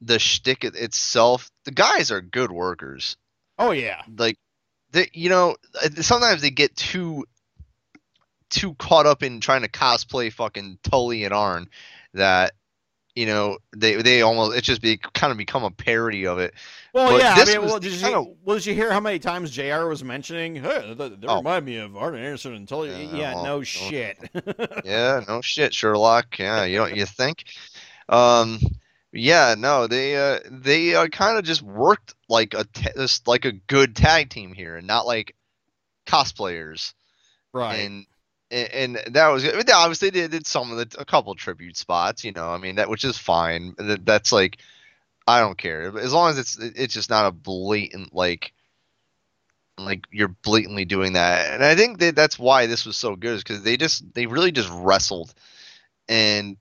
the 0.00 0.18
shtick 0.18 0.64
itself, 0.64 1.50
the 1.64 1.72
guys 1.72 2.10
are 2.10 2.20
good 2.20 2.52
workers 2.52 3.16
Oh 3.58 3.70
yeah. 3.72 4.02
like 4.18 4.38
they 4.92 5.08
you 5.12 5.28
know 5.28 5.56
sometimes 6.00 6.42
they 6.42 6.50
get 6.50 6.74
too 6.76 7.24
too 8.50 8.74
caught 8.74 9.06
up 9.06 9.22
in 9.22 9.40
trying 9.40 9.62
to 9.62 9.68
cosplay 9.68 10.32
fucking 10.32 10.78
Tully 10.84 11.24
and 11.24 11.34
Arn 11.34 11.68
that 12.14 12.52
you 13.16 13.26
know 13.26 13.58
they 13.76 13.94
they 14.02 14.22
almost 14.22 14.56
it 14.56 14.62
just 14.62 14.82
be 14.82 14.96
kind 14.96 15.30
of 15.30 15.36
become 15.38 15.64
a 15.64 15.70
parody 15.70 16.26
of 16.26 16.38
it. 16.38 16.54
Well, 16.92 17.10
But 17.12 17.22
yeah. 17.22 17.34
I 17.36 17.44
mean, 17.44 17.62
well, 17.62 17.80
did 17.80 17.92
you 17.92 17.98
kinda- 18.00 18.24
well, 18.44 18.56
did 18.56 18.66
you 18.66 18.74
hear 18.74 18.92
how 18.92 19.00
many 19.00 19.18
times 19.18 19.50
Jr. 19.50 19.86
was 19.86 20.04
mentioning? 20.04 20.54
Hey, 20.56 20.94
they, 20.96 21.08
they 21.08 21.26
Oh. 21.26 21.38
remind 21.38 21.64
me 21.64 21.78
of 21.78 21.96
Arn 21.96 22.14
Anderson 22.16 22.54
and 22.54 22.68
Tully. 22.68 22.90
Yeah, 22.90 23.16
Yeah, 23.16 23.34
well, 23.34 23.44
no 23.44 23.62
shit. 23.62 24.18
Yeah, 24.84 25.22
no 25.26 25.40
shit, 25.40 25.74
Sherlock. 25.74 26.38
Yeah, 26.38 26.64
you 26.64 26.76
don't 26.78 26.94
you 26.94 27.06
think? 27.06 27.44
Um 28.08 28.60
yeah, 29.14 29.54
no, 29.56 29.86
they 29.86 30.16
uh 30.16 30.40
they 30.50 30.94
uh, 30.94 31.06
kind 31.06 31.38
of 31.38 31.44
just 31.44 31.62
worked 31.62 32.14
like 32.28 32.54
a 32.54 32.64
ta- 32.64 33.06
like 33.26 33.44
a 33.44 33.52
good 33.52 33.94
tag 33.94 34.30
team 34.30 34.52
here 34.52 34.76
and 34.76 34.86
not 34.86 35.06
like 35.06 35.36
cosplayers. 36.06 36.94
right. 37.52 37.76
and 37.76 38.06
and 38.50 38.96
and 38.98 39.14
that 39.14 39.28
was 39.28 39.44
good. 39.44 39.70
Obviously, 39.70 40.10
they 40.10 40.28
did 40.28 40.46
some 40.46 40.72
of 40.72 40.78
the 40.78 41.00
a 41.00 41.04
couple 41.04 41.34
tribute 41.34 41.76
spots, 41.76 42.24
you 42.24 42.32
know. 42.32 42.48
I 42.48 42.58
mean, 42.58 42.76
that 42.76 42.90
which 42.90 43.04
is 43.04 43.16
fine. 43.16 43.74
That, 43.78 44.04
that's 44.04 44.32
like 44.32 44.58
I 45.26 45.40
don't 45.40 45.58
care 45.58 45.96
as 45.98 46.12
long 46.12 46.30
as 46.30 46.38
it's 46.38 46.58
it's 46.58 46.94
just 46.94 47.10
not 47.10 47.26
a 47.26 47.32
blatant 47.32 48.14
like 48.14 48.52
like 49.78 50.06
you're 50.10 50.28
blatantly 50.28 50.84
doing 50.84 51.14
that. 51.14 51.54
And 51.54 51.64
I 51.64 51.74
think 51.76 51.98
that 51.98 52.16
that's 52.16 52.38
why 52.38 52.66
this 52.66 52.84
was 52.84 52.96
so 52.96 53.16
good 53.16 53.34
is 53.34 53.42
because 53.42 53.62
they 53.62 53.76
just 53.76 54.12
they 54.14 54.26
really 54.26 54.52
just 54.52 54.70
wrestled 54.72 55.32
and. 56.08 56.56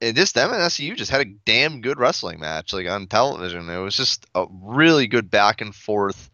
Just 0.00 0.34
them 0.34 0.50
and 0.50 0.60
SCU 0.62 0.96
just 0.96 1.10
had 1.10 1.20
a 1.20 1.30
damn 1.44 1.82
good 1.82 1.98
wrestling 1.98 2.40
match, 2.40 2.72
like 2.72 2.88
on 2.88 3.06
television. 3.06 3.68
It 3.68 3.78
was 3.78 3.96
just 3.96 4.26
a 4.34 4.46
really 4.50 5.06
good 5.06 5.30
back 5.30 5.60
and 5.60 5.74
forth. 5.74 6.30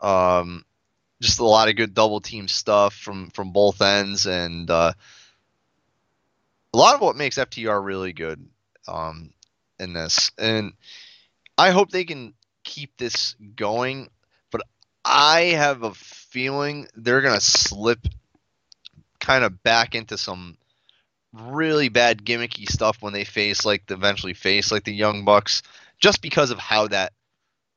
Um, 0.00 0.64
just 1.20 1.38
a 1.38 1.44
lot 1.44 1.68
of 1.68 1.76
good 1.76 1.94
double 1.94 2.20
team 2.20 2.48
stuff 2.48 2.94
from 2.94 3.30
from 3.30 3.52
both 3.52 3.82
ends 3.82 4.26
and 4.26 4.70
uh, 4.70 4.92
a 6.72 6.76
lot 6.76 6.94
of 6.94 7.00
what 7.00 7.16
makes 7.16 7.36
FTR 7.36 7.82
really 7.84 8.12
good 8.12 8.48
um, 8.88 9.32
in 9.78 9.92
this. 9.92 10.30
And 10.38 10.72
I 11.56 11.70
hope 11.70 11.90
they 11.90 12.04
can 12.04 12.34
keep 12.64 12.96
this 12.96 13.36
going, 13.54 14.08
but 14.50 14.62
I 15.04 15.40
have 15.56 15.82
a 15.82 15.94
feeling 15.94 16.88
they're 16.96 17.20
gonna 17.20 17.40
slip 17.40 18.06
kind 19.20 19.44
of 19.44 19.62
back 19.62 19.94
into 19.94 20.18
some 20.18 20.56
really 21.34 21.88
bad 21.88 22.24
gimmicky 22.24 22.66
stuff 22.70 22.98
when 23.00 23.12
they 23.12 23.24
face 23.24 23.64
like 23.64 23.86
the 23.86 23.94
eventually 23.94 24.34
face 24.34 24.70
like 24.70 24.84
the 24.84 24.94
Young 24.94 25.24
Bucks, 25.24 25.62
just 25.98 26.22
because 26.22 26.50
of 26.50 26.58
how 26.58 26.88
that 26.88 27.12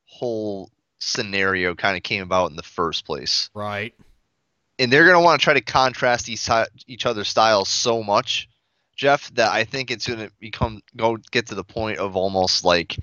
whole 0.06 0.70
scenario 1.00 1.76
kind 1.76 1.96
of 1.98 2.04
came 2.04 2.24
about 2.24 2.50
in 2.50 2.56
the 2.56 2.64
first 2.64 3.06
place 3.06 3.52
right. 3.54 3.94
and 4.80 4.92
they're 4.92 5.04
going 5.06 5.16
to 5.16 5.24
want 5.24 5.40
to 5.40 5.44
try 5.44 5.54
to 5.54 5.62
contrast 5.62 6.28
each, 6.28 6.50
each 6.88 7.06
other's 7.06 7.28
styles 7.28 7.70
so 7.70 8.02
much, 8.02 8.50
Jeff, 8.96 9.32
that 9.36 9.52
I 9.52 9.64
think 9.64 9.92
it's 9.92 10.08
going 10.08 10.20
to 10.20 10.32
become 10.40 10.82
go 10.96 11.18
get 11.32 11.48
to 11.48 11.56
the 11.56 11.64
point 11.64 12.00
of 12.00 12.16
almost 12.16 12.64
like 12.64 12.98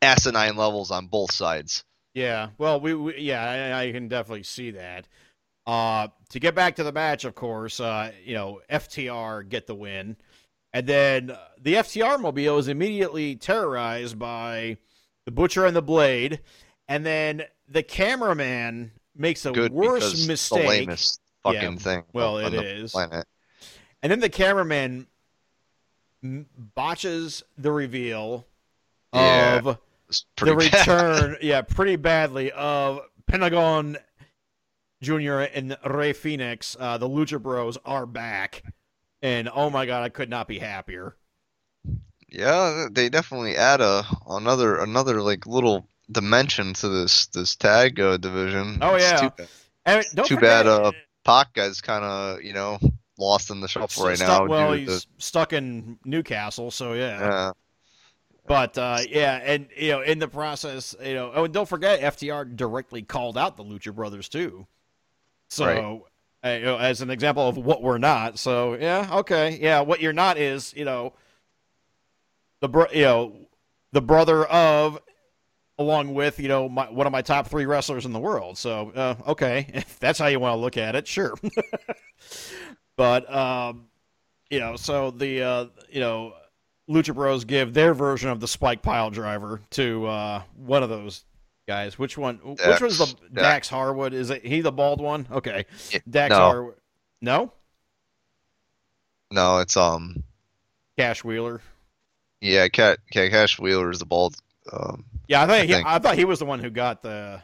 asinine 0.00 0.56
levels 0.56 0.90
on 0.90 1.08
both 1.08 1.32
sides. 1.32 1.84
Yeah. 2.14 2.50
Well, 2.56 2.80
we, 2.80 2.94
we 2.94 3.18
yeah, 3.18 3.74
I, 3.74 3.86
I 3.86 3.92
can 3.92 4.08
definitely 4.08 4.44
see 4.44 4.70
that. 4.72 5.06
Uh, 5.66 6.08
to 6.28 6.38
get 6.38 6.54
back 6.54 6.76
to 6.76 6.84
the 6.84 6.92
match, 6.92 7.24
of 7.24 7.34
course, 7.34 7.80
uh, 7.80 8.12
you 8.24 8.34
know, 8.34 8.60
FTR 8.70 9.48
get 9.48 9.66
the 9.66 9.74
win, 9.74 10.16
and 10.72 10.86
then 10.86 11.30
uh, 11.30 11.38
the 11.60 11.74
FTR 11.74 12.20
mobile 12.20 12.58
is 12.58 12.68
immediately 12.68 13.34
terrorized 13.36 14.18
by 14.18 14.76
the 15.24 15.30
Butcher 15.32 15.66
and 15.66 15.74
the 15.74 15.82
Blade, 15.82 16.40
and 16.88 17.04
then 17.04 17.42
the 17.68 17.82
cameraman 17.82 18.92
makes 19.16 19.44
a 19.44 19.50
Good 19.50 19.72
worse 19.72 20.12
the 20.22 20.28
mistake. 20.28 20.68
lamest 20.68 21.20
fucking 21.42 21.60
Yeah, 21.60 21.78
thing. 21.78 22.04
well, 22.12 22.38
it 22.38 22.50
the 22.50 22.62
is. 22.62 22.92
Planet. 22.92 23.26
And 24.02 24.12
then 24.12 24.20
the 24.20 24.28
cameraman 24.28 25.08
botches 26.22 27.42
the 27.58 27.72
reveal 27.72 28.46
Yeah, 29.12 29.56
of 29.56 29.78
the 30.40 30.54
return, 30.54 31.36
yeah, 31.40 31.62
pretty 31.62 31.96
badly 31.96 32.52
of 32.52 33.00
Pentagon 33.26 33.96
Junior 35.00 35.40
and 35.40 35.76
Rey 35.84 36.12
Fénix. 36.12 36.76
Uh, 36.78 36.98
the 36.98 37.08
Lucha 37.08 37.40
Bros 37.40 37.78
are 37.84 38.06
back, 38.06 38.62
and 39.22 39.48
oh 39.54 39.70
my 39.70 39.86
god, 39.86 40.02
I 40.02 40.08
could 40.08 40.30
not 40.30 40.48
be 40.48 40.58
happier. 40.58 41.16
Yeah, 42.28 42.86
they 42.90 43.08
definitely 43.08 43.56
add 43.56 43.80
a 43.80 44.04
another 44.28 44.78
another 44.78 45.22
like 45.22 45.46
little 45.46 45.88
dimension 46.10 46.74
to 46.74 46.88
this 46.88 47.26
this 47.26 47.56
tag 47.56 48.00
uh, 48.00 48.16
division. 48.16 48.78
Oh, 48.80 48.96
yeah. 48.96 49.16
too 49.16 49.30
bad. 49.36 49.48
And 49.84 50.04
don't 50.14 50.26
Too 50.26 50.34
forget, 50.34 50.64
bad, 50.64 50.66
uh, 50.66 50.92
Pac 51.24 51.54
guy's 51.54 51.80
kind 51.80 52.04
of 52.04 52.42
you 52.42 52.52
know 52.52 52.78
lost 53.18 53.50
in 53.50 53.60
the 53.60 53.68
shuffle 53.68 54.06
right 54.06 54.16
stuck- 54.16 54.42
now. 54.42 54.46
Well, 54.48 54.74
due 54.74 54.86
to 54.86 54.92
he's 54.92 55.06
stuck 55.18 55.52
in 55.52 55.98
Newcastle, 56.04 56.70
so 56.70 56.92
yeah. 56.94 57.18
uh, 57.20 57.52
But 58.46 58.76
uh, 58.76 58.98
yeah, 59.08 59.40
and 59.44 59.68
you 59.76 59.92
know, 59.92 60.00
in 60.02 60.18
the 60.18 60.28
process, 60.28 60.94
you 61.02 61.14
know, 61.14 61.32
oh, 61.34 61.44
and 61.44 61.54
don't 61.54 61.68
forget, 61.68 62.00
FTR 62.00 62.56
directly 62.56 63.02
called 63.02 63.38
out 63.38 63.56
the 63.56 63.64
Lucha 63.64 63.94
Brothers 63.94 64.28
too. 64.28 64.66
So, 65.48 66.06
uh, 66.46 66.76
as 66.76 67.00
an 67.00 67.10
example 67.10 67.48
of 67.48 67.56
what 67.56 67.82
we're 67.82 67.98
not. 67.98 68.38
So 68.38 68.74
yeah, 68.74 69.08
okay, 69.12 69.58
yeah, 69.60 69.80
what 69.80 70.00
you're 70.00 70.12
not 70.12 70.38
is 70.38 70.72
you 70.76 70.84
know 70.84 71.14
the 72.60 72.68
bro- 72.68 72.90
you 72.92 73.02
know 73.02 73.48
the 73.92 74.02
brother 74.02 74.44
of, 74.44 75.00
along 75.78 76.14
with 76.14 76.38
you 76.38 76.48
know 76.48 76.68
my, 76.68 76.90
one 76.90 77.06
of 77.06 77.12
my 77.12 77.22
top 77.22 77.48
three 77.48 77.66
wrestlers 77.66 78.06
in 78.06 78.12
the 78.12 78.20
world. 78.20 78.58
So 78.58 78.92
uh, 78.94 79.14
okay, 79.28 79.66
if 79.74 79.98
that's 79.98 80.18
how 80.18 80.26
you 80.26 80.40
want 80.40 80.52
to 80.52 80.60
look 80.60 80.76
at 80.76 80.94
it, 80.94 81.06
sure. 81.06 81.34
but 82.96 83.32
um, 83.34 83.86
you 84.50 84.60
know, 84.60 84.76
so 84.76 85.10
the 85.10 85.42
uh, 85.42 85.66
you 85.90 86.00
know. 86.00 86.34
Lucha 86.88 87.12
Bros 87.12 87.44
give 87.44 87.74
their 87.74 87.94
version 87.94 88.30
of 88.30 88.38
the 88.38 88.46
spike 88.46 88.80
pile 88.80 89.10
driver 89.10 89.60
to 89.70 90.06
uh, 90.06 90.42
one 90.54 90.84
of 90.84 90.88
those 90.88 91.24
guys. 91.66 91.98
Which 91.98 92.16
one? 92.18 92.36
Which 92.38 92.80
was 92.80 92.98
the 92.98 93.06
Dax. 93.06 93.32
Dax 93.32 93.68
Harwood? 93.68 94.12
Is 94.14 94.30
it 94.30 94.44
he 94.44 94.60
the 94.60 94.72
bald 94.72 95.00
one? 95.00 95.26
Okay, 95.30 95.66
Yeah, 95.90 95.98
Dax 96.08 96.30
no. 96.30 96.36
Harwood. 96.38 96.74
No, 97.20 97.52
no, 99.30 99.58
it's 99.58 99.76
um 99.76 100.22
Cash 100.98 101.24
Wheeler. 101.24 101.60
yeah, 102.40 102.68
Cat 102.68 102.98
Cash 103.10 103.58
Wheeler 103.58 103.90
is 103.90 103.98
the 103.98 104.06
bald. 104.06 104.36
Um, 104.72 105.04
Yeah, 105.28 105.42
I 105.42 105.46
think, 105.46 105.66
he, 105.68 105.74
think. 105.74 105.86
I 105.86 105.98
thought 105.98 106.16
he 106.16 106.24
was 106.24 106.38
the 106.38 106.44
one 106.44 106.58
who 106.60 106.70
got 106.70 107.02
the 107.02 107.42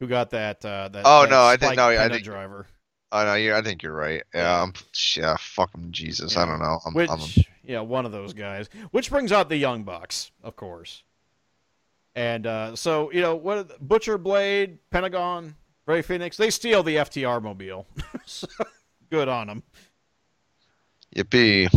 who 0.00 0.06
got 0.06 0.30
that. 0.30 0.64
Uh, 0.64 0.88
that 0.88 1.02
Oh, 1.06 1.22
that 1.22 1.30
no, 1.30 1.42
I 1.44 1.56
think- 1.56 1.76
no, 1.76 1.88
I 1.88 2.08
think- 2.08 2.24
driver. 2.24 2.66
I 3.12 3.24
know, 3.24 3.34
yeah, 3.34 3.56
I 3.56 3.62
think 3.62 3.84
you're 3.84 3.92
right. 3.94 4.22
Yeah, 4.34 4.62
I'm, 4.62 4.72
yeah, 5.14 5.36
fucking 5.38 5.92
Jesus, 5.92 6.36
I 6.36 6.44
don't 6.44 6.58
know. 6.58 6.80
I'm, 6.84 6.92
Which, 6.92 7.08
I'm 7.08 7.20
yeah, 7.62 7.78
one 7.80 8.04
of 8.04 8.10
those 8.10 8.32
guys. 8.34 8.68
Which 8.90 9.10
brings 9.10 9.30
out 9.30 9.48
the 9.48 9.56
Young 9.56 9.84
Bucks, 9.84 10.32
of 10.42 10.56
course. 10.56 11.04
And 12.16 12.46
uh, 12.46 12.74
so, 12.74 13.12
you 13.12 13.20
know, 13.20 13.36
what 13.36 13.78
Butcher 13.86 14.16
Blade, 14.16 14.78
Pentagon, 14.90 15.54
Rey 15.84 16.02
Fénix, 16.02 16.36
they 16.36 16.48
steal 16.48 16.82
the 16.82 16.96
FTR 16.96 17.42
mobile. 17.42 17.86
so, 18.24 18.48
good 19.10 19.28
on 19.28 19.46
them. 19.46 19.62
yippee. 21.14 21.68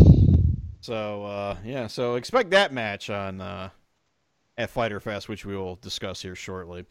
So, 0.79 1.25
uh, 1.25 1.57
yeah, 1.65 1.87
so 1.87 2.15
expect 2.15 2.51
that 2.51 2.71
match 2.71 3.09
on 3.09 3.41
uh, 3.41 3.69
at 4.57 4.69
Fyter 4.69 5.01
Fest, 5.01 5.27
which 5.27 5.45
we 5.45 5.57
will 5.57 5.75
discuss 5.75 6.21
here 6.21 6.35
shortly. 6.35 6.85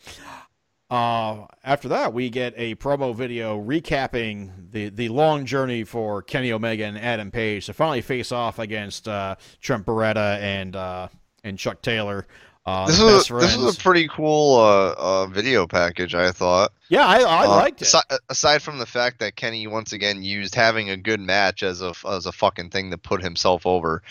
Uh, 0.90 1.46
after 1.64 1.88
that, 1.88 2.12
we 2.12 2.28
get 2.28 2.52
a 2.56 2.74
promo 2.74 3.14
video 3.14 3.58
recapping 3.58 4.70
the, 4.70 4.90
the 4.90 5.08
long 5.08 5.46
journey 5.46 5.84
for 5.84 6.20
Kenny 6.20 6.52
Omega 6.52 6.84
and 6.84 6.98
Adam 6.98 7.30
Page 7.30 7.64
to 7.66 7.72
finally 7.72 8.02
face 8.02 8.30
off 8.30 8.58
against 8.58 9.08
uh, 9.08 9.36
Trent 9.60 9.86
Beretta 9.86 10.38
and 10.38 10.76
uh, 10.76 11.08
and 11.44 11.58
Chuck 11.58 11.82
Taylor 11.82 12.26
Uh, 12.68 12.86
This 12.86 12.98
the 12.98 13.04
was 13.04 13.30
a, 13.30 13.34
this 13.34 13.56
was 13.56 13.76
a 13.76 13.80
pretty 13.80 14.08
cool 14.08 14.56
uh, 14.58 14.94
uh, 14.98 15.26
video 15.26 15.66
package, 15.66 16.14
I 16.14 16.30
thought. 16.32 16.72
yeah, 16.88 17.06
I, 17.06 17.20
I 17.20 17.44
Uh, 17.46 17.48
liked 17.50 17.82
it. 17.82 17.88
asi- 17.94 18.18
aside 18.28 18.62
from 18.62 18.78
the 18.78 18.86
fact 18.86 19.20
that 19.20 19.36
Kenny 19.36 19.66
once 19.66 19.92
again 19.92 20.22
used 20.22 20.54
having 20.54 20.90
a 20.90 20.96
good 20.96 21.20
match 21.20 21.62
as 21.62 21.80
a 21.82 21.94
as 22.08 22.26
a 22.26 22.32
fucking 22.32 22.70
thing 22.70 22.90
to 22.90 22.98
put 22.98 23.22
himself 23.22 23.66
over. 23.66 24.02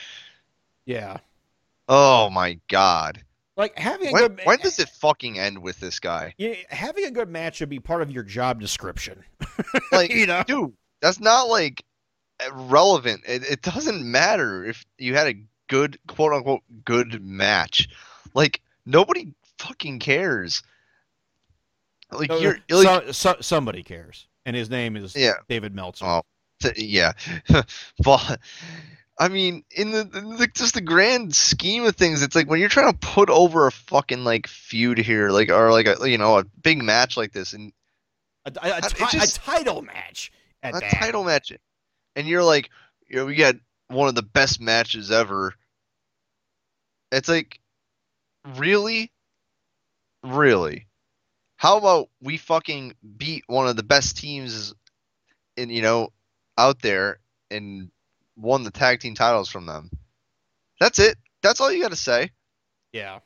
yeah, 0.85 1.17
Oh 1.89 2.29
my 2.29 2.59
god! 2.69 3.23
like 3.55 3.77
having 3.77 4.09
a 4.09 4.11
When 4.11 4.21
good 4.23 4.41
when 4.43 4.57
does 4.59 4.77
it 4.79 4.89
fucking 4.89 5.39
end 5.39 5.59
with 5.61 5.79
this 5.79 5.99
guy? 5.99 6.33
Yeah, 6.37 6.53
having 6.69 7.05
a 7.05 7.11
good 7.11 7.29
match 7.29 7.57
should 7.57 7.69
be 7.69 7.79
part 7.79 8.01
of 8.01 8.11
your 8.11 8.23
job 8.23 8.59
description. 8.59 9.23
Like, 9.91 10.11
You 10.13 10.27
know? 10.27 10.43
dude, 10.47 10.73
that's 11.01 11.19
not 11.19 11.43
like 11.49 11.83
relevant. 12.53 13.21
It, 13.27 13.43
it 13.49 13.61
doesn't 13.61 14.03
matter 14.03 14.63
if 14.65 14.85
you 14.97 15.15
had 15.15 15.27
a 15.27 15.35
good 15.67 15.97
quote 16.07 16.33
unquote 16.33 16.61
good 16.85 17.23
match. 17.23 17.89
Like 18.38 18.61
nobody 18.85 19.33
fucking 19.57 19.99
cares. 19.99 20.61
Like 22.11 22.31
So- 22.31 22.38
you're 22.39 22.59
like 22.69 23.03
so, 23.07 23.11
so, 23.11 23.35
somebody 23.41 23.83
cares, 23.83 24.27
and 24.45 24.55
his 24.55 24.69
name 24.69 24.95
is 24.95 25.15
Yeah. 25.15 25.33
David 25.49 25.75
Meltzer. 25.75 26.05
Oh. 26.05 26.21
Th- 26.59 26.75
yeah 26.79 27.11
but 28.03 28.39
i 29.19 29.27
mean 29.27 29.63
in 29.69 29.91
the, 29.91 30.03
the 30.05 30.49
just 30.55 30.73
the 30.73 30.81
grand 30.81 31.35
scheme 31.35 31.83
of 31.83 31.95
things 31.95 32.23
it's 32.23 32.35
like 32.35 32.49
when 32.49 32.59
you're 32.59 32.67
trying 32.67 32.91
to 32.91 32.97
put 32.97 33.29
over 33.29 33.67
a 33.67 33.71
fucking 33.71 34.23
like 34.23 34.47
feud 34.47 34.97
here 34.97 35.29
like 35.29 35.51
or 35.51 35.71
like 35.71 35.85
a 35.85 36.09
you 36.09 36.17
know 36.17 36.39
a 36.39 36.45
big 36.63 36.81
match 36.83 37.15
like 37.15 37.31
this 37.31 37.53
and 37.53 37.71
a, 38.45 38.51
a, 38.63 38.77
a 38.77 38.81
ti- 38.81 39.05
just- 39.19 39.38
a 39.38 39.39
title 39.41 39.83
match 39.83 40.31
at 40.63 40.75
a 40.75 40.79
that. 40.79 40.89
title 40.93 41.23
match 41.23 41.51
and 42.15 42.27
you're 42.27 42.43
like 42.43 42.71
you 43.07 43.17
know 43.17 43.25
we 43.27 43.35
got 43.35 43.53
one 43.89 44.07
of 44.07 44.15
the 44.15 44.23
best 44.23 44.59
matches 44.59 45.11
ever 45.11 45.53
it's 47.11 47.29
like 47.29 47.59
really? 48.55 49.11
Really? 50.23 50.87
How 51.57 51.77
about 51.77 52.09
we 52.21 52.37
fucking 52.37 52.93
beat 53.17 53.43
one 53.47 53.67
of 53.67 53.75
the 53.75 53.83
best 53.83 54.17
teams 54.17 54.73
in 55.55 55.69
you 55.69 55.81
know 55.81 56.09
out 56.57 56.81
there 56.81 57.19
and 57.49 57.89
won 58.35 58.63
the 58.63 58.71
tag 58.71 58.99
team 58.99 59.15
titles 59.15 59.49
from 59.49 59.65
them? 59.65 59.89
That's 60.79 60.99
it. 60.99 61.17
That's 61.41 61.59
all 61.59 61.71
you 61.71 61.81
got 61.81 61.91
to 61.91 61.95
say. 61.95 62.31
Yeah, 62.93 63.19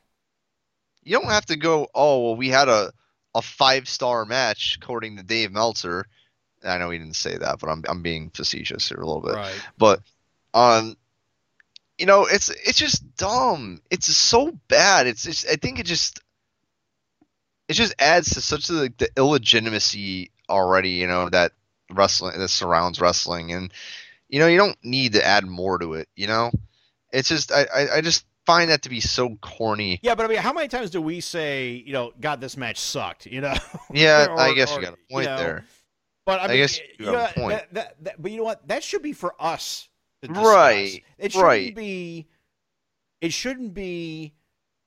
you 1.02 1.18
don't 1.18 1.30
have 1.30 1.46
to 1.46 1.56
go 1.56 1.88
oh 1.94 2.24
well 2.24 2.36
we 2.36 2.48
had 2.48 2.68
a 2.68 2.92
a 3.34 3.42
five 3.42 3.88
star 3.88 4.24
match 4.24 4.78
according 4.80 5.16
to 5.16 5.22
Dave 5.22 5.52
Meltzer. 5.52 6.06
I 6.64 6.78
know 6.78 6.90
he 6.90 6.98
didn't 6.98 7.16
say 7.16 7.36
that 7.36 7.58
but 7.60 7.68
I'm 7.68 7.82
I'm 7.88 8.02
being 8.02 8.30
facetious 8.30 8.88
here 8.88 8.98
a 8.98 9.06
little 9.06 9.22
bit. 9.22 9.34
Right. 9.34 9.66
but 9.78 10.00
um 10.54 10.96
you 12.02 12.06
know 12.06 12.26
it's 12.26 12.50
it's 12.50 12.78
just 12.78 13.16
dumb 13.16 13.80
it's 13.88 14.08
so 14.08 14.50
bad 14.66 15.06
it's 15.06 15.22
just 15.22 15.48
i 15.48 15.54
think 15.54 15.78
it 15.78 15.86
just 15.86 16.18
it 17.68 17.74
just 17.74 17.94
adds 18.00 18.30
to 18.30 18.40
such 18.40 18.68
like 18.70 18.98
the 18.98 19.08
illegitimacy 19.16 20.32
already 20.50 20.90
you 20.90 21.06
know 21.06 21.28
that 21.28 21.52
wrestling 21.92 22.36
that 22.36 22.48
surrounds 22.48 23.00
wrestling 23.00 23.52
and 23.52 23.72
you 24.28 24.40
know 24.40 24.48
you 24.48 24.58
don't 24.58 24.76
need 24.82 25.12
to 25.12 25.24
add 25.24 25.46
more 25.46 25.78
to 25.78 25.94
it 25.94 26.08
you 26.16 26.26
know 26.26 26.50
it's 27.12 27.28
just 27.28 27.52
i 27.52 27.66
i, 27.72 27.96
I 27.98 28.00
just 28.00 28.26
find 28.46 28.70
that 28.70 28.82
to 28.82 28.88
be 28.88 28.98
so 28.98 29.36
corny 29.40 30.00
Yeah, 30.02 30.16
but 30.16 30.24
I 30.24 30.28
mean, 30.28 30.38
how 30.38 30.52
many 30.52 30.66
times 30.66 30.90
do 30.90 31.00
we 31.00 31.20
say, 31.20 31.80
you 31.86 31.92
know, 31.92 32.12
God, 32.20 32.40
this 32.40 32.56
match 32.56 32.80
sucked? 32.80 33.26
You 33.26 33.40
know. 33.40 33.54
yeah 33.92 34.26
Or- 34.26 34.40
i 34.40 34.52
guess 34.52 34.72
or, 34.72 34.80
you 34.80 34.86
got 34.86 34.94
a 34.94 34.98
you 35.08 35.14
point 35.14 35.26
know, 35.26 35.36
there 35.36 35.64
But 36.26 36.40
I, 36.40 36.44
I 36.44 36.48
mean, 36.48 36.56
guess 36.56 36.80
you 36.98 37.08
a 37.08 37.12
know, 37.12 37.26
point. 37.36 37.50
That, 37.50 37.74
that, 37.74 38.04
that, 38.04 38.22
but 38.22 38.32
you 38.32 38.38
know 38.38 38.42
what? 38.42 38.66
That 38.66 38.82
should 38.82 39.02
be 39.02 39.12
for 39.12 39.36
us. 39.38 39.88
Right, 40.28 41.02
It 41.18 41.32
shouldn't 41.32 41.44
right. 41.48 41.74
be. 41.74 42.26
It 43.20 43.32
shouldn't 43.32 43.74
be 43.74 44.32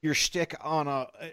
your 0.01 0.13
stick 0.13 0.55
on 0.61 0.87
a. 0.87 0.91
Uh, 1.19 1.27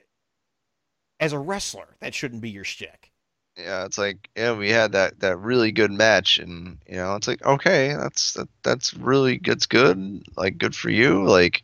as 1.21 1.33
a 1.33 1.39
wrestler, 1.39 1.97
that 2.01 2.15
shouldn't 2.15 2.43
be 2.43 2.51
your 2.51 2.65
stick. 2.65 3.13
yeah 3.57 3.85
it's 3.85 3.97
like 3.99 4.29
yeah 4.37 4.53
we 4.53 4.71
had 4.71 4.91
that 4.93 5.21
that 5.21 5.37
really 5.39 5.71
good 5.71 5.93
match 5.93 6.39
and 6.39 6.79
you 6.89 6.97
know 6.97 7.15
it's 7.15 7.29
like 7.29 7.45
okay 7.45 7.95
that's 7.95 8.33
that, 8.33 8.49
that's 8.65 8.95
really 8.95 9.39
that's 9.45 9.67
good 9.67 10.23
like 10.37 10.59
good 10.59 10.75
for 10.75 10.91
you 10.91 11.23
like 11.25 11.63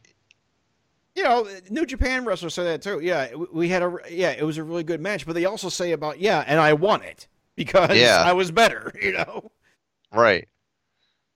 You 1.16 1.24
know, 1.24 1.48
New 1.70 1.84
Japan 1.86 2.24
wrestlers 2.24 2.54
say 2.54 2.62
that 2.64 2.82
too. 2.82 3.00
Yeah, 3.00 3.34
we- 3.34 3.46
we 3.52 3.68
had 3.68 3.82
a 3.82 3.96
yeah, 4.08 4.30
it 4.30 4.44
was 4.44 4.58
a 4.58 4.62
really 4.62 4.84
good 4.84 5.00
match, 5.00 5.26
but 5.26 5.32
they 5.34 5.46
also 5.46 5.68
say 5.68 5.90
about 5.90 6.20
yeah, 6.20 6.44
and 6.46 6.60
I 6.60 6.74
won 6.74 7.02
it 7.02 7.26
because 7.56 7.96
Yeah. 7.98 8.22
I 8.24 8.32
was 8.34 8.52
better. 8.52 8.92
You 9.02 9.12
know, 9.14 9.50
right 10.12 10.46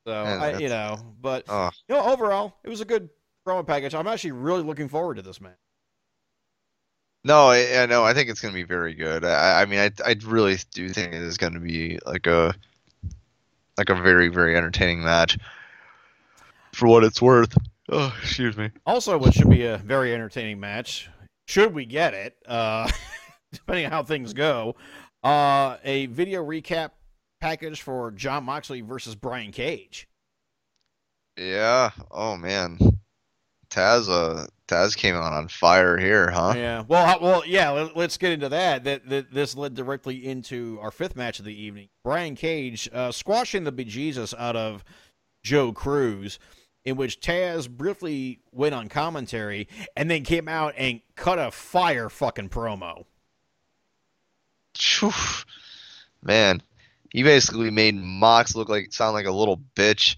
so 0.07 0.12
Yeah, 0.12 0.42
I, 0.42 0.59
you 0.59 0.68
know, 0.68 0.98
but 1.20 1.44
oh. 1.48 1.70
you 1.88 1.94
know, 1.94 2.05
overall, 2.05 2.55
it 2.64 2.68
was 2.68 2.80
a 2.80 2.84
good 2.84 3.09
promo 3.46 3.66
package. 3.66 3.94
I'm 3.94 4.07
actually 4.07 4.32
really 4.32 4.62
looking 4.62 4.88
forward 4.88 5.16
to 5.16 5.22
this 5.22 5.40
match. 5.40 5.59
no 7.24 7.48
I, 7.48 7.82
I 7.82 7.86
know. 7.86 8.05
I 8.05 8.14
think 8.14 8.30
it's 8.30 8.40
going 8.40 8.53
to 8.53 8.59
be 8.59 8.64
very 8.64 8.94
good. 8.94 9.24
I 9.24 9.62
i 9.62 9.64
mean 9.64 9.78
i 9.78 9.90
i 10.05 10.16
really 10.24 10.57
do 10.72 10.88
think 10.88 11.12
it 11.12 11.22
is 11.22 11.36
going 11.36 11.55
to 11.55 11.61
be 11.61 11.98
like 12.07 12.26
a 12.26 12.55
like 13.78 13.88
a 13.88 13.94
very 13.94 14.28
very 14.28 14.57
entertaining 14.57 15.03
match. 15.03 15.38
For 16.72 16.88
what 16.88 17.05
it's 17.05 17.20
worth. 17.20 17.57
Oh 17.90 18.14
excuse 18.22 18.57
me. 18.57 18.70
Also, 18.86 19.18
what 19.18 19.34
should 19.34 19.50
be 19.50 19.66
a 19.66 19.76
very 19.78 20.14
entertaining 20.14 20.59
match, 20.61 21.11
should 21.46 21.74
we 21.74 21.84
get 21.84 22.14
it, 22.14 22.36
uh, 22.46 22.90
depending 23.53 23.86
on 23.86 23.92
how 23.92 24.03
things 24.03 24.32
go, 24.32 24.76
uh, 25.22 25.76
a 25.84 26.07
video 26.07 26.44
recap 26.44 26.90
package 27.43 27.82
for 27.82 28.11
Jon 28.12 28.45
Moxley 28.45 28.80
versus 28.80 29.14
Brian 29.14 29.51
Cage. 29.53 30.09
yeah 31.36 31.90
oh 32.11 32.36
man 32.36 32.78
taz 33.68 34.09
uh 34.09 34.47
taz 34.68 34.97
came 34.97 35.14
out 35.16 35.32
on 35.32 35.49
fire 35.49 35.99
here 35.99 36.30
huh 36.30 36.53
Yeah. 36.57 36.84
Well, 36.86 37.05
how- 37.07 37.18
well, 37.20 37.43
yeah. 37.47 37.70
Let, 37.70 37.97
let's 37.97 38.16
get 38.16 38.32
into 38.32 38.49
that. 38.51 38.84
That, 38.84 39.09
that. 39.09 39.32
This 39.32 39.57
led 39.57 39.74
directly 39.74 40.24
into 40.26 40.78
our 40.80 40.90
fifth 40.90 41.16
match 41.16 41.38
of 41.38 41.45
the 41.45 41.55
evening. 41.55 41.88
Brian 42.05 42.34
Cage 42.36 42.88
uh, 42.93 43.11
squashing 43.12 43.64
the 43.64 43.72
bejesus 43.72 44.32
out 44.38 44.57
of 44.57 44.84
Joe 45.43 45.72
Cruz, 45.72 46.38
in 46.84 46.97
which 46.97 47.20
Taz 47.20 47.68
briefly 47.68 48.40
went 48.53 48.74
on 48.74 48.88
commentary 48.88 49.68
and 49.97 50.11
then 50.11 50.22
came 50.22 50.49
out 50.49 50.74
and 50.76 51.01
cut 51.16 51.38
a 51.38 51.51
fire 51.51 52.09
fucking 52.09 52.49
promo. 52.51 53.05
Man, 56.22 56.62
he 57.12 57.22
basically 57.22 57.70
made 57.70 57.94
Mox 57.94 58.54
look 58.54 58.68
like 58.68 58.92
sound 58.92 59.14
like 59.14 59.26
a 59.26 59.32
little 59.32 59.60
bitch, 59.76 60.16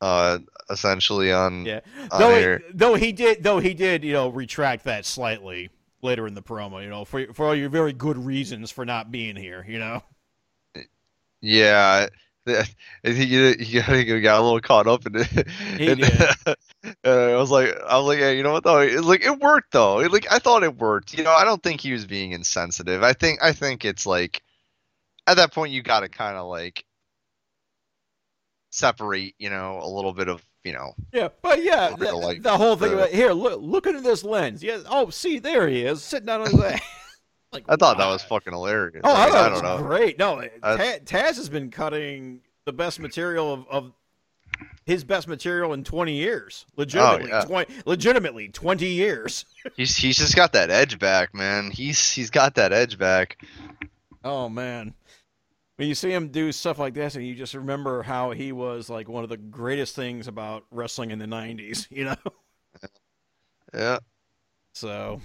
uh, 0.00 0.38
essentially 0.70 1.32
on 1.32 1.64
Yeah. 1.64 1.80
on 2.10 2.20
Though 2.20 2.58
he, 2.58 2.64
though 2.74 2.94
he 2.94 3.12
did, 3.12 3.42
though 3.42 3.58
he 3.58 3.74
did, 3.74 4.04
you 4.04 4.12
know, 4.12 4.28
retract 4.28 4.84
that 4.84 5.06
slightly 5.06 5.70
later 6.02 6.26
in 6.26 6.34
the 6.34 6.42
promo. 6.42 6.82
You 6.82 6.90
know, 6.90 7.04
for 7.04 7.32
for 7.32 7.46
all 7.46 7.54
your 7.54 7.70
very 7.70 7.92
good 7.92 8.18
reasons 8.18 8.70
for 8.70 8.84
not 8.84 9.10
being 9.10 9.36
here. 9.36 9.64
You 9.66 9.78
know. 9.78 10.02
Yeah, 11.40 12.08
I 12.46 12.64
think 13.04 13.16
he, 13.16 13.52
he 13.64 14.20
got, 14.20 14.40
a 14.40 14.42
little 14.42 14.60
caught 14.60 14.86
up 14.86 15.06
in 15.06 15.16
it. 15.16 15.48
He 15.78 15.86
and, 15.90 16.00
did. 16.00 16.56
I 17.04 17.36
was 17.36 17.50
like, 17.50 17.74
I 17.88 17.98
was 17.98 18.06
like, 18.06 18.18
yeah, 18.18 18.30
you 18.30 18.42
know 18.42 18.52
what 18.52 18.64
though? 18.64 18.80
It, 18.80 19.02
like 19.04 19.24
it 19.24 19.38
worked 19.38 19.72
though. 19.72 20.00
It, 20.00 20.12
like 20.12 20.26
I 20.30 20.38
thought 20.38 20.62
it 20.62 20.76
worked. 20.76 21.16
You 21.16 21.24
know, 21.24 21.32
I 21.32 21.44
don't 21.44 21.62
think 21.62 21.80
he 21.80 21.92
was 21.92 22.06
being 22.06 22.32
insensitive. 22.32 23.02
I 23.02 23.12
think 23.12 23.42
I 23.42 23.52
think 23.52 23.84
it's 23.84 24.06
like 24.06 24.42
at 25.26 25.36
that 25.36 25.52
point 25.52 25.72
you 25.72 25.82
got 25.82 26.00
to 26.00 26.08
kind 26.08 26.36
of 26.36 26.46
like 26.46 26.84
separate. 28.70 29.34
You 29.38 29.50
know, 29.50 29.80
a 29.82 29.88
little 29.88 30.12
bit 30.12 30.28
of 30.28 30.44
you 30.64 30.72
know. 30.72 30.94
Yeah, 31.12 31.28
but 31.42 31.62
yeah, 31.62 31.94
the, 31.96 32.14
like 32.14 32.42
the 32.42 32.56
whole 32.56 32.76
thing 32.76 32.90
the- 32.90 32.96
about 32.98 33.10
here. 33.10 33.30
Look, 33.32 33.60
look 33.62 33.86
into 33.86 34.00
this 34.00 34.24
lens. 34.24 34.62
Yeah. 34.62 34.80
Oh, 34.88 35.10
see, 35.10 35.38
there 35.38 35.68
he 35.68 35.82
is, 35.82 36.02
sitting 36.02 36.26
down 36.26 36.42
on 36.42 36.50
his 36.50 36.60
ass. 36.62 36.80
Like, 37.52 37.64
I 37.68 37.76
thought 37.76 37.96
that 37.98 38.08
was 38.08 38.22
fucking 38.24 38.52
hilarious. 38.52 39.00
Oh, 39.04 39.14
I 39.14 39.24
mean, 39.26 39.32
thought 39.32 39.44
I 39.44 39.46
it 39.46 39.50
was 39.52 39.60
don't 39.62 39.80
know. 39.80 39.86
great. 39.86 40.18
No, 40.18 40.40
I- 40.40 40.50
uh, 40.64 40.76
Taz 41.06 41.36
has 41.36 41.48
been 41.48 41.70
cutting 41.70 42.40
the 42.66 42.72
best 42.72 42.98
material 42.98 43.52
of, 43.52 43.66
of 43.70 43.92
his 44.84 45.04
best 45.04 45.26
material 45.28 45.72
in 45.72 45.84
20 45.84 46.12
years. 46.12 46.66
Legitimately, 46.76 47.32
Oh, 47.32 47.36
yeah. 47.38 47.44
20, 47.44 47.74
legitimately 47.86 48.48
20 48.48 48.86
years. 48.86 49.44
He's 49.76 49.96
he's 49.96 50.18
just 50.18 50.34
got 50.34 50.52
that 50.54 50.70
edge 50.70 50.98
back, 50.98 51.32
man. 51.34 51.70
He's 51.70 52.10
he's 52.10 52.30
got 52.30 52.56
that 52.56 52.72
edge 52.72 52.98
back. 52.98 53.38
Oh 54.24 54.48
man. 54.50 54.92
When 55.76 55.88
you 55.88 55.94
see 55.94 56.10
him 56.10 56.28
do 56.28 56.52
stuff 56.52 56.78
like 56.78 56.94
this 56.94 57.16
and 57.16 57.26
you 57.26 57.34
just 57.34 57.54
remember 57.54 58.02
how 58.02 58.30
he 58.30 58.50
was 58.52 58.88
like 58.88 59.08
one 59.08 59.24
of 59.24 59.30
the 59.30 59.36
greatest 59.36 59.94
things 59.94 60.26
about 60.26 60.64
wrestling 60.70 61.10
in 61.10 61.18
the 61.18 61.26
90s, 61.26 61.86
you 61.90 62.04
know? 62.04 62.16
Yeah. 63.74 63.98
So, 64.72 65.20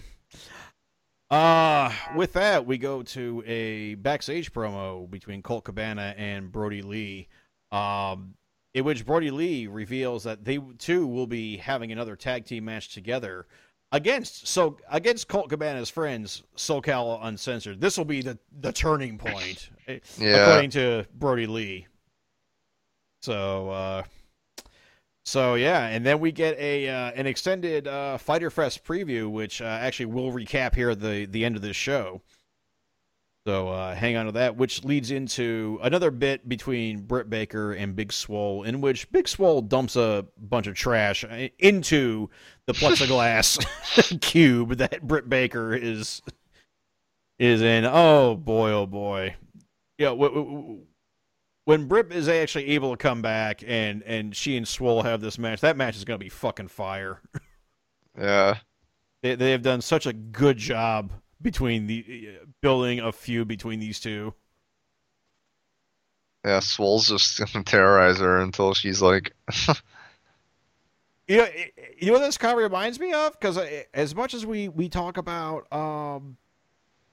uh, 1.30 1.94
with 2.16 2.34
that, 2.34 2.66
we 2.66 2.78
go 2.78 3.04
to 3.04 3.44
a 3.46 3.96
backstage 3.96 4.52
promo 4.52 5.10
between 5.10 5.42
Colt 5.42 5.64
Cabana 5.64 6.14
and 6.18 6.52
Brodie 6.52 6.82
Lee, 6.82 7.30
um, 7.72 8.34
in 8.74 8.84
which 8.84 9.06
Brodie 9.06 9.32
Lee 9.32 9.68
reveals 9.68 10.24
that 10.26 10.44
they 10.44 10.60
too 10.78 11.08
will 11.08 11.28
be 11.28 11.58
having 11.58 11.92
another 11.92 12.16
tag 12.16 12.46
team 12.46 12.66
match 12.66 12.94
together 12.94 13.48
against 13.92 14.48
so 14.48 14.78
against 14.90 15.28
Colt 15.28 15.50
Cabana's 15.50 15.90
friends, 15.90 16.44
SoCal 16.56 17.20
Uncensored. 17.24 17.82
This 17.82 17.98
will 17.98 18.06
be 18.06 18.22
the 18.22 18.38
the 18.60 18.72
turning 18.72 19.18
point, 19.18 19.70
eh, 19.88 20.00
Yeah. 20.18 20.38
according 20.48 20.72
to 20.72 21.06
Brodie 21.14 21.48
Lee. 21.48 21.88
So, 23.22 23.70
uh, 23.70 24.04
So 25.24 25.54
yeah, 25.56 25.86
and 25.88 26.04
then 26.06 26.20
we 26.20 26.32
get 26.32 26.58
a 26.58 26.90
uh, 26.90 27.12
an 27.12 27.28
extended 27.28 27.88
uh, 27.88 28.18
Fyter 28.18 28.50
Fest 28.50 28.84
preview, 28.84 29.30
which 29.30 29.62
uh, 29.62 29.66
actually 29.66 30.08
will 30.08 30.32
recap 30.32 30.74
here 30.74 30.90
at 30.90 31.00
the 31.00 31.26
the 31.26 31.46
end 31.46 31.56
of 31.56 31.62
this 31.62 31.76
show. 31.76 32.22
So 33.48 33.70
uh, 33.70 33.96
hang 33.96 34.18
on 34.18 34.28
to 34.28 34.32
that, 34.34 34.56
which 34.56 34.84
leads 34.84 35.10
into 35.10 35.80
another 35.82 36.12
bit 36.12 36.48
between 36.48 37.02
Britt 37.02 37.28
Baker 37.30 37.74
and 37.74 37.96
Big 37.96 38.14
Swole, 38.14 38.64
in 38.64 38.82
which 38.82 39.12
Big 39.12 39.28
Swole 39.28 39.64
dumps 39.64 39.96
a 39.96 40.28
bunch 40.38 40.68
of 40.68 40.76
trash 40.76 41.24
uh, 41.24 41.48
into 41.58 42.30
the 42.68 42.74
plexiglass 42.74 43.60
cube 44.22 44.78
that 44.78 45.08
Britt 45.08 45.28
Baker 45.28 45.74
is 45.74 46.22
is 47.40 47.64
in. 47.64 47.84
Oh 47.86 48.36
boy, 48.36 48.72
oh 48.72 48.86
boy, 48.86 49.36
yeah. 49.98 50.10
W- 50.10 50.34
w- 50.34 50.80
when 51.66 51.88
Britt 51.88 52.12
is 52.12 52.28
actually 52.30 52.68
able 52.70 52.92
to 52.92 52.98
come 52.98 53.24
back 53.24 53.64
and 53.66 54.04
and 54.04 54.36
she 54.36 54.56
and 54.56 54.68
Swole 54.68 55.02
have 55.02 55.20
this 55.20 55.40
match, 55.40 55.62
that 55.62 55.78
match 55.78 55.96
is 55.96 56.06
going 56.06 56.20
to 56.20 56.24
be 56.24 56.30
fucking 56.30 56.68
fire. 56.68 57.22
Yeah. 58.20 58.58
They 59.24 59.36
they 59.36 59.52
have 59.52 59.62
done 59.62 59.80
such 59.80 60.06
a 60.06 60.12
good 60.12 60.58
job 60.58 61.14
between 61.42 61.88
the 61.88 62.30
uh, 62.42 62.46
building 62.62 63.00
a 63.00 63.12
feud 63.12 63.48
between 63.48 63.80
these 63.80 64.00
two. 64.00 64.34
Yeah, 66.46 66.60
Swole's 66.60 67.08
just 67.08 67.40
gonna 67.54 67.64
terrorize 67.64 68.20
her 68.20 68.40
until 68.42 68.74
she's 68.74 69.02
like, 69.02 69.34
You 71.28 71.38
know, 71.38 71.48
you 71.98 72.08
know 72.08 72.14
what 72.14 72.20
this 72.20 72.38
kind 72.38 72.54
of 72.58 72.64
reminds 72.64 73.00
me 73.00 73.14
of? 73.14 73.40
Because 73.40 73.58
as 73.94 74.14
much 74.16 74.34
as 74.34 74.46
we 74.46 74.68
we 74.68 74.90
talk 74.90 75.18
about 75.18 75.72
um, 75.72 76.36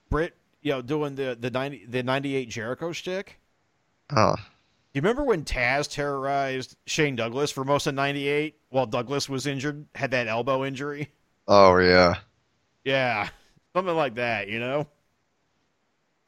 Britt, 0.09 0.35
you 0.61 0.71
know, 0.71 0.81
doing 0.81 1.15
the 1.15 1.37
the 1.39 1.49
ninety 1.51 1.85
the 1.87 2.03
ninety 2.03 2.35
eight 2.35 2.49
Jericho 2.49 2.91
stick. 2.91 3.39
oh, 4.15 4.35
You 4.93 5.01
remember 5.01 5.23
when 5.23 5.45
Taz 5.45 5.89
terrorized 5.89 6.75
Shane 6.85 7.15
Douglas 7.15 7.51
for 7.51 7.63
most 7.63 7.87
of 7.87 7.95
'98 7.95 8.57
while 8.69 8.87
Douglas 8.87 9.29
was 9.29 9.45
injured, 9.47 9.85
had 9.95 10.11
that 10.11 10.27
elbow 10.27 10.65
injury? 10.65 11.11
oh 11.47 11.77
yeah, 11.77 12.15
Yeah, 12.83 13.29
something 13.73 13.95
like 13.95 14.15
that. 14.15 14.47
You 14.47 14.59
know. 14.59 14.87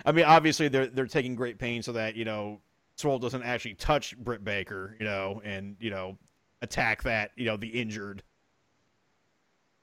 I 0.05 0.11
mean, 0.11 0.25
obviously 0.25 0.67
they're 0.67 0.87
they're 0.87 1.05
taking 1.07 1.35
great 1.35 1.59
pains 1.59 1.85
so 1.85 1.93
that 1.93 2.15
you 2.15 2.25
know 2.25 2.59
Swole 2.95 3.19
doesn't 3.19 3.43
actually 3.43 3.75
touch 3.75 4.17
Britt 4.17 4.43
Baker, 4.43 4.95
you 4.99 5.05
know, 5.05 5.41
and 5.43 5.75
you 5.79 5.89
know 5.89 6.17
attack 6.61 7.03
that 7.03 7.31
you 7.35 7.45
know 7.45 7.57
the 7.57 7.67
injured, 7.67 8.23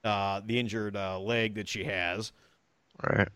uh, 0.05 0.41
the 0.45 0.59
injured 0.59 0.97
uh, 0.97 1.19
leg 1.19 1.55
that 1.55 1.69
she 1.69 1.85
has. 1.85 2.33
right. 3.03 3.29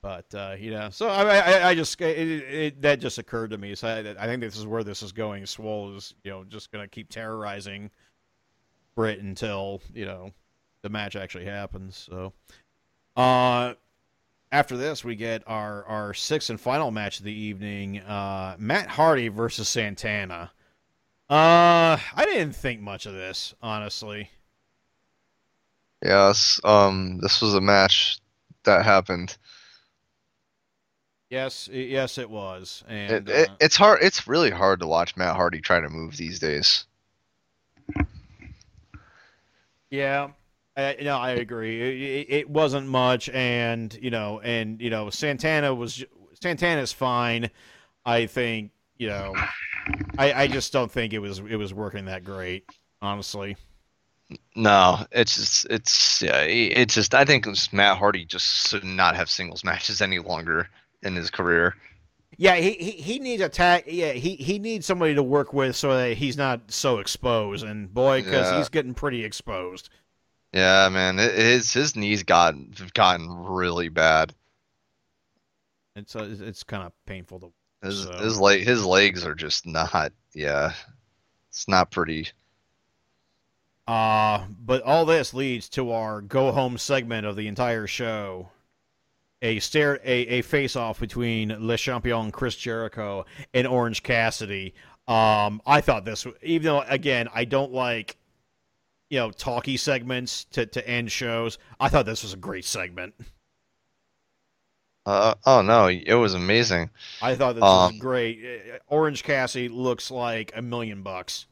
But 0.00 0.32
uh, 0.32 0.54
you 0.58 0.70
know, 0.70 0.90
so 0.90 1.08
I, 1.08 1.38
I, 1.38 1.68
I 1.70 1.74
just 1.74 2.00
it, 2.00 2.18
it, 2.18 2.82
that 2.82 3.00
just 3.00 3.18
occurred 3.18 3.50
to 3.50 3.58
me. 3.58 3.74
So 3.74 3.88
I, 3.88 4.22
I 4.22 4.26
think 4.26 4.40
this 4.40 4.56
is 4.56 4.64
where 4.64 4.84
this 4.84 5.02
is 5.02 5.10
going. 5.10 5.44
Swole 5.44 5.96
is 5.96 6.14
you 6.22 6.30
know 6.30 6.44
just 6.44 6.70
gonna 6.70 6.86
keep 6.86 7.10
terrorizing 7.10 7.90
Britt 8.94 9.20
until 9.20 9.82
you 9.92 10.06
know 10.06 10.30
the 10.82 10.88
match 10.88 11.16
actually 11.16 11.46
happens. 11.46 12.06
So, 12.08 12.32
uh, 13.18 13.74
after 14.52 14.76
this, 14.76 15.04
we 15.04 15.16
get 15.16 15.42
our 15.46 15.84
our 15.84 16.14
sixth 16.14 16.50
and 16.50 16.60
final 16.60 16.90
match 16.90 17.18
of 17.18 17.24
the 17.24 17.32
evening: 17.32 17.98
uh, 18.00 18.56
Matt 18.58 18.88
Hardy 18.88 19.28
versus 19.28 19.68
Santana. 19.68 20.52
Uh, 21.28 21.98
I 22.14 22.24
didn't 22.24 22.54
think 22.54 22.80
much 22.80 23.04
of 23.04 23.12
this, 23.12 23.54
honestly. 23.60 24.30
Yes. 26.02 26.60
Um, 26.64 27.18
this 27.18 27.42
was 27.42 27.54
a 27.54 27.60
match 27.60 28.18
that 28.64 28.84
happened. 28.84 29.36
Yes, 31.28 31.68
yes, 31.70 32.16
it 32.16 32.30
was, 32.30 32.82
and 32.88 33.12
It, 33.12 33.28
it, 33.28 33.48
uh, 33.50 33.54
it's 33.60 33.76
hard. 33.76 33.98
It's 34.00 34.26
really 34.26 34.50
hard 34.50 34.80
to 34.80 34.86
watch 34.86 35.16
Matt 35.16 35.36
Hardy 35.36 35.60
try 35.60 35.80
to 35.80 35.90
move 35.90 36.16
these 36.16 36.38
days. 36.38 36.86
Yeah, 39.90 40.28
I, 40.78 40.96
no, 41.02 41.16
I 41.16 41.30
agree. 41.32 42.20
It, 42.20 42.26
it, 42.28 42.50
wasn't 42.50 42.86
much, 42.86 43.28
and 43.30 43.96
you 44.00 44.10
know, 44.10 44.40
and 44.40 44.80
you 44.80 44.90
know, 44.90 45.10
Santana 45.10 45.74
was 45.74 46.04
Santana's 46.40 46.92
fine. 46.92 47.50
I 48.06 48.26
think 48.26 48.70
you 48.96 49.08
know, 49.08 49.34
I, 50.16 50.32
I 50.32 50.46
just 50.46 50.72
don't 50.72 50.90
think 50.90 51.12
it 51.12 51.18
was 51.18 51.40
it 51.40 51.56
was 51.56 51.74
working 51.74 52.04
that 52.04 52.24
great, 52.24 52.64
honestly. 53.02 53.56
No, 54.54 55.06
it's 55.10 55.36
just, 55.36 55.66
it's 55.70 56.22
yeah, 56.22 56.42
it's 56.42 56.94
just 56.94 57.14
I 57.14 57.24
think 57.24 57.46
Matt 57.72 57.98
Hardy 57.98 58.24
just 58.24 58.68
should 58.68 58.84
not 58.84 59.16
have 59.16 59.28
singles 59.28 59.64
matches 59.64 60.00
any 60.00 60.20
longer 60.20 60.68
in 61.02 61.16
his 61.16 61.30
career. 61.30 61.74
Yeah, 62.36 62.54
he, 62.54 62.72
he, 62.74 62.90
he 62.92 63.18
needs 63.18 63.42
a 63.42 63.48
tag. 63.48 63.84
Yeah, 63.88 64.12
he, 64.12 64.36
he 64.36 64.60
needs 64.60 64.86
somebody 64.86 65.14
to 65.14 65.22
work 65.24 65.52
with 65.52 65.74
so 65.74 65.96
that 65.96 66.16
he's 66.16 66.36
not 66.36 66.70
so 66.70 66.98
exposed. 66.98 67.64
And 67.64 67.92
boy, 67.92 68.22
because 68.22 68.46
Yeah. 68.50 68.58
he's 68.58 68.68
getting 68.68 68.94
pretty 68.94 69.24
exposed. 69.24 69.88
Yeah, 70.52 70.88
man, 70.88 71.18
it, 71.18 71.34
his 71.34 71.72
his 71.72 71.94
knees 71.96 72.22
got 72.22 72.54
gotten 72.94 73.28
really 73.28 73.88
bad. 73.88 74.34
It's 75.96 76.16
uh, 76.16 76.28
it's 76.40 76.62
kind 76.64 76.84
of 76.84 76.92
painful 77.06 77.40
to. 77.40 77.52
His 77.86 78.04
So- 78.04 78.12
his 78.18 78.40
leg 78.40 78.62
his 78.66 78.84
legs 78.84 79.24
are 79.26 79.34
just 79.34 79.66
not. 79.66 80.12
Yeah, 80.34 80.72
it's 81.50 81.68
not 81.68 81.90
pretty. 81.90 82.28
Uh, 83.86 84.44
but 84.60 84.82
all 84.82 85.06
this 85.06 85.32
leads 85.32 85.68
to 85.70 85.92
our 85.92 86.20
go 86.20 86.52
home 86.52 86.76
segment 86.78 87.26
of 87.26 87.36
the 87.36 87.46
entire 87.48 87.86
show. 87.86 88.50
A 89.40 89.60
stare 89.60 90.00
a, 90.04 90.26
a 90.38 90.42
face 90.42 90.74
off 90.76 90.98
between 90.98 91.54
Le 91.64 91.76
Champion 91.76 92.32
Chris 92.32 92.56
Jericho 92.56 93.24
and 93.54 93.66
Orange 93.68 94.02
Cassidy. 94.02 94.74
Um, 95.06 95.62
I 95.64 95.80
thought 95.80 96.04
this 96.04 96.26
even 96.42 96.64
though 96.64 96.80
again 96.88 97.28
I 97.32 97.44
don't 97.44 97.72
like 97.72 98.16
you 99.10 99.18
know 99.18 99.30
talky 99.30 99.76
segments 99.76 100.44
to, 100.46 100.66
to 100.66 100.86
end 100.88 101.10
shows, 101.12 101.58
I 101.80 101.88
thought 101.88 102.06
this 102.06 102.22
was 102.22 102.32
a 102.32 102.36
great 102.38 102.64
segment. 102.64 103.14
Uh, 105.06 105.34
oh 105.46 105.62
no, 105.62 105.88
it 105.88 106.14
was 106.14 106.34
amazing. 106.34 106.90
I 107.20 107.34
thought 107.34 107.54
this 107.54 107.72
was 107.72 107.90
Um, 107.90 107.98
great. 107.98 108.44
Uh, 108.44 108.78
Orange 108.88 109.22
Cassidy 109.22 109.68
looks 109.68 110.10
like 110.10 110.52
a 110.54 110.62
million 110.62 111.02
bucks. 111.02 111.46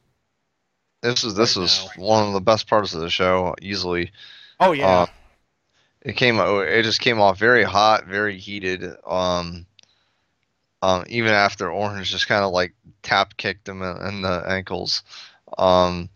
This 1.01 1.23
is 1.23 1.33
this 1.35 1.55
Right 1.55 1.61
was 1.63 1.89
now. 1.97 2.03
one 2.03 2.27
of 2.27 2.33
the 2.33 2.41
best 2.41 2.67
parts 2.67 2.93
of 2.93 3.01
the 3.01 3.09
show, 3.09 3.55
easily. 3.61 4.11
Oh 4.59 4.71
yeah. 4.73 5.01
Uh, 5.01 5.05
it 6.01 6.13
came 6.15 6.39
it 6.39 6.83
just 6.83 7.01
came 7.01 7.19
off 7.21 7.37
very 7.39 7.63
hot, 7.63 8.05
very 8.07 8.37
heated. 8.39 8.83
Um, 9.05 9.65
um, 10.81 11.03
even 11.07 11.31
after 11.31 11.71
Orange 11.71 12.11
just 12.11 12.27
kind 12.27 12.43
of 12.43 12.51
like 12.51 12.73
tap 13.01 13.35
kicked 13.37 13.67
him 13.67 13.81
in, 13.81 13.97
in 14.07 14.21
the 14.21 14.43
ankles. 14.47 15.03
Um, 15.57 16.09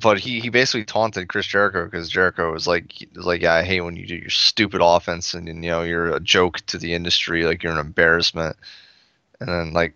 but 0.00 0.18
he, 0.18 0.40
he 0.40 0.48
basically 0.50 0.84
taunted 0.84 1.28
Chris 1.28 1.46
Jericho 1.46 1.84
because 1.84 2.08
Jericho 2.08 2.52
was 2.52 2.66
like 2.66 2.92
was 3.14 3.26
like 3.26 3.42
yeah 3.42 3.54
I 3.54 3.62
hate 3.62 3.80
when 3.80 3.96
you 3.96 4.06
do 4.06 4.16
your 4.16 4.30
stupid 4.30 4.80
offense 4.82 5.34
and, 5.34 5.48
and 5.48 5.64
you 5.64 5.70
know 5.70 5.82
you're 5.82 6.14
a 6.14 6.20
joke 6.20 6.60
to 6.66 6.78
the 6.78 6.94
industry 6.94 7.44
like 7.44 7.62
you're 7.62 7.72
an 7.72 7.78
embarrassment. 7.78 8.56
And 9.40 9.48
then 9.48 9.72
like 9.72 9.94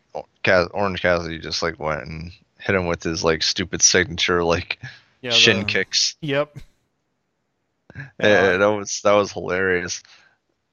Orange 0.72 1.02
Cassidy 1.02 1.38
just 1.38 1.62
like 1.62 1.78
went 1.78 2.06
and 2.06 2.32
hit 2.58 2.74
him 2.74 2.86
with 2.86 3.02
his 3.02 3.24
like 3.24 3.42
stupid 3.42 3.82
signature 3.82 4.44
like 4.44 4.78
yeah 5.22 5.30
shin 5.30 5.60
the- 5.60 5.64
kicks. 5.64 6.16
Yep. 6.20 6.58
Yeah, 8.20 8.26
uh, 8.26 8.58
that 8.58 8.66
was 8.66 9.00
that 9.02 9.12
was 9.12 9.32
hilarious. 9.32 10.02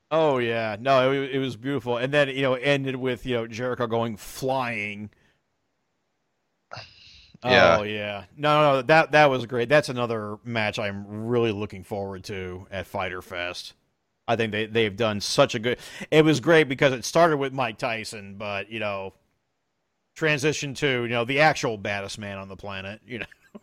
Oh 0.10 0.38
yeah, 0.38 0.78
no, 0.80 1.12
it, 1.12 1.32
it 1.32 1.40
was 1.40 1.58
beautiful, 1.58 1.98
and 1.98 2.14
then 2.14 2.30
you 2.30 2.44
know 2.44 2.54
ended 2.54 2.96
with 2.96 3.26
you 3.26 3.36
know 3.36 3.48
Jericho 3.48 3.88
going 3.88 4.16
flying. 4.16 5.10
Yeah. 7.44 7.78
Oh 7.80 7.84
yeah, 7.84 8.26
no, 8.36 8.62
no, 8.62 8.74
no, 8.74 8.82
that 8.84 9.12
that 9.12 9.30
was 9.30 9.46
great. 9.46 9.70
That's 9.70 9.90
another 9.90 10.38
match 10.44 10.80
I'm 10.80 11.28
really 11.28 11.52
looking 11.52 11.84
forward 11.84 12.24
to 12.26 12.68
at 12.72 12.88
Fyter 12.88 13.22
Fest. 13.22 13.74
I 14.28 14.36
think 14.36 14.52
they 14.52 14.66
they've 14.66 14.96
done 14.96 15.22
such 15.22 15.56
a 15.56 15.60
good. 15.60 15.80
It 16.12 16.26
was 16.26 16.40
great 16.40 16.68
because 16.68 16.94
it 16.94 17.06
started 17.06 17.38
with 17.38 17.54
Mike 17.54 17.78
Tyson, 17.78 18.36
but 18.38 18.70
you 18.72 18.80
know, 18.80 19.14
transition 20.16 20.74
to 20.76 21.04
you 21.04 21.10
know 21.10 21.26
the 21.26 21.40
actual 21.40 21.78
baddest 21.78 22.18
man 22.18 22.38
on 22.38 22.48
the 22.48 22.58
planet. 22.58 23.02
You 23.06 23.20
know, 23.20 23.26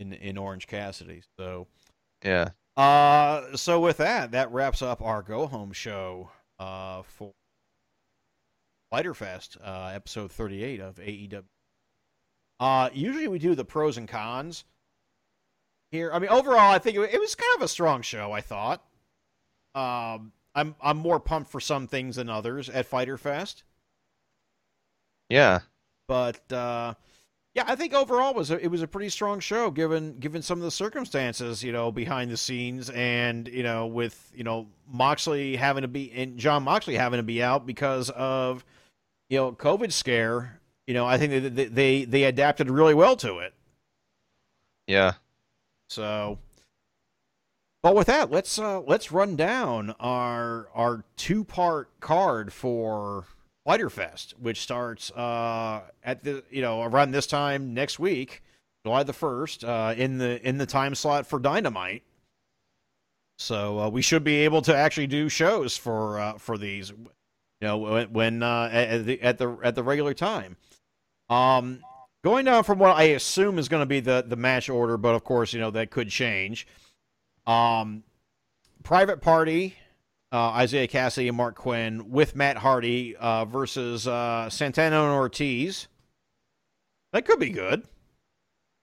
in 0.00 0.12
in 0.12 0.38
Orange 0.38 0.66
Cassidy. 0.66 1.22
So. 1.38 1.66
Yeah. 2.24 2.50
Uh, 2.76 3.56
so 3.56 3.80
with 3.80 3.98
that, 3.98 4.32
that 4.32 4.52
wraps 4.52 4.82
up 4.82 5.00
our 5.00 5.22
go 5.22 5.46
home 5.46 5.72
show 5.72 6.30
uh, 6.58 7.02
for 7.02 7.32
Fyter 8.90 9.14
Fest, 9.14 9.56
uh, 9.64 9.92
episode 9.94 10.30
38 10.30 10.80
of 10.80 10.96
AEW. 10.96 11.42
Uh, 12.58 12.88
usually 12.92 13.28
we 13.28 13.38
do 13.38 13.54
the 13.54 13.64
pros 13.64 13.98
and 13.98 14.08
cons 14.08 14.64
here. 15.90 16.10
I 16.12 16.18
mean, 16.18 16.30
overall, 16.30 16.72
I 16.72 16.78
think 16.78 16.96
it, 16.96 17.20
was 17.20 17.34
kind 17.34 17.54
of 17.56 17.62
a 17.62 17.68
strong 17.68 18.02
show. 18.02 18.32
I 18.32 18.40
thought. 18.40 18.82
Um, 19.74 20.32
I'm 20.54 20.74
I'm 20.80 20.96
more 20.96 21.20
pumped 21.20 21.50
for 21.50 21.60
some 21.60 21.86
things 21.86 22.16
than 22.16 22.30
others 22.30 22.70
at 22.70 22.86
Fyter 22.86 23.18
Fest, 23.18 23.62
Yeah. 25.28 25.60
but 26.08 26.50
uh, 26.50 26.94
yeah, 27.54 27.64
I 27.66 27.74
think 27.76 27.92
overall 27.92 28.30
it 28.30 28.36
was 28.36 28.50
a, 28.50 28.58
it 28.64 28.68
was 28.68 28.80
a 28.82 28.86
pretty 28.88 29.10
strong 29.10 29.40
show 29.40 29.70
given 29.70 30.18
given 30.18 30.40
some 30.40 30.58
of 30.58 30.64
the 30.64 30.70
circumstances, 30.70 31.62
you 31.62 31.72
know, 31.72 31.92
behind 31.92 32.30
the 32.30 32.36
scenes, 32.38 32.88
and 32.90 33.48
you 33.48 33.62
know, 33.62 33.86
with 33.86 34.32
you 34.34 34.44
know 34.44 34.66
Moxley 34.90 35.56
having 35.56 35.82
to 35.82 35.88
be 35.88 36.10
and 36.12 36.38
Jon 36.38 36.62
Moxley 36.62 36.96
having 36.96 37.18
to 37.18 37.22
be 37.22 37.42
out 37.42 37.66
because 37.66 38.08
of 38.10 38.64
you 39.28 39.36
know 39.36 39.52
COVID 39.52 39.92
scare. 39.92 40.60
You 40.86 40.94
know, 40.94 41.06
I 41.06 41.18
think 41.18 41.54
they, 41.54 41.64
they 41.64 42.04
they 42.04 42.24
adapted 42.24 42.70
really 42.70 42.94
well 42.94 43.16
to 43.16 43.38
it. 43.38 43.54
Yeah. 44.86 45.14
So, 45.88 46.38
but 47.82 47.94
with 47.94 48.06
that, 48.06 48.30
let's 48.30 48.58
uh, 48.58 48.80
let's 48.80 49.10
run 49.10 49.36
down 49.36 49.94
our 49.98 50.68
our 50.74 51.04
two 51.16 51.44
part 51.44 51.88
card 52.00 52.52
for 52.52 53.24
Fyter 53.64 53.90
Fest, 53.90 54.34
which 54.38 54.60
starts 54.60 55.10
uh, 55.12 55.82
at 56.04 56.22
the 56.22 56.44
you 56.50 56.62
know 56.62 56.82
around 56.82 57.10
this 57.10 57.26
time 57.26 57.74
next 57.74 57.98
week, 57.98 58.42
July 58.84 59.02
the 59.02 59.12
first, 59.12 59.64
uh, 59.64 59.94
in 59.96 60.18
the 60.18 60.46
in 60.46 60.58
the 60.58 60.66
time 60.66 60.94
slot 60.94 61.26
for 61.26 61.40
Dynamite. 61.40 62.04
So 63.38 63.80
uh, 63.80 63.88
we 63.88 64.02
should 64.02 64.24
be 64.24 64.36
able 64.36 64.62
to 64.62 64.74
actually 64.74 65.08
do 65.08 65.28
shows 65.28 65.76
for 65.76 66.20
uh, 66.20 66.38
for 66.38 66.56
these, 66.56 66.90
you 66.90 67.06
know, 67.60 67.78
when, 67.78 68.12
when 68.12 68.42
uh, 68.42 68.70
at 68.72 69.04
the 69.04 69.20
at 69.20 69.38
the 69.38 69.58
at 69.62 69.74
the 69.74 69.82
regular 69.82 70.14
time. 70.14 70.56
Um, 71.28 71.80
going 72.24 72.44
down 72.44 72.64
from 72.64 72.78
what 72.78 72.96
I 72.96 73.04
assume 73.04 73.58
is 73.58 73.68
going 73.68 73.82
to 73.82 73.86
be 73.86 74.00
the 74.00 74.24
the 74.26 74.36
match 74.36 74.68
order, 74.68 74.96
but 74.96 75.14
of 75.14 75.24
course, 75.24 75.52
you 75.52 75.60
know 75.60 75.70
that 75.72 75.90
could 75.90 76.08
change. 76.08 76.66
Um, 77.46 78.02
Private 78.82 79.20
Party, 79.20 79.74
uh, 80.32 80.60
Isiah 80.62 80.88
Kassidy 80.88 81.28
and 81.28 81.36
Marq 81.38 81.54
Quen 81.56 82.10
with 82.10 82.36
Matt 82.36 82.56
Hardy 82.56 83.16
uh, 83.16 83.44
versus 83.44 84.06
uh, 84.06 84.48
Santana 84.50 85.02
and 85.02 85.12
Ortiz. 85.12 85.88
That 87.12 87.24
could 87.24 87.38
be 87.40 87.50
good. 87.50 87.82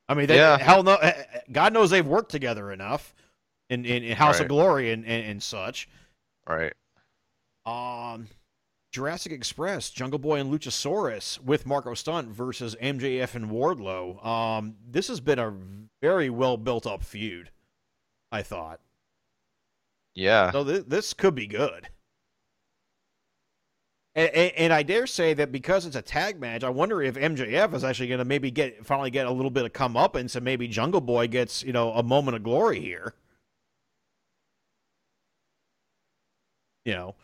I 0.10 0.16
mean, 0.16 0.28
they, 0.28 0.36
Yeah. 0.38 0.58
hell 0.58 0.84
no, 0.84 0.98
God 1.52 1.72
knows 1.74 1.90
they've 1.90 2.06
worked 2.06 2.32
together 2.32 2.72
enough 2.72 3.14
in 3.70 3.86
in, 3.86 4.04
in 4.04 4.16
House 4.18 4.40
of 4.40 4.48
Glory 4.50 4.92
and, 4.92 5.06
and 5.06 5.26
and 5.26 5.44
such. 5.44 5.88
Right. 6.48 6.74
Um, 7.66 8.28
Jurassic 8.94 9.32
Express, 9.32 9.90
Jungle 9.90 10.20
Boy 10.20 10.40
and 10.40 10.54
Luchasaurus 10.54 11.40
with 11.44 11.66
Marko 11.66 11.96
Stunt 11.96 12.30
versus 12.30 12.76
MJF 12.80 13.34
and 13.34 13.50
Wardlow. 13.50 14.24
Um, 14.24 14.76
this 14.88 15.08
has 15.08 15.20
been 15.20 15.40
a 15.40 15.52
very 16.00 16.30
well 16.30 16.58
built 16.58 16.86
up 16.86 17.04
feud. 17.04 17.50
I 18.32 18.44
thought 18.44 18.80
Yeah. 20.14 20.52
so. 20.52 20.64
Th- 20.64 20.86
this 20.88 21.14
could 21.14 21.34
be 21.34 21.48
good. 21.48 21.90
And, 24.16 24.30
and, 24.30 24.52
and 24.58 24.74
I 24.74 24.84
dare 24.84 25.08
say 25.08 25.34
that 25.34 25.52
because 25.52 25.88
it's 25.88 25.96
a 25.96 26.02
tag 26.04 26.40
match, 26.40 26.64
I 26.64 26.70
wonder 26.70 27.02
if 27.02 27.16
MJF 27.16 27.74
is 27.74 27.84
actually 27.84 28.10
going 28.10 28.20
to 28.20 28.26
maybe 28.26 28.52
get 28.52 28.86
finally 28.86 29.10
get 29.10 29.26
a 29.26 29.32
little 29.32 29.50
bit 29.50 29.66
of 29.66 29.74
come 29.74 29.98
up, 29.98 30.16
and 30.16 30.30
so 30.30 30.40
maybe 30.40 30.68
Jungle 30.68 31.02
Boy 31.02 31.28
gets 31.28 31.64
you 31.64 31.74
know 31.74 31.92
a 31.94 32.04
moment 32.04 32.38
of 32.38 32.44
glory 32.44 32.80
here. 32.80 33.16
You 36.86 36.94
know, 36.94 37.16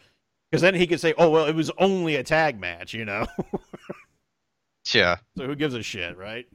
because 0.50 0.62
then 0.62 0.76
he 0.76 0.88
could 0.88 1.00
say, 1.00 1.14
"Oh 1.18 1.30
well, 1.30 1.46
it 1.46 1.56
was 1.56 1.72
only 1.78 2.16
a 2.16 2.24
tag 2.24 2.60
match," 2.60 2.94
you 2.94 3.06
know. 3.06 3.26
Yeah. 4.94 5.18
So 5.38 5.46
who 5.46 5.56
gives 5.56 5.76
a 5.76 5.84
shit, 5.84 6.18
right? 6.18 6.48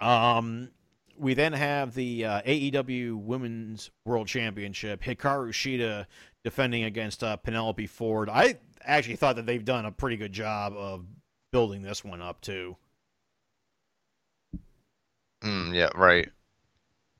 Um, 0.00 0.70
we 1.18 1.34
then 1.34 1.52
have 1.52 1.94
the 1.94 2.24
uh, 2.24 2.42
AEW 2.42 3.16
Women's 3.16 3.90
World 4.04 4.26
Championship. 4.26 5.02
Hikaru 5.02 5.50
Shida 5.50 6.06
defending 6.42 6.84
against 6.84 7.22
uh, 7.22 7.36
Penelope 7.36 7.86
Ford. 7.86 8.28
I 8.28 8.58
actually 8.82 9.16
thought 9.16 9.36
that 9.36 9.46
they've 9.46 9.64
done 9.64 9.86
a 9.86 9.92
pretty 9.92 10.16
good 10.16 10.32
job 10.32 10.74
of 10.76 11.06
building 11.52 11.82
this 11.82 12.04
one 12.04 12.20
up 12.20 12.40
too. 12.40 12.76
Mm, 15.42 15.74
yeah. 15.74 15.90
Right. 15.94 16.30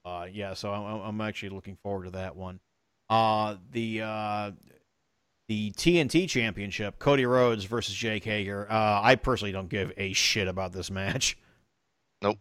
Uh, 0.04 0.26
yeah, 0.30 0.52
so 0.52 0.70
I'm, 0.70 1.00
I'm 1.00 1.20
actually 1.22 1.48
looking 1.50 1.76
forward 1.82 2.04
to 2.04 2.10
that 2.10 2.36
one. 2.36 2.60
Uh, 3.08 3.56
the 3.70 4.02
uh, 4.02 4.50
the 5.48 5.72
TNT 5.72 6.28
Championship, 6.28 6.98
Cody 6.98 7.26
Rhodes 7.26 7.64
versus 7.64 7.94
Jake 7.94 8.24
Hager. 8.24 8.66
Uh, 8.70 9.00
I 9.02 9.16
personally 9.16 9.52
don't 9.52 9.68
give 9.68 9.92
a 9.96 10.12
shit 10.12 10.48
about 10.48 10.72
this 10.72 10.90
match. 10.90 11.36
Nope. 12.22 12.38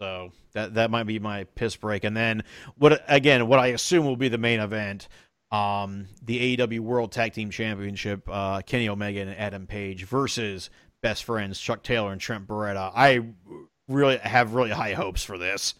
So 0.00 0.32
that 0.52 0.74
that 0.74 0.90
might 0.90 1.04
be 1.04 1.18
my 1.18 1.44
piss 1.44 1.76
break. 1.76 2.04
And 2.04 2.16
then 2.16 2.44
what 2.76 3.02
again? 3.08 3.46
What 3.46 3.58
I 3.58 3.68
assume 3.68 4.04
will 4.04 4.16
be 4.16 4.28
the 4.28 4.38
main 4.38 4.60
event. 4.60 5.08
Um, 5.50 6.06
the 6.22 6.56
AEW 6.56 6.80
World 6.80 7.10
Tag 7.10 7.32
Team 7.32 7.50
Championship, 7.50 8.28
uh, 8.30 8.60
Kenny 8.62 8.88
Omega 8.88 9.20
and 9.20 9.30
Adam 9.30 9.66
Page 9.66 10.04
versus 10.04 10.70
best 11.02 11.24
friends 11.24 11.58
Chuck 11.58 11.82
Taylor 11.82 12.12
and 12.12 12.20
Trent 12.20 12.46
Beretta. 12.46 12.92
I 12.94 13.30
really 13.88 14.18
have 14.18 14.54
really 14.54 14.70
high 14.70 14.92
hopes 14.92 15.24
for 15.24 15.38
this. 15.38 15.74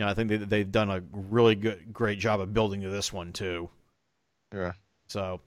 You 0.00 0.06
know, 0.06 0.12
I 0.12 0.14
think 0.14 0.30
they, 0.30 0.38
they've 0.38 0.72
done 0.72 0.90
a 0.90 1.02
really 1.12 1.54
good, 1.54 1.92
great 1.92 2.18
job 2.18 2.40
of 2.40 2.54
building 2.54 2.80
to 2.80 2.88
this 2.88 3.12
one 3.12 3.34
too. 3.34 3.68
Yeah. 4.50 4.72
So, 5.08 5.42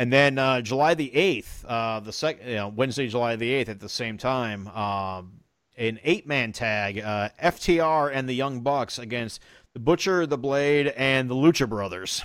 and 0.00 0.12
then 0.12 0.36
uh, 0.36 0.62
July 0.62 0.94
the 0.94 1.14
eighth, 1.14 1.64
uh, 1.64 2.00
the 2.00 2.12
second, 2.12 2.48
you 2.48 2.56
know, 2.56 2.66
Wednesday, 2.66 3.06
July 3.06 3.36
the 3.36 3.48
eighth, 3.48 3.68
at 3.68 3.78
the 3.78 3.88
same 3.88 4.18
time, 4.18 4.66
um, 4.66 5.30
an 5.76 6.00
eight-man 6.02 6.50
tag, 6.50 6.98
uh, 6.98 7.28
FTR 7.40 8.10
and 8.12 8.28
the 8.28 8.32
Young 8.32 8.62
Bucks 8.62 8.98
against 8.98 9.40
the 9.74 9.78
Butcher, 9.78 10.26
the 10.26 10.36
Blade, 10.36 10.88
and 10.96 11.30
the 11.30 11.36
Lucha 11.36 11.68
Brothers. 11.68 12.24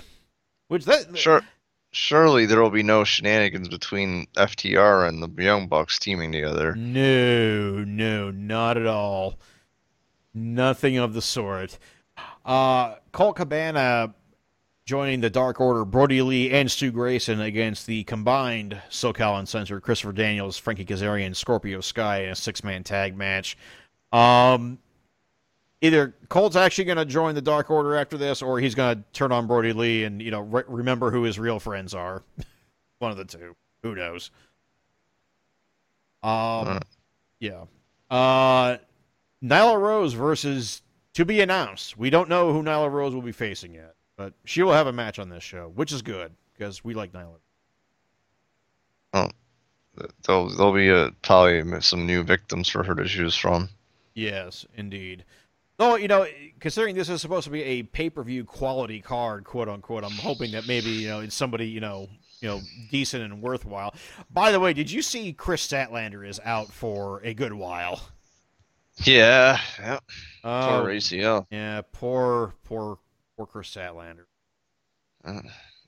Which 0.66 0.86
that 0.86 1.16
Sure. 1.16 1.40
Surely 1.92 2.46
there 2.46 2.60
will 2.60 2.70
be 2.70 2.82
no 2.82 3.04
shenanigans 3.04 3.68
between 3.68 4.26
FTR 4.36 5.08
and 5.08 5.22
the 5.22 5.40
Young 5.40 5.68
Bucks 5.68 6.00
teaming 6.00 6.32
together. 6.32 6.74
No, 6.74 7.84
no, 7.84 8.32
not 8.32 8.76
at 8.76 8.86
all. 8.86 9.38
Nothing 10.34 10.98
of 10.98 11.14
the 11.14 11.22
sort. 11.22 11.78
Uh, 12.44 12.96
Colt 13.12 13.36
Cabana 13.36 14.14
joining 14.84 15.20
the 15.20 15.30
Dark 15.30 15.60
Order, 15.60 15.84
Brodie 15.84 16.22
Lee 16.22 16.50
and 16.50 16.70
Stu 16.70 16.90
Grayson 16.90 17.40
against 17.40 17.86
the 17.86 18.04
combined 18.04 18.80
SoCal 18.90 19.38
Uncensored, 19.38 19.82
Christopher 19.82 20.12
Daniels, 20.12 20.58
Frankie 20.58 20.84
Kazarian, 20.84 21.34
Scorpio 21.34 21.80
Sky 21.80 22.24
in 22.24 22.30
a 22.30 22.34
six-man 22.34 22.84
tag 22.84 23.16
match. 23.16 23.56
Um, 24.12 24.78
either 25.80 26.14
Colt's 26.28 26.56
actually 26.56 26.84
going 26.84 26.98
to 26.98 27.04
join 27.04 27.34
the 27.34 27.42
Dark 27.42 27.70
Order 27.70 27.96
after 27.96 28.18
this, 28.18 28.42
or 28.42 28.60
he's 28.60 28.74
going 28.74 28.96
to 28.96 29.04
turn 29.12 29.32
on 29.32 29.46
Brodie 29.46 29.72
Lee 29.72 30.04
and 30.04 30.20
you 30.20 30.30
know 30.30 30.40
re- 30.40 30.64
remember 30.68 31.10
who 31.10 31.22
his 31.22 31.38
real 31.38 31.58
friends 31.58 31.94
are. 31.94 32.22
One 32.98 33.10
of 33.10 33.16
the 33.16 33.24
two. 33.24 33.56
Who 33.82 33.94
knows? 33.94 34.30
Um, 36.22 36.80
yeah. 37.38 37.64
Uh, 38.10 38.78
Nyla 39.44 39.78
Rose 39.78 40.14
versus 40.14 40.82
to 41.12 41.24
be 41.24 41.40
announced. 41.40 41.98
We 41.98 42.08
don't 42.08 42.28
know 42.28 42.52
who 42.52 42.62
Nyla 42.62 42.90
Rose 42.90 43.14
will 43.14 43.22
be 43.22 43.32
facing 43.32 43.74
yet, 43.74 43.94
but 44.16 44.32
she 44.44 44.62
will 44.62 44.72
have 44.72 44.86
a 44.86 44.92
match 44.92 45.18
on 45.18 45.28
this 45.28 45.44
show, 45.44 45.70
which 45.74 45.92
is 45.92 46.00
good 46.00 46.32
because 46.54 46.82
we 46.82 46.94
like 46.94 47.12
Nyla. 47.12 47.36
Oh, 49.12 49.28
there'll, 50.26 50.48
there'll 50.48 50.72
be 50.72 50.88
a, 50.88 51.10
probably 51.22 51.80
some 51.82 52.06
new 52.06 52.22
victims 52.22 52.68
for 52.68 52.82
her 52.82 52.94
to 52.94 53.04
choose 53.04 53.36
from. 53.36 53.68
Yes, 54.14 54.64
indeed. 54.76 55.24
No, 55.78 55.96
you 55.96 56.08
know, 56.08 56.26
considering 56.60 56.94
this 56.94 57.08
is 57.08 57.20
supposed 57.20 57.44
to 57.44 57.50
be 57.50 57.62
a 57.62 57.82
pay-per-view 57.82 58.44
quality 58.44 59.00
card, 59.00 59.44
quote 59.44 59.68
unquote, 59.68 60.04
I'm 60.04 60.12
hoping 60.12 60.52
that 60.52 60.66
maybe 60.66 60.90
you 60.90 61.08
know 61.08 61.20
it's 61.20 61.34
somebody 61.34 61.66
you 61.66 61.80
know, 61.80 62.08
you 62.40 62.48
know, 62.48 62.60
decent 62.90 63.24
and 63.24 63.42
worthwhile. 63.42 63.92
By 64.30 64.52
the 64.52 64.60
way, 64.60 64.72
did 64.72 64.90
you 64.90 65.02
see 65.02 65.32
Kris 65.32 65.66
Statlander 65.66 66.26
is 66.26 66.40
out 66.44 66.72
for 66.72 67.20
a 67.24 67.34
good 67.34 67.52
while? 67.52 68.00
Yeah. 69.02 69.58
Yeah. 69.78 69.98
Oh, 70.44 70.80
Poor 70.82 70.90
ACL. 70.92 71.46
yeah, 71.50 71.80
poor, 71.92 72.54
poor, 72.64 72.98
poor 73.36 73.46
Kris 73.46 73.74
Statlander. 73.74 74.24
Uh, 75.24 75.40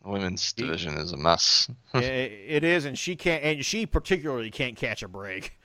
women's 0.05 0.53
division 0.55 0.95
is 0.97 1.13
a 1.13 1.17
mess. 1.17 1.69
Yeah, 1.95 2.01
it 2.01 2.65
is, 2.65 2.85
and 2.85 2.99
she 2.99 3.15
can't, 3.17 3.43
and 3.45 3.65
she 3.65 3.87
particularly 3.87 4.51
can't 4.51 4.77
catch 4.77 5.03
a 5.03 5.09
break. 5.09 5.59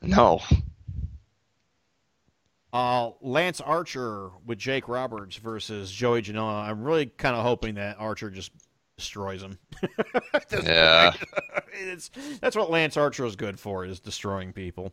No. 0.00 0.40
Uh, 2.72 3.10
Lance 3.20 3.60
Archer 3.60 4.30
with 4.46 4.58
Jake 4.58 4.88
Roberts 4.88 5.36
versus 5.36 5.90
Joey 5.90 6.22
Janela. 6.22 6.64
I'm 6.68 6.82
really 6.82 7.06
kind 7.06 7.36
of 7.36 7.42
hoping 7.42 7.74
that 7.74 7.96
Archer 7.98 8.30
just 8.30 8.50
destroys 8.96 9.42
him. 9.42 9.58
Yeah. 10.64 11.12
it's, 11.72 12.10
that's 12.40 12.54
what 12.56 12.70
Lance 12.70 12.96
Archer 12.96 13.24
is 13.24 13.36
good 13.36 13.58
for, 13.58 13.84
is 13.84 14.00
destroying 14.00 14.52
people. 14.52 14.92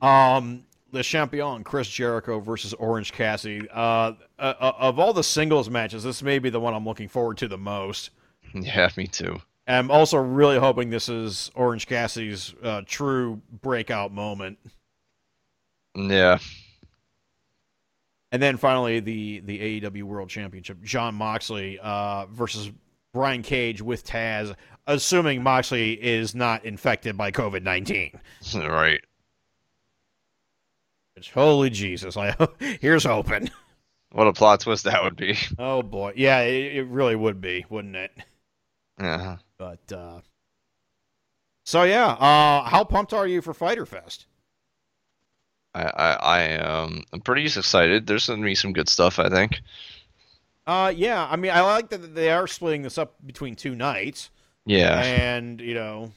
Um, 0.00 0.64
the 0.92 1.02
champion, 1.02 1.64
Chris 1.64 1.88
Jericho 1.88 2.40
versus 2.40 2.74
Orange 2.74 3.12
Cassidy. 3.12 3.68
Uh, 3.70 4.12
uh, 4.38 4.54
uh, 4.60 4.72
of 4.78 4.98
all 4.98 5.12
the 5.12 5.24
singles 5.24 5.68
matches, 5.68 6.02
this 6.02 6.22
may 6.22 6.38
be 6.38 6.50
the 6.50 6.60
one 6.60 6.74
I'm 6.74 6.84
looking 6.84 7.08
forward 7.08 7.38
to 7.38 7.48
the 7.48 7.58
most. 7.58 8.10
Yeah, 8.54 8.88
me 8.96 9.06
too. 9.06 9.42
I'm 9.66 9.90
also 9.90 10.16
really 10.16 10.58
hoping 10.58 10.88
this 10.88 11.10
is 11.10 11.50
Orange 11.54 11.86
Cassidy's 11.86 12.54
uh, 12.62 12.80
true 12.86 13.42
breakout 13.60 14.10
moment. 14.10 14.58
Yeah. 15.94 16.38
And 18.32 18.42
then 18.42 18.56
finally, 18.56 19.00
the 19.00 19.40
the 19.40 19.80
AEW 19.82 20.04
World 20.04 20.30
Championship, 20.30 20.82
Jon 20.82 21.14
Moxley 21.14 21.78
uh, 21.78 22.24
versus 22.26 22.72
Brian 23.12 23.42
Cage 23.42 23.82
with 23.82 24.06
Taz, 24.06 24.54
assuming 24.86 25.42
Moxley 25.42 25.92
is 25.92 26.34
not 26.34 26.64
infected 26.64 27.18
by 27.18 27.30
COVID 27.30 27.62
nineteen. 27.62 28.18
Right. 28.54 29.02
Which 31.18 31.32
holy 31.32 31.68
Jesus, 31.68 32.16
I 32.16 32.36
here's 32.80 33.02
hoping. 33.04 33.50
What 34.12 34.28
a 34.28 34.32
plot 34.32 34.60
twist 34.60 34.84
that 34.84 35.02
would 35.02 35.16
be. 35.16 35.36
Oh 35.58 35.82
boy, 35.82 36.12
yeah, 36.14 36.40
it, 36.42 36.76
it 36.76 36.84
really 36.84 37.16
would 37.16 37.40
be, 37.40 37.66
wouldn't 37.68 37.96
it? 37.96 38.12
Yeah. 39.00 39.38
But 39.58 39.92
uh, 39.92 40.20
So 41.64 41.82
yeah, 41.82 42.06
uh, 42.12 42.62
how 42.68 42.84
pumped 42.84 43.12
are 43.12 43.26
you 43.26 43.42
for 43.42 43.52
Fyter 43.52 43.84
Fest? 43.84 44.26
I 45.74 45.82
I, 45.82 46.12
I 46.12 46.58
um 46.58 47.02
I'm 47.12 47.20
pretty 47.20 47.44
excited. 47.46 48.06
There's 48.06 48.28
gonna 48.28 48.44
be 48.44 48.54
some 48.54 48.72
good 48.72 48.88
stuff, 48.88 49.18
I 49.18 49.28
think. 49.28 49.60
Uh, 50.68 50.92
yeah, 50.94 51.26
I 51.28 51.34
mean, 51.34 51.50
I 51.50 51.62
like 51.62 51.88
that 51.90 52.14
they 52.14 52.30
are 52.30 52.46
splitting 52.46 52.82
this 52.82 52.96
up 52.98 53.14
between 53.26 53.56
two 53.56 53.74
nights, 53.74 54.30
Yeah. 54.66 55.00
and 55.02 55.60
you 55.60 55.74
know, 55.74 56.12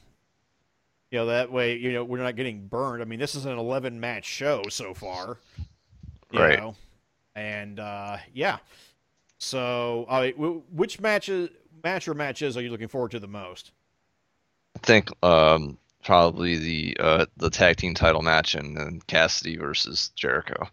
you 1.12 1.20
know 1.20 1.26
that 1.28 1.52
way, 1.52 1.76
you 1.78 1.92
know, 1.94 2.04
we're 2.04 2.18
not 2.18 2.36
getting 2.36 2.68
burned. 2.68 3.02
I 3.02 3.06
mean, 3.06 3.20
this 3.20 3.36
is 3.36 3.46
an 3.46 3.58
eleven 3.58 4.00
match 4.00 4.26
show 4.26 4.64
so 4.70 4.94
far, 4.94 5.38
you 6.32 6.40
Right. 6.40 6.58
know? 6.60 6.76
and 7.36 7.80
uh, 7.80 8.18
yeah. 8.34 8.58
So, 9.38 10.06
uh, 10.10 10.30
which 10.72 11.00
matches, 11.00 11.50
match 11.84 12.08
or 12.08 12.14
matches 12.14 12.56
are 12.58 12.62
you 12.62 12.70
looking 12.70 12.88
forward 12.88 13.12
to 13.12 13.20
the 13.20 13.28
most? 13.28 13.72
I 14.76 14.80
think 14.80 15.10
um 15.24 15.78
probably 16.04 16.58
the 16.58 16.98
uh 17.00 17.26
the 17.38 17.50
tag 17.50 17.76
team 17.78 17.94
title 17.94 18.22
match 18.22 18.56
and 18.56 18.76
then 18.78 19.02
Cassidy 19.08 19.58
versus 19.58 20.10
Jericho. 20.16 20.68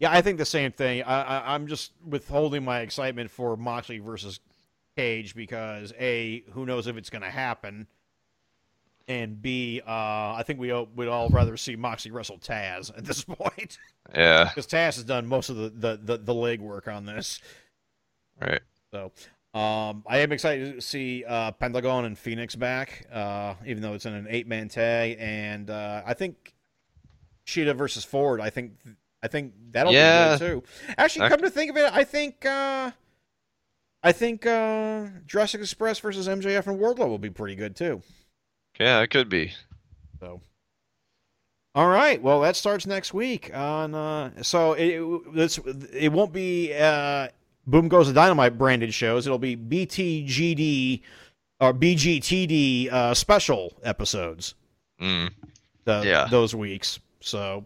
Yeah, 0.00 0.10
I 0.12 0.22
think 0.22 0.38
the 0.38 0.44
same 0.46 0.72
thing. 0.72 1.02
I, 1.02 1.22
I, 1.22 1.54
I'm 1.54 1.66
just 1.66 1.92
withholding 2.08 2.64
my 2.64 2.80
excitement 2.80 3.30
for 3.30 3.56
Moxley 3.56 3.98
versus 3.98 4.40
Cage 4.96 5.34
because 5.34 5.92
a, 5.98 6.42
who 6.52 6.64
knows 6.64 6.86
if 6.86 6.96
it's 6.96 7.10
going 7.10 7.22
to 7.22 7.30
happen, 7.30 7.86
and 9.08 9.40
b, 9.42 9.80
uh, 9.86 9.90
I 9.90 10.42
think 10.46 10.58
we 10.60 10.72
would 10.72 11.08
all 11.08 11.28
rather 11.28 11.56
see 11.56 11.76
Moxie 11.76 12.10
wrestle 12.10 12.38
Taz 12.38 12.96
at 12.96 13.04
this 13.04 13.22
point 13.28 13.78
Yeah, 14.14 14.44
because 14.44 14.66
Taz 14.66 14.96
has 14.96 15.04
done 15.04 15.26
most 15.26 15.50
of 15.50 15.56
the 15.56 15.68
the, 15.70 16.00
the, 16.02 16.18
the 16.18 16.34
leg 16.34 16.60
work 16.60 16.88
on 16.88 17.04
this. 17.06 17.40
right. 18.40 18.60
So, 18.92 19.12
um, 19.58 20.04
I 20.06 20.18
am 20.18 20.30
excited 20.32 20.74
to 20.74 20.80
see 20.80 21.24
uh, 21.26 21.50
Pentagon 21.52 22.04
and 22.04 22.16
Fénix 22.16 22.58
back, 22.58 23.06
uh, 23.12 23.54
even 23.66 23.82
though 23.82 23.94
it's 23.94 24.06
in 24.06 24.14
an 24.14 24.26
eight 24.30 24.46
man 24.46 24.68
tag, 24.68 25.16
and 25.18 25.68
uh, 25.70 26.02
I 26.06 26.14
think 26.14 26.54
Shida 27.46 27.76
versus 27.76 28.04
Ford. 28.04 28.40
I 28.40 28.50
think 28.50 28.72
I 29.22 29.28
think 29.28 29.52
that'll 29.70 29.92
Yeah. 29.92 30.34
be 30.34 30.38
good 30.38 30.46
too. 30.46 30.62
Actually, 30.96 31.26
I- 31.26 31.28
come 31.28 31.40
to 31.42 31.50
think 31.50 31.70
of 31.70 31.76
it, 31.76 31.90
I 31.92 32.04
think 32.04 32.44
uh, 32.46 32.90
I 34.02 34.12
think 34.12 34.44
uh, 34.46 35.06
Jurassic 35.26 35.60
Express 35.60 35.98
versus 35.98 36.28
MJF 36.28 36.66
and 36.66 36.78
Wardlow 36.78 37.08
will 37.08 37.18
be 37.18 37.30
pretty 37.30 37.54
good 37.54 37.74
too. 37.76 38.02
Yeah, 38.78 39.00
it 39.00 39.08
could 39.08 39.28
be. 39.28 39.52
So. 40.20 40.40
All 41.74 41.88
right. 41.88 42.22
Well, 42.22 42.40
that 42.40 42.56
starts 42.56 42.86
next 42.86 43.12
week 43.14 43.54
on. 43.54 43.94
Uh, 43.94 44.42
so 44.42 44.74
it 44.74 45.00
it 45.92 46.12
won't 46.12 46.32
be 46.32 46.72
uh, 46.74 47.28
Boom 47.66 47.88
Goes 47.88 48.08
the 48.08 48.12
Dynamite 48.12 48.58
branded 48.58 48.94
shows. 48.94 49.26
It'll 49.26 49.38
be 49.38 49.56
BTGD 49.56 51.02
or 51.60 51.72
BGTD 51.72 52.92
uh, 52.92 53.14
special 53.14 53.72
episodes. 53.82 54.54
Mm. 55.00 55.30
The, 55.84 56.02
Yeah. 56.04 56.26
Those 56.30 56.54
weeks. 56.54 57.00
So, 57.20 57.64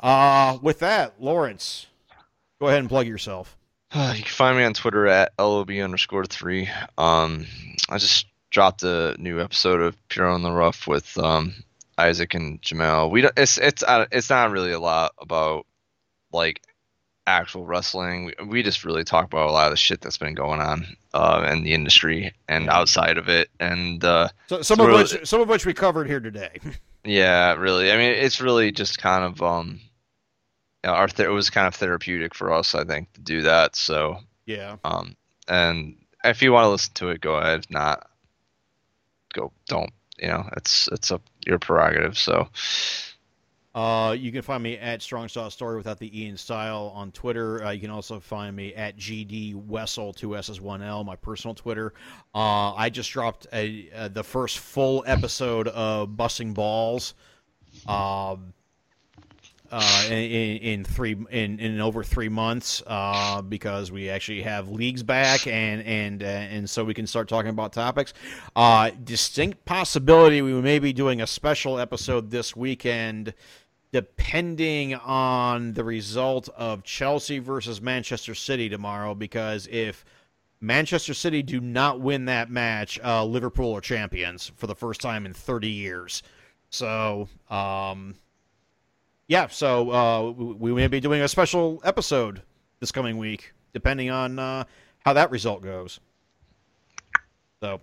uh, 0.00 0.58
with 0.62 0.78
that, 0.80 1.20
Lawrence, 1.20 1.86
go 2.60 2.68
ahead 2.68 2.80
and 2.80 2.88
plug 2.88 3.06
yourself. 3.06 3.56
You 3.94 4.22
can 4.22 4.24
find 4.24 4.56
me 4.56 4.64
on 4.64 4.74
Twitter 4.74 5.06
at 5.06 5.32
lob 5.38 5.70
underscore 5.70 6.24
three. 6.26 6.68
Um, 6.98 7.46
I 7.88 7.98
just 7.98 8.26
dropped 8.54 8.84
a 8.84 9.16
new 9.18 9.40
episode 9.40 9.80
of 9.80 10.08
Pure 10.08 10.28
on 10.28 10.42
the 10.42 10.52
Rough 10.52 10.86
with 10.86 11.18
um 11.18 11.54
Isaac 11.98 12.34
and 12.34 12.62
Jamel. 12.62 13.10
We 13.10 13.20
don't. 13.20 13.34
It's 13.36 13.58
it's 13.58 13.82
uh, 13.82 14.06
it's 14.12 14.30
not 14.30 14.50
really 14.52 14.70
a 14.72 14.78
lot 14.80 15.12
about 15.18 15.66
like 16.32 16.62
actual 17.26 17.66
wrestling. 17.66 18.26
We, 18.26 18.46
we 18.46 18.62
just 18.62 18.84
really 18.84 19.02
talk 19.04 19.24
about 19.26 19.48
a 19.48 19.52
lot 19.52 19.66
of 19.66 19.72
the 19.72 19.76
shit 19.76 20.00
that's 20.00 20.18
been 20.18 20.34
going 20.34 20.60
on 20.60 20.86
uh 21.12 21.48
in 21.52 21.64
the 21.64 21.74
industry 21.74 22.32
and 22.48 22.70
outside 22.70 23.18
of 23.18 23.28
it. 23.28 23.50
And 23.60 24.02
uh, 24.04 24.28
So 24.46 24.62
some 24.62 24.78
of 24.80 24.86
really- 24.86 25.02
which 25.02 25.26
some 25.26 25.40
of 25.40 25.48
which 25.48 25.66
we 25.66 25.74
covered 25.74 26.06
here 26.06 26.20
today. 26.20 26.60
yeah, 27.04 27.54
really. 27.54 27.90
I 27.90 27.96
mean, 27.96 28.10
it's 28.12 28.40
really 28.40 28.70
just 28.72 28.98
kind 28.98 29.24
of 29.24 29.42
um. 29.42 29.80
Our 30.84 31.08
th- 31.08 31.26
it 31.26 31.32
was 31.32 31.48
kind 31.48 31.66
of 31.66 31.74
therapeutic 31.74 32.34
for 32.34 32.52
us, 32.52 32.74
I 32.74 32.84
think, 32.84 33.10
to 33.14 33.20
do 33.20 33.42
that. 33.42 33.74
So 33.74 34.18
yeah. 34.46 34.76
Um, 34.84 35.16
and 35.48 35.96
if 36.22 36.40
you 36.42 36.52
want 36.52 36.66
to 36.66 36.68
listen 36.68 36.92
to 36.94 37.08
it, 37.08 37.20
go 37.22 37.36
ahead. 37.36 37.60
If 37.60 37.70
not, 37.70 38.06
go. 39.34 39.52
Don't. 39.68 39.90
You 40.18 40.28
know, 40.28 40.48
it's 40.56 40.88
it's 40.92 41.10
up 41.10 41.22
your 41.44 41.58
prerogative. 41.58 42.16
So 42.16 42.48
Uh, 43.74 44.12
you 44.16 44.30
can 44.30 44.40
find 44.42 44.62
me 44.62 44.78
at 44.78 45.02
Strong 45.02 45.28
Style 45.28 45.50
Story 45.50 45.76
without 45.76 45.98
the 45.98 46.22
E 46.22 46.28
in 46.28 46.36
style 46.36 46.92
on 46.94 47.10
Twitter. 47.10 47.64
Uh, 47.64 47.72
you 47.72 47.80
can 47.80 47.90
also 47.90 48.20
find 48.20 48.54
me 48.54 48.72
at 48.74 48.96
GD 48.96 49.56
Wessel, 49.66 50.12
two 50.12 50.36
S's, 50.36 50.60
one 50.60 50.80
L, 50.80 51.02
my 51.02 51.16
personal 51.16 51.56
Twitter. 51.56 51.92
Uh, 52.32 52.72
I 52.74 52.88
just 52.88 53.10
dropped 53.10 53.48
a, 53.52 53.88
uh, 53.92 54.06
the 54.08 54.22
first 54.22 54.60
full 54.60 55.02
episode 55.08 55.66
of 55.66 56.16
Busting 56.16 56.54
Balls. 56.54 57.14
Um, 57.88 58.54
uh, 59.70 60.04
in, 60.08 60.58
in 60.58 60.84
three 60.84 61.16
in, 61.30 61.58
in 61.58 61.80
over 61.80 62.04
three 62.04 62.28
months 62.28 62.82
uh, 62.86 63.40
because 63.42 63.90
we 63.90 64.10
actually 64.10 64.42
have 64.42 64.68
leagues 64.68 65.02
back 65.02 65.46
and 65.46 65.82
and 65.82 66.22
uh, 66.22 66.26
and 66.26 66.68
so 66.68 66.84
we 66.84 66.94
can 66.94 67.06
start 67.06 67.28
talking 67.28 67.50
about 67.50 67.72
topics. 67.72 68.12
Uh, 68.54 68.90
distinct 69.04 69.64
possibility 69.64 70.42
we 70.42 70.52
may 70.60 70.78
be 70.78 70.92
doing 70.92 71.22
a 71.22 71.26
special 71.26 71.78
episode 71.78 72.30
this 72.30 72.54
weekend, 72.54 73.32
depending 73.90 74.94
on 74.94 75.72
the 75.72 75.84
result 75.84 76.48
of 76.56 76.82
Chelsea 76.84 77.38
versus 77.38 77.80
Manchester 77.80 78.34
City 78.34 78.68
tomorrow. 78.68 79.14
Because 79.14 79.66
if 79.68 80.04
Manchester 80.60 81.14
City 81.14 81.42
do 81.42 81.60
not 81.60 82.00
win 82.00 82.26
that 82.26 82.50
match, 82.50 83.00
uh, 83.02 83.24
Liverpool 83.24 83.72
are 83.72 83.80
champions 83.80 84.52
for 84.56 84.66
the 84.66 84.74
first 84.74 85.00
time 85.00 85.24
in 85.24 85.32
30 85.32 85.68
years. 85.68 86.22
So. 86.68 87.28
Um, 87.48 88.14
yeah, 89.28 89.46
so 89.48 89.90
uh, 89.90 90.30
we 90.32 90.72
may 90.74 90.86
be 90.86 91.00
doing 91.00 91.22
a 91.22 91.28
special 91.28 91.80
episode 91.84 92.42
this 92.80 92.92
coming 92.92 93.16
week, 93.18 93.52
depending 93.72 94.10
on 94.10 94.38
uh, 94.38 94.64
how 95.04 95.12
that 95.14 95.30
result 95.30 95.62
goes. 95.62 96.00
So, 97.62 97.80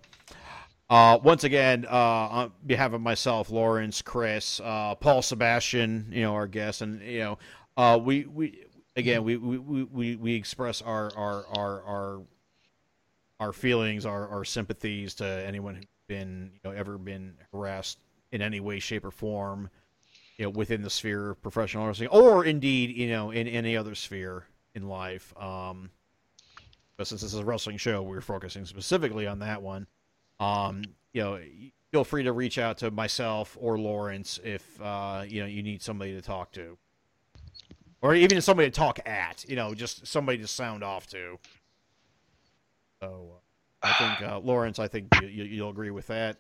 uh, 0.90 1.18
once 1.24 1.44
again, 1.44 1.86
uh, 1.90 1.96
on 1.96 2.52
behalf 2.66 2.94
of 2.94 3.02
myself, 3.02 3.50
Lawrence, 3.50 4.02
Chris, 4.02 4.60
uh, 4.64 4.96
Paul, 4.96 5.22
Sebastian, 5.22 6.08
you 6.12 6.22
know, 6.22 6.34
our 6.34 6.48
guests, 6.48 6.82
and 6.82 7.02
you 7.02 7.20
know, 7.20 7.38
uh, 7.78 7.98
we 8.02 8.26
we 8.26 8.66
again 8.96 9.24
we 9.24 9.38
we, 9.38 9.58
we- 9.58 9.84
we, 9.84 10.16
we 10.18 10.36
express 10.36 10.82
our 10.82 11.12
our 11.16 11.46
our 11.58 11.84
our 11.84 12.22
our 13.40 13.54
feelings, 13.54 14.06
our, 14.06 14.28
our 14.28 14.46
sympathies 14.46 15.16
to 15.16 15.26
anyone 15.26 15.76
who's 15.76 15.86
been 16.08 16.52
you 16.54 16.60
know 16.70 16.76
ever 16.76 16.98
been 17.00 17.34
harassed 17.52 17.98
in 18.32 18.42
any 18.42 18.60
way, 18.60 18.78
shape, 18.80 19.04
or 19.04 19.12
form 19.12 19.70
you 20.42 20.48
know, 20.48 20.50
within 20.50 20.82
the 20.82 20.90
sphere 20.90 21.30
of 21.30 21.42
professional 21.44 21.86
wrestling, 21.86 22.10
or 22.10 22.44
indeed, 22.44 22.98
you 22.98 23.08
know, 23.08 23.30
in 23.30 23.48
any 23.48 23.78
other 23.78 23.94
sphere 23.94 24.48
in 24.74 24.88
life. 24.88 25.36
Um, 25.40 25.92
but 26.98 27.06
since 27.06 27.22
this 27.22 27.36
is 27.36 27.40
a 27.40 27.46
wrestling 27.46 27.78
show, 27.78 28.02
we're 28.02 28.22
focusing 28.22 28.66
specifically 28.66 29.28
on 29.28 29.38
that 29.40 29.62
one. 29.62 29.86
Um, 30.40 30.84
you 31.14 31.22
know, 31.22 31.40
feel 31.92 32.04
free 32.04 32.24
to 32.24 32.32
reach 32.32 32.58
out 32.58 32.80
to 32.80 32.90
myself 32.90 33.56
or 33.62 33.78
Lawrence 33.78 34.40
if 34.44 34.82
uh, 34.82 35.26
you 35.28 35.42
know 35.42 35.48
you 35.48 35.62
need 35.62 35.84
somebody 35.84 36.16
to 36.16 36.24
talk 36.24 36.52
to, 36.54 36.76
or 38.02 38.16
even 38.16 38.42
somebody 38.42 38.68
to 38.68 38.76
talk 38.76 39.00
at. 39.08 39.46
You 39.48 39.56
know, 39.56 39.76
just 39.76 40.08
somebody 40.08 40.40
to 40.40 40.48
sound 40.48 40.84
off 40.84 41.06
to. 41.10 41.38
So, 43.00 43.42
uh, 43.84 43.88
I 43.88 43.94
think 43.94 44.28
uh, 44.28 44.40
Lawrence, 44.40 44.80
I 44.80 44.88
think 44.88 45.08
you, 45.22 45.28
you, 45.28 45.44
you'll 45.44 45.70
agree 45.70 45.92
with 45.92 46.08
that. 46.08 46.38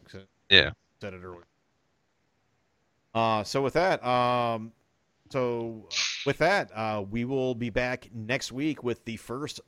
yeah, 0.49 0.72
said 0.99 1.14
it 1.14 1.22
earlier. 1.24 1.45
Uh, 3.14 3.43
so 3.43 3.62
with 3.62 3.74
that, 3.74 4.05
um, 4.05 4.72
so 5.30 5.88
with 6.26 6.38
that, 6.39 6.72
uh, 6.74 7.03
we 7.09 7.26
will 7.26 7.55
be 7.55 7.70
back 7.70 8.09
next 8.14 8.51
week 8.51 8.84
with 8.84 9.03
the 9.05 9.18
first 9.18 9.59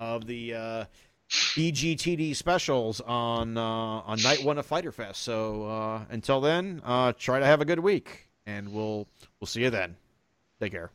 of 0.00 0.26
the 0.26 0.54
uh, 0.54 0.84
BGTD 1.28 2.34
specials 2.34 3.00
on 3.00 3.56
uh, 3.56 3.62
on 3.62 4.22
night 4.22 4.44
one 4.44 4.58
of 4.58 4.66
Fyter 4.66 4.92
Fest. 4.92 5.22
So 5.22 5.64
uh, 5.66 6.04
until 6.10 6.40
then, 6.40 6.80
uh, 6.84 7.12
try 7.18 7.38
to 7.38 7.46
have 7.46 7.60
a 7.60 7.64
good 7.64 7.80
week, 7.80 8.28
and 8.46 8.72
we'll 8.72 9.06
we'll 9.40 9.46
see 9.46 9.62
you 9.62 9.70
then. 9.70 9.96
Take 10.60 10.72
care. 10.72 10.90